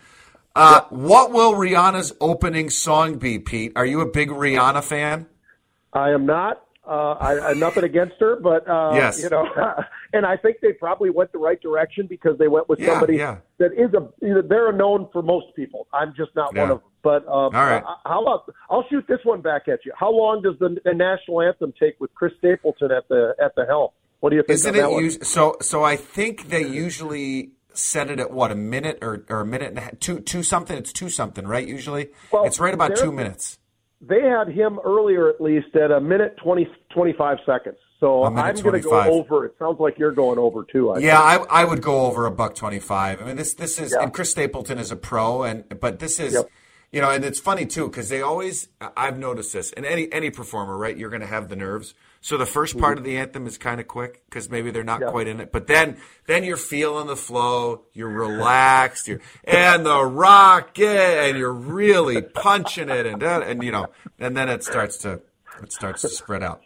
Uh, 0.55 0.81
What 0.89 1.31
will 1.31 1.53
Rihanna's 1.53 2.13
opening 2.21 2.69
song 2.69 3.17
be, 3.17 3.39
Pete? 3.39 3.73
Are 3.75 3.85
you 3.85 4.01
a 4.01 4.05
big 4.09 4.29
Rihanna 4.29 4.83
fan? 4.83 5.27
I 5.93 6.11
am 6.11 6.25
not. 6.25 6.61
Uh, 6.87 7.13
I, 7.13 7.49
I 7.49 7.53
nothing 7.55 7.83
against 7.83 8.15
her, 8.19 8.35
but 8.35 8.67
uh, 8.69 8.91
Yes. 8.93 9.21
you 9.21 9.29
know, 9.29 9.47
and 10.13 10.23
I 10.25 10.37
think 10.37 10.57
they 10.61 10.71
probably 10.71 11.09
went 11.09 11.31
the 11.31 11.39
right 11.39 11.59
direction 11.59 12.05
because 12.07 12.37
they 12.37 12.47
went 12.47 12.69
with 12.69 12.79
Yeah, 12.79 12.87
somebody 12.91 13.17
yeah. 13.17 13.37
that 13.57 13.73
is 13.73 13.91
a. 13.95 14.07
They're 14.43 14.71
known 14.71 15.09
for 15.11 15.23
most 15.23 15.47
people. 15.55 15.87
I'm 15.91 16.13
just 16.15 16.35
not 16.35 16.53
Yeah. 16.53 16.61
one 16.61 16.71
of 16.71 16.77
them. 16.81 16.89
But 17.01 17.23
um, 17.27 17.33
All 17.33 17.51
right. 17.51 17.83
uh, 17.83 17.95
how 18.05 18.21
about 18.21 18.53
I'll 18.69 18.85
shoot 18.89 19.05
this 19.07 19.19
one 19.23 19.41
back 19.41 19.67
at 19.67 19.79
you. 19.85 19.93
How 19.97 20.11
long 20.11 20.41
does 20.43 20.57
the, 20.59 20.77
the 20.85 20.93
national 20.93 21.41
anthem 21.41 21.73
take 21.79 21.99
with 21.99 22.13
Chris 22.13 22.33
Stapleton 22.37 22.91
at 22.91 23.07
the 23.09 23.35
at 23.43 23.55
the 23.55 23.65
helm? 23.65 23.89
What 24.19 24.29
do 24.29 24.35
you 24.37 24.43
think? 24.43 24.53
Isn't 24.55 24.75
it 24.75 24.83
us- 24.83 25.27
so? 25.27 25.55
So 25.61 25.83
I 25.83 25.95
think 25.95 26.49
they 26.49 26.67
usually 26.67 27.51
set 27.77 28.09
it 28.09 28.19
at 28.19 28.31
what 28.31 28.51
a 28.51 28.55
minute 28.55 28.99
or, 29.01 29.25
or 29.29 29.41
a 29.41 29.45
minute 29.45 29.69
and 29.69 29.77
a 29.77 29.81
half, 29.81 29.99
two 29.99 30.19
two 30.19 30.43
something. 30.43 30.77
It's 30.77 30.93
two 30.93 31.09
something, 31.09 31.45
right? 31.47 31.67
Usually, 31.67 32.09
Well, 32.31 32.45
it's 32.45 32.59
right 32.59 32.73
about 32.73 32.95
two 32.95 33.11
minutes. 33.11 33.57
They 34.01 34.21
had 34.21 34.49
him 34.49 34.79
earlier, 34.83 35.29
at 35.29 35.41
least, 35.41 35.75
at 35.75 35.89
a 35.89 35.99
minute 35.99 36.35
20, 36.43 36.67
25 36.93 37.37
seconds. 37.45 37.77
So 37.99 38.25
I'm 38.25 38.35
going 38.35 38.55
to 38.73 38.79
go 38.81 39.01
over. 39.01 39.45
It 39.45 39.55
sounds 39.57 39.79
like 39.79 39.97
you're 39.97 40.11
going 40.11 40.37
over 40.37 40.63
too. 40.63 40.91
I 40.91 40.99
Yeah, 40.99 41.37
think. 41.37 41.51
I, 41.51 41.61
I 41.61 41.65
would 41.65 41.81
go 41.81 42.05
over 42.05 42.25
a 42.25 42.31
buck 42.31 42.53
twenty 42.53 42.79
five. 42.79 43.21
I 43.21 43.25
mean, 43.25 43.37
this 43.37 43.53
this 43.53 43.79
is 43.79 43.93
Yeah. 43.95 44.03
and 44.03 44.13
Chris 44.13 44.31
Stapleton 44.31 44.77
is 44.79 44.91
a 44.91 44.95
pro, 44.97 45.43
and 45.43 45.63
but 45.79 45.99
this 45.99 46.19
is. 46.19 46.33
Yep. 46.33 46.49
You 46.91 47.01
know, 47.01 47.09
and 47.09 47.25
it's 47.25 47.39
funny 47.39 47.65
too 47.65 47.87
because 47.87 48.09
they 48.09 48.21
always. 48.21 48.67
I've 48.95 49.17
noticed 49.17 49.53
this, 49.53 49.71
and 49.71 49.85
any 49.85 50.11
any 50.13 50.29
performer, 50.29 50.77
right? 50.77 50.95
You're 50.95 51.09
going 51.09 51.21
to 51.21 51.27
have 51.27 51.49
the 51.49 51.55
nerves. 51.55 51.93
So 52.25 52.37
the 52.39 52.45
first 52.47 52.79
part 52.79 52.97
of 52.97 53.03
the 53.03 53.17
anthem 53.17 53.45
is 53.45 53.59
kind 53.59 53.79
of 53.79 53.87
quick 53.87 54.23
because 54.27 54.49
maybe 54.49 54.71
they're 54.71 54.83
not 54.83 54.99
Yeah. 54.99 55.11
quite 55.11 55.27
in 55.27 55.39
it. 55.39 55.51
But 55.51 55.67
then 55.67 55.97
then 56.25 56.43
you're 56.43 56.57
feeling 56.57 57.05
the 57.05 57.15
flow. 57.15 57.83
You're 57.93 58.09
relaxed. 58.09 59.07
You're 59.07 59.19
and 59.43 59.85
the 59.85 60.03
rocket, 60.03 60.79
and 60.89 61.37
you're 61.37 61.53
really 61.53 62.23
punching 62.23 62.89
it, 62.89 63.05
and 63.05 63.21
and 63.21 63.63
you 63.63 63.71
know, 63.71 63.89
and 64.17 64.35
then 64.35 64.49
it 64.49 64.63
starts 64.63 64.97
to 65.03 65.21
it 65.61 65.71
starts 65.71 66.01
to 66.01 66.09
spread 66.09 66.41
out. 66.41 66.63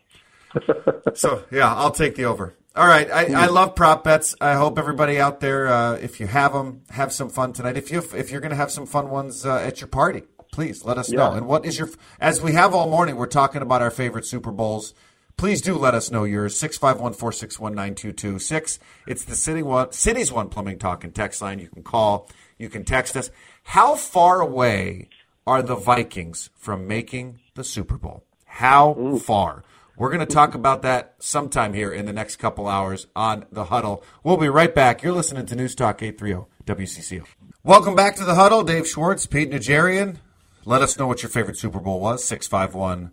So 1.15 1.43
yeah, 1.51 1.75
I'll 1.75 1.91
take 1.91 2.15
the 2.15 2.23
over. 2.23 2.55
All 2.73 2.87
right, 2.87 3.11
I, 3.11 3.25
I 3.33 3.47
love 3.47 3.75
prop 3.75 4.05
bets. 4.05 4.35
I 4.39 4.53
hope 4.53 4.79
everybody 4.79 5.19
out 5.19 5.41
there, 5.41 5.67
uh, 5.67 5.95
if 5.95 6.21
you 6.21 6.27
have 6.27 6.53
them, 6.53 6.83
have 6.91 7.11
some 7.11 7.27
fun 7.27 7.51
tonight. 7.51 7.75
If 7.75 7.91
you 7.91 8.01
if 8.15 8.31
you're 8.31 8.39
going 8.39 8.51
to 8.51 8.55
have 8.55 8.71
some 8.71 8.85
fun 8.85 9.09
ones 9.09 9.45
uh, 9.45 9.57
at 9.57 9.81
your 9.81 9.89
party, 9.89 10.23
please 10.53 10.85
let 10.85 10.97
us 10.97 11.09
know. 11.09 11.33
And 11.33 11.47
what 11.47 11.65
is 11.65 11.77
your 11.77 11.89
as 12.21 12.41
we 12.41 12.53
have 12.53 12.73
all 12.73 12.89
morning, 12.89 13.17
we're 13.17 13.25
talking 13.25 13.61
about 13.61 13.81
our 13.81 13.91
favorite 13.91 14.25
Super 14.25 14.51
Bowls. 14.51 14.93
Please 15.39 15.61
do 15.61 15.77
let 15.77 15.95
us 15.95 16.11
know 16.11 16.25
yours. 16.25 16.59
651-461-9226. 16.59 18.79
It's 19.07 19.23
the 19.23 19.35
city 19.35 19.63
one, 19.63 19.93
city's 19.93 20.33
one 20.33 20.49
plumbing 20.49 20.79
talk 20.79 21.05
and 21.05 21.15
text 21.15 21.41
line. 21.41 21.59
You 21.59 21.69
can 21.69 21.81
call, 21.81 22.29
you 22.57 22.67
can 22.67 22.83
text 22.83 23.15
us. 23.15 23.31
How 23.63 23.95
far 23.95 24.41
away 24.41 25.07
are 25.47 25.61
the 25.61 25.77
Vikings 25.77 26.49
from 26.57 26.89
making 26.89 27.39
the 27.55 27.63
Super 27.63 27.95
Bowl? 27.95 28.25
How 28.43 29.17
far? 29.23 29.63
We're 29.95 30.09
going 30.09 30.19
to 30.19 30.25
talk 30.25 30.55
about 30.55 30.81
that 30.81 31.15
sometime 31.19 31.73
here 31.73 31.93
in 31.93 32.05
the 32.05 32.11
next 32.11 32.35
couple 32.35 32.67
hours 32.67 33.07
on 33.15 33.45
The 33.49 33.63
Huddle. 33.63 34.03
We'll 34.25 34.35
be 34.35 34.49
right 34.49 34.75
back. 34.75 35.03
You're 35.03 35.13
listening 35.13 35.45
to 35.45 35.55
News 35.55 35.73
Talk 35.73 36.03
830 36.03 36.49
WCCO. 36.65 37.23
Welcome 37.63 37.95
back 37.95 38.17
to 38.17 38.25
The 38.25 38.35
Huddle. 38.35 38.63
Dave 38.63 38.85
Schwartz, 38.85 39.25
Pete 39.25 39.51
Najarian. 39.51 40.17
Let 40.65 40.81
us 40.81 40.99
know 40.99 41.07
what 41.07 41.23
your 41.23 41.29
favorite 41.29 41.57
Super 41.57 41.79
Bowl 41.79 42.01
was. 42.01 42.25
651. 42.25 43.11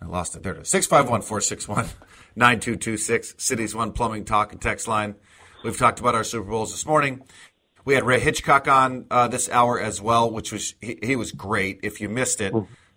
I 0.00 0.06
lost 0.06 0.36
it. 0.36 0.42
There 0.42 0.54
it 0.54 0.62
is. 0.62 0.68
651 0.68 1.22
461 1.22 1.86
9226. 2.36 3.34
Cities 3.38 3.74
One 3.74 3.92
Plumbing 3.92 4.24
Talk 4.24 4.52
and 4.52 4.60
Text 4.60 4.88
Line. 4.88 5.14
We've 5.64 5.76
talked 5.76 6.00
about 6.00 6.14
our 6.14 6.24
Super 6.24 6.50
Bowls 6.50 6.70
this 6.72 6.86
morning. 6.86 7.22
We 7.84 7.94
had 7.94 8.04
Ray 8.04 8.20
Hitchcock 8.20 8.68
on 8.68 9.06
uh, 9.10 9.28
this 9.28 9.48
hour 9.48 9.80
as 9.80 10.02
well, 10.02 10.30
which 10.30 10.52
was 10.52 10.74
he, 10.80 10.98
he 11.02 11.16
was 11.16 11.32
great. 11.32 11.80
If 11.82 12.00
you 12.00 12.08
missed 12.08 12.40
it, 12.40 12.52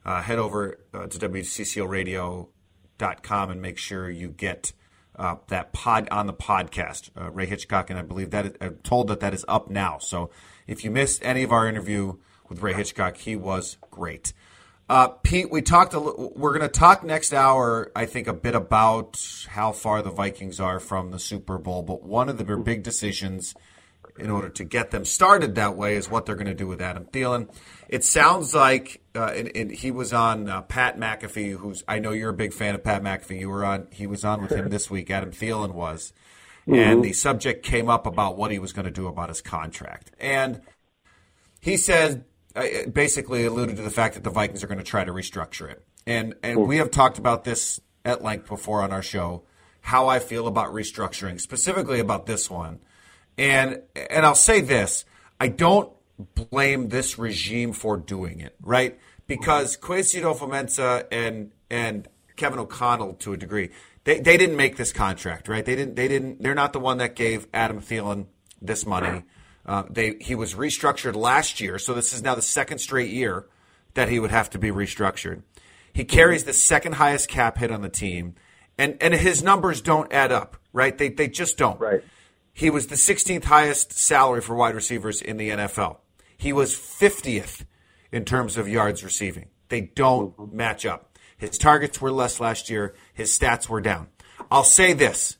uh, 0.05 0.21
head 0.21 0.39
over 0.39 0.79
uh, 0.93 1.07
to 1.07 1.19
WCCORadio.com 1.19 3.51
and 3.51 3.61
make 3.61 3.77
sure 3.77 4.09
you 4.09 4.29
get 4.29 4.73
uh, 5.15 5.35
that 5.47 5.73
pod 5.73 6.07
on 6.11 6.27
the 6.27 6.33
podcast. 6.33 7.09
Uh, 7.19 7.29
Ray 7.29 7.45
Hitchcock, 7.45 7.89
and 7.89 7.99
I 7.99 8.01
believe 8.01 8.31
that 8.31 8.57
I'm 8.61 8.77
told 8.77 9.07
that 9.09 9.19
that 9.19 9.33
is 9.33 9.45
up 9.47 9.69
now. 9.69 9.97
So 9.99 10.29
if 10.65 10.83
you 10.83 10.91
missed 10.91 11.23
any 11.23 11.43
of 11.43 11.51
our 11.51 11.67
interview 11.67 12.17
with 12.49 12.61
Ray 12.61 12.73
Hitchcock, 12.73 13.17
he 13.17 13.35
was 13.35 13.77
great. 13.91 14.33
Uh, 14.89 15.09
Pete, 15.09 15.51
we 15.51 15.61
talked. 15.61 15.93
A, 15.93 15.99
li- 15.99 16.31
we're 16.35 16.57
going 16.57 16.67
to 16.67 16.79
talk 16.79 17.03
next 17.03 17.31
hour. 17.31 17.91
I 17.95 18.07
think 18.07 18.27
a 18.27 18.33
bit 18.33 18.55
about 18.55 19.21
how 19.47 19.71
far 19.71 20.01
the 20.01 20.09
Vikings 20.09 20.59
are 20.59 20.79
from 20.79 21.11
the 21.11 21.19
Super 21.19 21.59
Bowl. 21.59 21.83
But 21.83 22.03
one 22.03 22.27
of 22.27 22.39
the 22.39 22.57
big 22.57 22.81
decisions 22.81 23.53
in 24.17 24.31
order 24.31 24.49
to 24.49 24.63
get 24.63 24.89
them 24.89 25.05
started 25.05 25.55
that 25.55 25.77
way 25.77 25.95
is 25.95 26.09
what 26.09 26.25
they're 26.25 26.35
going 26.35 26.47
to 26.47 26.55
do 26.55 26.67
with 26.67 26.81
Adam 26.81 27.05
Thielen. 27.05 27.49
It 27.87 28.03
sounds 28.03 28.55
like, 28.55 29.01
uh, 29.15 29.31
and, 29.35 29.51
and 29.55 29.71
he 29.71 29.91
was 29.91 30.11
on 30.11 30.49
uh, 30.49 30.63
Pat 30.63 30.99
McAfee, 30.99 31.55
who's 31.55 31.83
I 31.87 31.99
know 31.99 32.11
you're 32.11 32.31
a 32.31 32.33
big 32.33 32.53
fan 32.53 32.73
of 32.73 32.83
Pat 32.83 33.03
McAfee. 33.03 33.39
You 33.39 33.49
were 33.49 33.63
on. 33.63 33.87
He 33.91 34.07
was 34.07 34.25
on 34.25 34.41
with 34.41 34.51
him 34.51 34.69
this 34.71 34.89
week. 34.89 35.11
Adam 35.11 35.31
Thielen 35.31 35.73
was, 35.73 36.13
and 36.65 37.03
the 37.03 37.13
subject 37.13 37.63
came 37.63 37.89
up 37.89 38.07
about 38.07 38.37
what 38.37 38.49
he 38.49 38.57
was 38.57 38.73
going 38.73 38.85
to 38.85 38.91
do 38.91 39.05
about 39.05 39.29
his 39.29 39.41
contract, 39.41 40.11
and 40.19 40.61
he 41.61 41.77
said 41.77 42.25
basically 42.91 43.45
alluded 43.45 43.77
to 43.77 43.81
the 43.81 43.89
fact 43.89 44.15
that 44.15 44.23
the 44.23 44.29
Vikings 44.29 44.63
are 44.63 44.67
going 44.67 44.79
to 44.79 44.83
try 44.83 45.03
to 45.03 45.11
restructure 45.11 45.69
it. 45.69 45.83
And 46.05 46.35
and 46.43 46.67
we 46.67 46.77
have 46.77 46.91
talked 46.91 47.17
about 47.17 47.43
this 47.43 47.79
at 48.05 48.23
length 48.23 48.47
before 48.47 48.81
on 48.81 48.91
our 48.91 49.03
show, 49.03 49.43
how 49.81 50.07
I 50.07 50.19
feel 50.19 50.47
about 50.47 50.73
restructuring, 50.73 51.39
specifically 51.39 51.99
about 51.99 52.25
this 52.25 52.49
one. 52.49 52.79
And 53.37 53.81
and 53.95 54.25
I'll 54.25 54.35
say 54.35 54.61
this, 54.61 55.05
I 55.39 55.47
don't 55.47 55.91
blame 56.49 56.89
this 56.89 57.17
regime 57.17 57.73
for 57.73 57.97
doing 57.97 58.39
it, 58.39 58.55
right? 58.61 58.99
Because 59.27 59.77
Kwesi 59.77 60.21
Adofo-Mensah 60.21 61.05
and 61.11 61.51
and 61.69 62.07
Kevin 62.35 62.59
O'Connell 62.59 63.13
to 63.15 63.33
a 63.33 63.37
degree, 63.37 63.69
they, 64.03 64.19
they 64.19 64.37
didn't 64.37 64.55
make 64.55 64.77
this 64.77 64.91
contract, 64.91 65.47
right? 65.47 65.63
They 65.63 65.75
didn't 65.75 65.95
they 65.95 66.07
didn't 66.07 66.41
they're 66.41 66.55
not 66.55 66.73
the 66.73 66.79
one 66.79 66.97
that 66.97 67.15
gave 67.15 67.47
Adam 67.53 67.79
Thielen 67.81 68.25
this 68.61 68.85
money. 68.85 69.23
Uh, 69.69 69.83
they 69.87 70.15
he 70.19 70.33
was 70.33 70.55
restructured 70.55 71.15
last 71.15 71.61
year, 71.61 71.77
so 71.77 71.93
this 71.93 72.11
is 72.11 72.23
now 72.23 72.33
the 72.33 72.41
second 72.41 72.79
straight 72.79 73.11
year 73.11 73.45
that 73.93 74.09
he 74.09 74.19
would 74.19 74.31
have 74.31 74.49
to 74.49 74.57
be 74.57 74.69
restructured. 74.69 75.43
He 75.93 76.05
carries 76.05 76.43
the 76.43 76.53
second 76.53 76.93
highest 76.93 77.29
cap 77.29 77.59
hit 77.59 77.69
on 77.69 77.83
the 77.83 77.89
team, 77.89 78.33
and 78.79 78.97
and 78.99 79.13
his 79.13 79.43
numbers 79.43 79.81
don't 79.81 80.11
add 80.11 80.31
up, 80.31 80.57
right? 80.73 80.97
They 80.97 81.09
they 81.09 81.27
just 81.27 81.55
don't. 81.55 81.79
Right. 81.79 82.03
He 82.51 82.71
was 82.71 82.87
the 82.87 82.95
16th 82.95 83.43
highest 83.43 83.93
salary 83.93 84.41
for 84.41 84.55
wide 84.55 84.73
receivers 84.73 85.21
in 85.21 85.37
the 85.37 85.51
NFL. 85.51 85.97
He 86.35 86.51
was 86.51 86.73
50th 86.73 87.63
in 88.11 88.25
terms 88.25 88.57
of 88.57 88.67
yards 88.67 89.03
receiving. 89.03 89.49
They 89.69 89.81
don't 89.81 90.51
match 90.51 90.83
up. 90.83 91.15
His 91.37 91.59
targets 91.59 92.01
were 92.01 92.11
less 92.11 92.39
last 92.39 92.71
year. 92.71 92.95
His 93.13 93.37
stats 93.37 93.69
were 93.69 93.81
down. 93.81 94.07
I'll 94.49 94.63
say 94.63 94.93
this. 94.93 95.37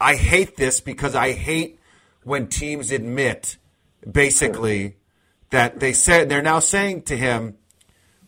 I 0.00 0.16
hate 0.16 0.56
this 0.56 0.80
because 0.80 1.14
I 1.14 1.32
hate 1.32 1.78
when 2.24 2.48
teams 2.48 2.90
admit 2.90 3.58
basically 4.10 4.96
that 5.50 5.80
they 5.80 5.92
said 5.92 6.28
they're 6.28 6.42
now 6.42 6.58
saying 6.58 7.02
to 7.02 7.16
him, 7.16 7.56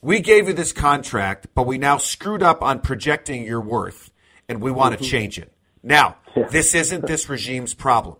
we 0.01 0.20
gave 0.20 0.47
you 0.49 0.55
this 0.55 0.72
contract, 0.72 1.49
but 1.55 1.66
we 1.66 1.79
now 1.79 1.97
screwed 1.97 2.43
up 2.43 2.62
on 2.62 2.81
projecting 2.81 3.45
your 3.45 3.61
worth 3.61 4.11
and 4.49 4.61
we 4.61 4.70
want 4.70 4.99
to 4.99 5.05
change 5.05 5.39
it. 5.39 5.53
Now, 5.83 6.16
This 6.51 6.74
isn't 6.74 7.07
this 7.07 7.29
regime's 7.29 7.74
problem. 7.74 8.16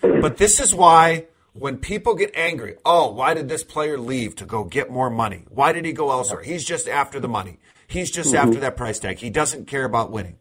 But 0.00 0.36
this 0.38 0.60
is 0.60 0.74
why 0.74 1.26
when 1.52 1.78
people 1.78 2.14
get 2.14 2.34
angry, 2.34 2.76
oh, 2.84 3.12
why 3.12 3.34
did 3.34 3.48
this 3.48 3.64
player 3.64 3.98
leave 3.98 4.36
to 4.36 4.44
go 4.44 4.64
get 4.64 4.90
more 4.90 5.10
money? 5.10 5.44
Why 5.48 5.72
did 5.72 5.84
he 5.84 5.92
go 5.92 6.10
elsewhere? 6.10 6.42
He's 6.42 6.64
just 6.64 6.88
after 6.88 7.20
the 7.20 7.28
money. 7.28 7.58
He's 7.86 8.10
just 8.10 8.32
mm-hmm. 8.32 8.48
after 8.48 8.60
that 8.60 8.76
price 8.76 8.98
tag. 8.98 9.18
He 9.18 9.30
doesn't 9.30 9.66
care 9.66 9.84
about 9.84 10.10
winning. 10.10 10.38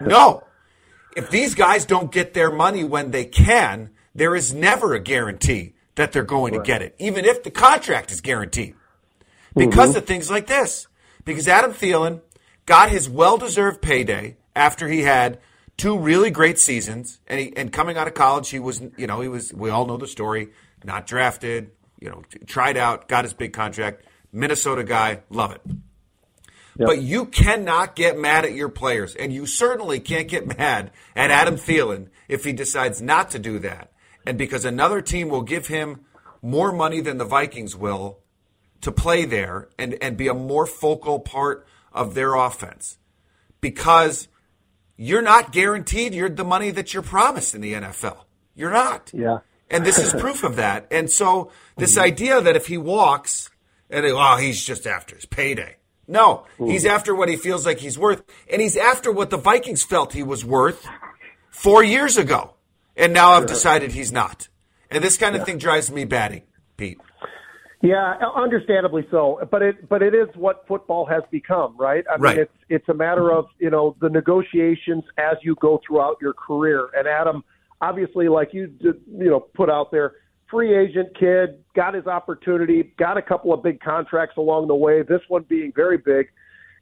No. 0.00 0.44
If 1.16 1.30
these 1.30 1.54
guys 1.54 1.86
don't 1.86 2.10
get 2.10 2.34
their 2.34 2.50
money 2.50 2.82
when 2.82 3.10
they 3.10 3.24
can, 3.24 3.90
there 4.14 4.34
is 4.34 4.52
never 4.52 4.94
a 4.94 5.00
guarantee 5.00 5.73
that 5.96 6.12
they're 6.12 6.24
going 6.24 6.54
right. 6.54 6.64
to 6.64 6.66
get 6.66 6.82
it, 6.82 6.94
even 6.98 7.24
if 7.24 7.42
the 7.42 7.50
contract 7.50 8.10
is 8.10 8.20
guaranteed. 8.20 8.74
Because 9.54 9.90
mm-hmm. 9.90 9.98
of 9.98 10.06
things 10.06 10.30
like 10.30 10.46
this. 10.46 10.88
Because 11.24 11.46
Adam 11.46 11.72
Thielen 11.72 12.20
got 12.66 12.90
his 12.90 13.08
well 13.08 13.38
deserved 13.38 13.80
payday 13.80 14.36
after 14.56 14.88
he 14.88 15.02
had 15.02 15.38
two 15.76 15.98
really 15.98 16.30
great 16.30 16.58
seasons, 16.58 17.20
and 17.26 17.40
he, 17.40 17.56
and 17.56 17.72
coming 17.72 17.96
out 17.96 18.06
of 18.06 18.14
college, 18.14 18.50
he 18.50 18.58
was 18.58 18.82
you 18.96 19.06
know 19.06 19.20
he 19.20 19.28
was 19.28 19.52
we 19.52 19.70
all 19.70 19.86
know 19.86 19.96
the 19.96 20.06
story, 20.06 20.50
not 20.84 21.06
drafted, 21.06 21.70
you 22.00 22.08
know, 22.08 22.22
tried 22.46 22.76
out, 22.76 23.08
got 23.08 23.24
his 23.24 23.32
big 23.32 23.52
contract, 23.52 24.04
Minnesota 24.32 24.84
guy, 24.84 25.20
love 25.30 25.52
it. 25.52 25.62
Yep. 26.76 26.88
But 26.88 27.02
you 27.02 27.26
cannot 27.26 27.94
get 27.94 28.18
mad 28.18 28.44
at 28.44 28.52
your 28.52 28.68
players, 28.68 29.14
and 29.14 29.32
you 29.32 29.46
certainly 29.46 30.00
can't 30.00 30.28
get 30.28 30.58
mad 30.58 30.90
at 31.14 31.30
Adam 31.30 31.56
Thielen 31.56 32.08
if 32.28 32.44
he 32.44 32.52
decides 32.52 33.00
not 33.00 33.30
to 33.30 33.38
do 33.38 33.60
that, 33.60 33.92
and 34.26 34.38
because 34.38 34.64
another 34.64 35.00
team 35.00 35.28
will 35.28 35.42
give 35.42 35.68
him 35.68 36.04
more 36.42 36.72
money 36.72 37.00
than 37.00 37.18
the 37.18 37.24
Vikings 37.24 37.76
will 37.76 38.20
to 38.80 38.92
play 38.92 39.24
there 39.24 39.68
and 39.78 39.96
and 40.02 40.16
be 40.16 40.28
a 40.28 40.34
more 40.34 40.66
focal 40.66 41.20
part 41.20 41.66
of 41.92 42.14
their 42.14 42.34
offense, 42.34 42.98
because 43.60 44.28
you're 44.96 45.22
not 45.22 45.52
guaranteed 45.52 46.14
you're 46.14 46.28
the 46.28 46.44
money 46.44 46.70
that 46.70 46.94
you're 46.94 47.02
promised 47.02 47.54
in 47.54 47.60
the 47.60 47.74
NFL. 47.74 48.24
You're 48.54 48.70
not. 48.70 49.10
Yeah. 49.12 49.38
And 49.70 49.84
this 49.84 49.98
is 49.98 50.12
proof 50.12 50.44
of 50.44 50.56
that. 50.56 50.86
And 50.90 51.10
so 51.10 51.50
this 51.76 51.92
mm-hmm. 51.92 52.04
idea 52.04 52.40
that 52.40 52.54
if 52.54 52.66
he 52.66 52.78
walks 52.78 53.50
and 53.90 54.04
oh, 54.06 54.36
he's 54.36 54.62
just 54.62 54.86
after 54.86 55.14
his 55.14 55.26
payday. 55.26 55.76
No, 56.06 56.46
mm-hmm. 56.58 56.66
he's 56.66 56.84
after 56.84 57.14
what 57.14 57.28
he 57.28 57.36
feels 57.36 57.64
like 57.64 57.78
he's 57.78 57.98
worth. 57.98 58.22
And 58.50 58.60
he's 58.60 58.76
after 58.76 59.10
what 59.10 59.30
the 59.30 59.36
Vikings 59.36 59.82
felt 59.82 60.12
he 60.12 60.22
was 60.22 60.44
worth 60.44 60.86
four 61.50 61.82
years 61.82 62.16
ago. 62.16 62.53
And 62.96 63.12
now 63.12 63.32
I've 63.32 63.46
decided 63.46 63.92
he's 63.92 64.12
not. 64.12 64.48
And 64.90 65.02
this 65.02 65.16
kind 65.16 65.34
of 65.34 65.40
yeah. 65.40 65.44
thing 65.46 65.58
drives 65.58 65.90
me 65.90 66.04
batty, 66.04 66.44
Pete. 66.76 66.98
Yeah, 67.82 68.14
understandably 68.34 69.06
so. 69.10 69.40
But 69.50 69.60
it 69.60 69.88
but 69.88 70.02
it 70.02 70.14
is 70.14 70.28
what 70.36 70.64
football 70.66 71.04
has 71.04 71.22
become, 71.30 71.76
right? 71.76 72.02
I 72.10 72.16
right. 72.16 72.36
mean, 72.36 72.42
it's 72.44 72.64
it's 72.70 72.88
a 72.88 72.94
matter 72.94 73.30
of 73.30 73.46
you 73.58 73.68
know 73.68 73.94
the 74.00 74.08
negotiations 74.08 75.04
as 75.18 75.36
you 75.42 75.54
go 75.60 75.80
throughout 75.86 76.16
your 76.22 76.32
career. 76.32 76.88
And 76.96 77.06
Adam, 77.06 77.44
obviously, 77.82 78.28
like 78.28 78.54
you 78.54 78.68
did, 78.68 79.02
you 79.06 79.28
know 79.28 79.40
put 79.40 79.68
out 79.68 79.90
there, 79.90 80.14
free 80.50 80.74
agent 80.74 81.08
kid, 81.18 81.62
got 81.76 81.92
his 81.92 82.06
opportunity, 82.06 82.94
got 82.96 83.18
a 83.18 83.22
couple 83.22 83.52
of 83.52 83.62
big 83.62 83.80
contracts 83.80 84.38
along 84.38 84.68
the 84.68 84.74
way. 84.74 85.02
This 85.02 85.20
one 85.28 85.44
being 85.46 85.70
very 85.76 85.98
big. 85.98 86.28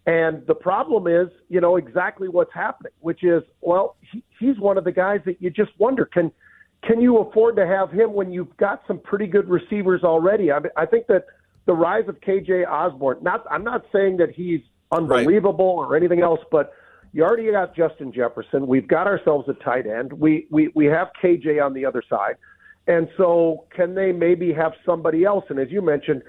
And 0.07 0.45
the 0.47 0.55
problem 0.55 1.07
is, 1.07 1.29
you 1.49 1.61
know, 1.61 1.77
exactly 1.77 2.29
what's 2.29 2.53
happening, 2.53 2.93
which 3.01 3.23
is, 3.23 3.43
well, 3.61 3.97
he, 4.11 4.25
he's 4.41 4.59
one 4.59 4.77
of 4.77 4.85
the 4.85 4.91
guys 4.93 5.21
that 5.27 5.41
you 5.41 5.51
just 5.51 5.71
wonder 5.79 6.05
can 6.05 6.33
can 6.85 7.01
you 7.01 7.19
afford 7.19 7.55
to 7.57 7.67
have 7.67 7.93
him 7.93 8.13
when 8.13 8.33
you've 8.33 8.57
got 8.57 8.83
some 8.89 8.99
pretty 8.99 9.29
good 9.29 9.49
receivers 9.49 10.03
already? 10.03 10.51
I, 10.51 10.59
mean, 10.59 10.73
I 10.77 10.85
think 10.85 11.07
that 11.07 11.27
the 11.67 11.75
rise 11.75 12.09
of 12.09 12.21
KJ 12.21 12.67
Osborne. 12.67 13.19
Not, 13.23 13.45
I'm 13.51 13.65
not 13.65 13.85
saying 13.93 14.17
that 14.17 14.31
he's 14.33 14.61
unbelievable 14.91 15.81
right. 15.81 15.87
or 15.87 15.97
anything 15.97 16.23
else, 16.23 16.41
but 16.51 16.73
you 17.13 17.23
already 17.23 17.51
got 17.51 17.77
Justin 17.77 18.13
Jefferson. 18.13 18.67
We've 18.67 18.89
got 18.89 19.07
ourselves 19.07 19.49
a 19.49 19.55
tight 19.65 19.87
end. 19.87 20.13
We 20.13 20.47
we 20.51 20.71
we 20.75 20.87
have 20.87 21.09
KJ 21.23 21.63
on 21.63 21.75
the 21.75 21.85
other 21.85 22.03
side, 22.09 22.37
and 22.87 23.09
so 23.17 23.67
can 23.71 23.95
they 23.95 24.13
maybe 24.13 24.53
have 24.53 24.73
somebody 24.85 25.25
else? 25.25 25.45
And 25.51 25.59
as 25.59 25.71
you 25.71 25.83
mentioned, 25.83 26.23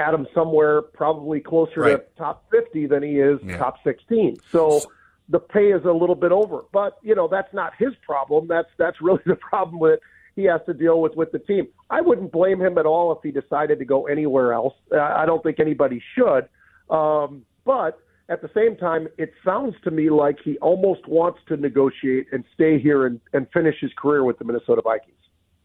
Adam 0.00 0.26
somewhere 0.34 0.82
probably 0.82 1.40
closer 1.40 1.80
right. 1.80 2.16
to 2.16 2.18
top 2.18 2.44
50 2.50 2.86
than 2.86 3.02
he 3.02 3.20
is 3.20 3.38
yeah. 3.44 3.58
top 3.58 3.76
16. 3.84 4.38
So 4.50 4.82
the 5.28 5.38
pay 5.38 5.72
is 5.72 5.84
a 5.84 5.92
little 5.92 6.16
bit 6.16 6.32
over. 6.32 6.64
But 6.72 6.98
you 7.02 7.14
know 7.14 7.28
that's 7.28 7.52
not 7.54 7.72
his 7.78 7.94
problem. 8.04 8.48
That's 8.48 8.68
that's 8.76 9.00
really 9.02 9.22
the 9.26 9.36
problem 9.36 9.78
with 9.78 10.00
he 10.36 10.44
has 10.44 10.60
to 10.66 10.74
deal 10.74 11.00
with 11.00 11.14
with 11.14 11.32
the 11.32 11.38
team. 11.38 11.68
I 11.88 12.00
wouldn't 12.00 12.32
blame 12.32 12.60
him 12.60 12.78
at 12.78 12.86
all 12.86 13.12
if 13.12 13.18
he 13.22 13.30
decided 13.30 13.78
to 13.78 13.84
go 13.84 14.06
anywhere 14.06 14.52
else. 14.52 14.74
I 14.92 15.26
don't 15.26 15.42
think 15.42 15.60
anybody 15.60 16.02
should. 16.16 16.48
Um, 16.94 17.44
but 17.64 18.00
at 18.28 18.42
the 18.42 18.50
same 18.54 18.76
time, 18.76 19.08
it 19.18 19.32
sounds 19.44 19.74
to 19.84 19.90
me 19.90 20.08
like 20.08 20.38
he 20.42 20.56
almost 20.58 21.06
wants 21.08 21.40
to 21.48 21.56
negotiate 21.56 22.26
and 22.32 22.44
stay 22.54 22.78
here 22.78 23.06
and, 23.06 23.20
and 23.32 23.46
finish 23.52 23.76
his 23.80 23.90
career 23.96 24.24
with 24.24 24.38
the 24.38 24.44
Minnesota 24.44 24.82
Vikings. 24.82 25.16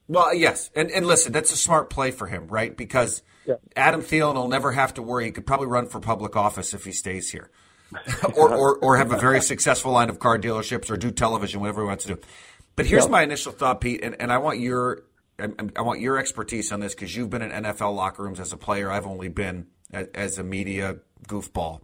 Well, 0.07 0.33
yes, 0.33 0.69
and 0.75 0.91
and 0.91 1.05
listen, 1.05 1.31
that's 1.31 1.51
a 1.51 1.57
smart 1.57 1.89
play 1.89 2.11
for 2.11 2.27
him, 2.27 2.47
right? 2.47 2.75
Because 2.75 3.23
yeah. 3.45 3.55
Adam 3.75 4.01
Thielen 4.01 4.35
will 4.35 4.47
never 4.47 4.71
have 4.71 4.93
to 4.95 5.01
worry. 5.01 5.25
He 5.25 5.31
could 5.31 5.45
probably 5.45 5.67
run 5.67 5.87
for 5.87 5.99
public 5.99 6.35
office 6.35 6.73
if 6.73 6.85
he 6.85 6.91
stays 6.91 7.31
here. 7.31 7.49
or, 8.35 8.53
or, 8.53 8.77
or 8.77 8.97
have 8.97 9.11
a 9.11 9.17
very 9.17 9.41
successful 9.41 9.91
line 9.91 10.09
of 10.09 10.19
car 10.19 10.37
dealerships 10.39 10.89
or 10.89 10.97
do 10.97 11.11
television, 11.11 11.61
whatever 11.61 11.81
he 11.81 11.87
wants 11.87 12.05
to 12.05 12.15
do. 12.15 12.21
But 12.75 12.87
here's 12.87 13.07
my 13.07 13.21
initial 13.21 13.51
thought, 13.51 13.79
Pete, 13.79 14.03
and, 14.03 14.19
and 14.19 14.33
I 14.33 14.39
want 14.39 14.59
your 14.59 15.03
I 15.39 15.81
want 15.81 15.99
your 15.99 16.17
expertise 16.17 16.71
on 16.71 16.79
this 16.79 16.95
because 16.95 17.15
you've 17.15 17.29
been 17.29 17.41
in 17.41 17.51
NFL 17.51 17.95
locker 17.95 18.23
rooms 18.23 18.39
as 18.39 18.53
a 18.53 18.57
player. 18.57 18.89
I've 18.89 19.05
only 19.05 19.27
been 19.27 19.67
as 19.91 20.37
a 20.37 20.43
media 20.43 20.97
goofball. 21.27 21.81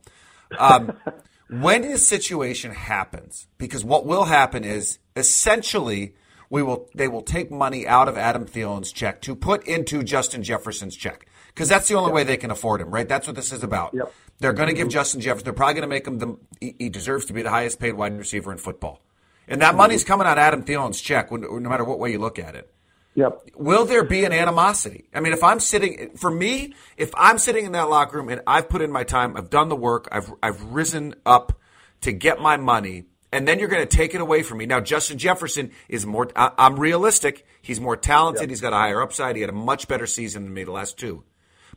Um, 0.57 0.97
when 1.49 1.81
this 1.81 2.07
situation 2.07 2.71
happens, 2.71 3.47
because 3.57 3.83
what 3.83 4.05
will 4.05 4.23
happen 4.23 4.63
is 4.63 4.99
essentially 5.15 6.15
we 6.51 6.61
will 6.61 6.89
they 6.93 7.07
will 7.07 7.23
take 7.23 7.49
money 7.49 7.87
out 7.87 8.07
of 8.07 8.17
Adam 8.17 8.45
Thielen's 8.45 8.91
check 8.91 9.21
to 9.21 9.35
put 9.35 9.65
into 9.65 10.03
Justin 10.03 10.43
Jefferson's 10.43 10.95
check 10.95 11.25
because 11.47 11.69
that's 11.69 11.87
the 11.87 11.95
only 11.95 12.09
yep. 12.09 12.15
way 12.15 12.23
they 12.25 12.37
can 12.37 12.51
afford 12.51 12.81
him, 12.81 12.91
right? 12.91 13.07
That's 13.07 13.25
what 13.25 13.37
this 13.37 13.51
is 13.53 13.63
about. 13.63 13.93
Yep. 13.93 14.13
They're 14.39 14.53
going 14.53 14.67
to 14.67 14.75
give 14.75 14.87
mm-hmm. 14.87 14.91
Justin 14.91 15.21
Jefferson. 15.21 15.45
They're 15.45 15.53
probably 15.53 15.75
going 15.75 15.83
to 15.83 15.87
make 15.87 16.05
him 16.05 16.19
the. 16.19 16.37
He 16.77 16.89
deserves 16.89 17.25
to 17.25 17.33
be 17.33 17.41
the 17.41 17.49
highest 17.49 17.79
paid 17.79 17.93
wide 17.93 18.17
receiver 18.17 18.51
in 18.51 18.57
football, 18.57 19.01
and 19.47 19.61
that 19.61 19.69
mm-hmm. 19.69 19.77
money's 19.77 20.03
coming 20.03 20.27
on 20.27 20.37
Adam 20.37 20.63
Thielen's 20.63 20.99
check, 20.99 21.31
no 21.31 21.69
matter 21.69 21.85
what 21.85 21.99
way 21.99 22.11
you 22.11 22.19
look 22.19 22.37
at 22.37 22.55
it. 22.55 22.71
Yep. 23.15 23.51
Will 23.55 23.85
there 23.85 24.03
be 24.03 24.25
an 24.25 24.33
animosity? 24.33 25.05
I 25.13 25.19
mean, 25.21 25.33
if 25.33 25.43
I'm 25.43 25.59
sitting, 25.59 26.11
for 26.15 26.31
me, 26.31 26.73
if 26.95 27.11
I'm 27.15 27.37
sitting 27.37 27.65
in 27.65 27.73
that 27.73 27.89
locker 27.89 28.17
room 28.17 28.29
and 28.29 28.41
I've 28.47 28.69
put 28.69 28.81
in 28.81 28.89
my 28.89 29.03
time, 29.03 29.35
I've 29.35 29.49
done 29.49 29.67
the 29.69 29.75
work, 29.75 30.07
I've 30.11 30.31
I've 30.43 30.61
risen 30.63 31.15
up 31.25 31.57
to 32.01 32.11
get 32.11 32.39
my 32.39 32.57
money, 32.57 33.05
and 33.31 33.47
then 33.47 33.59
you're 33.59 33.69
going 33.69 33.87
to 33.87 33.97
take 33.97 34.13
it 34.13 34.21
away 34.21 34.43
from 34.43 34.57
me. 34.57 34.65
Now, 34.65 34.79
Justin 34.79 35.17
Jefferson 35.17 35.71
is 35.89 36.05
more. 36.05 36.29
I, 36.35 36.51
am 36.57 36.79
realistic. 36.79 37.45
He's 37.61 37.79
more 37.79 37.95
talented. 37.95 38.43
Yep. 38.43 38.49
He's 38.49 38.61
got 38.61 38.73
a 38.73 38.77
higher 38.77 39.01
upside. 39.01 39.35
He 39.35 39.41
had 39.41 39.49
a 39.49 39.53
much 39.53 39.87
better 39.87 40.07
season 40.07 40.43
than 40.43 40.53
me 40.53 40.63
the 40.63 40.71
last 40.71 40.97
two 40.97 41.23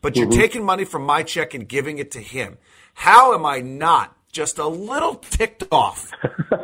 but 0.05 0.17
you're 0.17 0.27
mm-hmm. 0.27 0.39
taking 0.39 0.63
money 0.63 0.85
from 0.85 1.03
my 1.03 1.23
check 1.23 1.55
and 1.55 1.67
giving 1.67 1.97
it 1.97 2.11
to 2.11 2.21
him. 2.21 2.59
How 2.93 3.33
am 3.33 3.47
I 3.47 3.61
not 3.61 4.15
just 4.31 4.59
a 4.59 4.67
little 4.67 5.15
ticked 5.15 5.65
off 5.73 6.11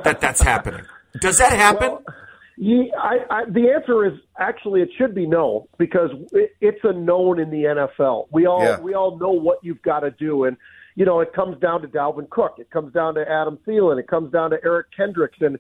that 0.05 0.21
that's 0.21 0.43
happening? 0.43 0.85
Does 1.23 1.39
that 1.39 1.53
happen? 1.53 1.89
Well, 1.89 2.05
yeah, 2.59 2.83
I, 2.99 3.17
I, 3.31 3.45
the 3.47 3.73
answer 3.75 4.05
is 4.05 4.13
actually 4.39 4.83
it 4.83 4.91
should 4.99 5.15
be 5.15 5.25
no 5.25 5.67
because 5.79 6.11
it, 6.33 6.55
it's 6.61 6.81
a 6.85 6.93
known 6.93 7.41
in 7.41 7.49
the 7.49 7.89
NFL. 7.99 8.27
We 8.31 8.45
all 8.45 8.63
yeah. 8.63 8.79
we 8.79 8.93
all 8.93 9.19
know 9.19 9.31
what 9.31 9.61
you've 9.63 9.81
got 9.81 10.01
to 10.01 10.11
do, 10.11 10.45
and 10.45 10.59
you 10.95 11.05
know 11.05 11.21
it 11.21 11.33
comes 11.33 11.59
down 11.61 11.83
to 11.83 11.89
Dalvin 11.89 12.29
Cook, 12.31 12.57
it 12.59 12.71
comes 12.71 12.93
down 12.93 13.15
to 13.15 13.29
Adam 13.29 13.59
Thielen, 13.67 13.99
it 13.99 14.09
comes 14.09 14.33
down 14.33 14.51
to 14.51 14.59
Eric 14.65 14.89
Kendricks, 14.97 15.39
and 15.41 15.59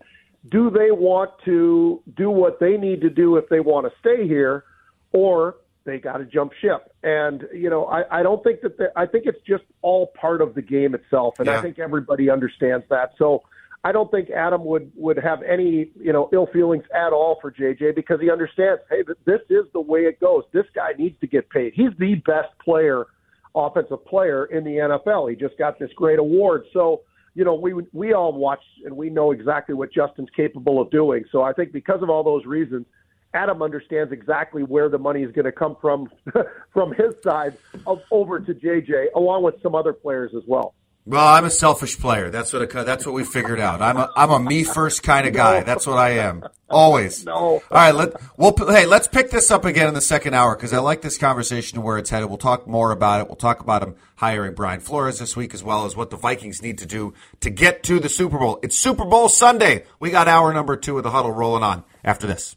do 0.50 0.70
they 0.70 0.90
want 0.90 1.30
to 1.44 2.02
do 2.16 2.30
what 2.30 2.60
they 2.60 2.76
need 2.76 3.00
to 3.02 3.10
do 3.10 3.36
if 3.36 3.48
they 3.48 3.60
want 3.60 3.86
to 3.86 3.92
stay 4.00 4.26
here, 4.26 4.64
or 5.12 5.56
they 5.84 5.98
got 5.98 6.18
to 6.18 6.24
jump 6.24 6.52
ship. 6.60 6.94
And 7.02 7.44
you 7.54 7.70
know, 7.70 7.86
I, 7.86 8.20
I 8.20 8.22
don't 8.22 8.42
think 8.42 8.60
that 8.62 8.92
I 8.96 9.06
think 9.06 9.26
it's 9.26 9.40
just 9.46 9.64
all 9.82 10.08
part 10.20 10.40
of 10.40 10.54
the 10.54 10.62
game 10.62 10.94
itself, 10.94 11.34
and 11.38 11.46
yeah. 11.46 11.58
I 11.58 11.62
think 11.62 11.78
everybody 11.78 12.30
understands 12.30 12.84
that. 12.90 13.12
So 13.18 13.42
I 13.82 13.92
don't 13.92 14.10
think 14.10 14.30
Adam 14.30 14.64
would 14.66 14.92
would 14.94 15.18
have 15.18 15.42
any 15.42 15.90
you 15.98 16.12
know 16.12 16.28
ill 16.32 16.46
feelings 16.52 16.84
at 16.94 17.12
all 17.12 17.38
for 17.40 17.50
JJ 17.50 17.94
because 17.94 18.20
he 18.20 18.30
understands. 18.30 18.82
Hey, 18.90 19.02
this 19.24 19.40
is 19.48 19.64
the 19.72 19.80
way 19.80 20.00
it 20.00 20.20
goes. 20.20 20.44
This 20.52 20.66
guy 20.74 20.92
needs 20.98 21.18
to 21.20 21.26
get 21.26 21.48
paid. 21.50 21.72
He's 21.74 21.92
the 21.98 22.16
best 22.26 22.48
player, 22.62 23.06
offensive 23.54 24.04
player 24.06 24.46
in 24.46 24.64
the 24.64 24.70
NFL. 24.70 25.30
He 25.30 25.36
just 25.36 25.56
got 25.58 25.78
this 25.78 25.90
great 25.96 26.18
award. 26.18 26.64
So 26.72 27.02
you 27.34 27.44
know, 27.44 27.54
we 27.54 27.72
we 27.92 28.12
all 28.12 28.32
watch 28.32 28.62
and 28.84 28.96
we 28.96 29.08
know 29.08 29.30
exactly 29.30 29.74
what 29.74 29.92
Justin's 29.92 30.30
capable 30.34 30.80
of 30.80 30.90
doing. 30.90 31.24
So 31.30 31.42
I 31.42 31.52
think 31.52 31.72
because 31.72 32.02
of 32.02 32.10
all 32.10 32.24
those 32.24 32.44
reasons, 32.44 32.86
Adam 33.34 33.62
understands 33.62 34.12
exactly 34.12 34.62
where 34.62 34.88
the 34.88 34.98
money 34.98 35.22
is 35.22 35.30
going 35.32 35.44
to 35.44 35.52
come 35.52 35.76
from 35.80 36.08
from 36.72 36.92
his 36.92 37.14
side 37.22 37.56
of, 37.86 38.02
over 38.10 38.40
to 38.40 38.54
JJ, 38.54 39.06
along 39.14 39.44
with 39.44 39.54
some 39.62 39.74
other 39.74 39.92
players 39.92 40.32
as 40.36 40.42
well. 40.46 40.74
Well, 41.06 41.26
I'm 41.26 41.44
a 41.44 41.50
selfish 41.50 41.98
player. 41.98 42.30
That's 42.30 42.52
what 42.52 42.62
it, 42.62 42.70
that's 42.70 43.06
what 43.06 43.14
we 43.14 43.24
figured 43.24 43.58
out. 43.58 43.80
I'm 43.80 43.96
a 43.96 44.10
I'm 44.14 44.30
a 44.30 44.38
me 44.38 44.64
first 44.64 45.02
kind 45.02 45.26
of 45.26 45.32
guy. 45.32 45.62
That's 45.62 45.86
what 45.86 45.98
I 45.98 46.10
am. 46.10 46.44
Always. 46.68 47.24
No. 47.24 47.34
All 47.34 47.62
right. 47.70 47.94
Let 47.94 48.12
we'll 48.36 48.54
hey 48.68 48.84
let's 48.84 49.08
pick 49.08 49.30
this 49.30 49.50
up 49.50 49.64
again 49.64 49.88
in 49.88 49.94
the 49.94 50.02
second 50.02 50.34
hour 50.34 50.54
because 50.54 50.72
I 50.72 50.78
like 50.78 51.00
this 51.00 51.16
conversation 51.16 51.76
to 51.76 51.80
where 51.80 51.96
it's 51.96 52.10
headed. 52.10 52.28
We'll 52.28 52.38
talk 52.38 52.66
more 52.68 52.92
about 52.92 53.22
it. 53.22 53.28
We'll 53.28 53.36
talk 53.36 53.60
about 53.60 53.82
him 53.82 53.96
hiring 54.16 54.54
Brian 54.54 54.80
Flores 54.80 55.18
this 55.18 55.34
week 55.36 55.54
as 55.54 55.64
well 55.64 55.86
as 55.86 55.96
what 55.96 56.10
the 56.10 56.16
Vikings 56.16 56.62
need 56.62 56.78
to 56.78 56.86
do 56.86 57.14
to 57.40 57.50
get 57.50 57.82
to 57.84 57.98
the 57.98 58.10
Super 58.10 58.38
Bowl. 58.38 58.60
It's 58.62 58.78
Super 58.78 59.06
Bowl 59.06 59.30
Sunday. 59.30 59.84
We 59.98 60.10
got 60.10 60.28
hour 60.28 60.52
number 60.52 60.76
two 60.76 60.98
of 60.98 61.02
the 61.02 61.10
huddle 61.10 61.32
rolling 61.32 61.62
on 61.62 61.82
after 62.04 62.26
this. 62.26 62.56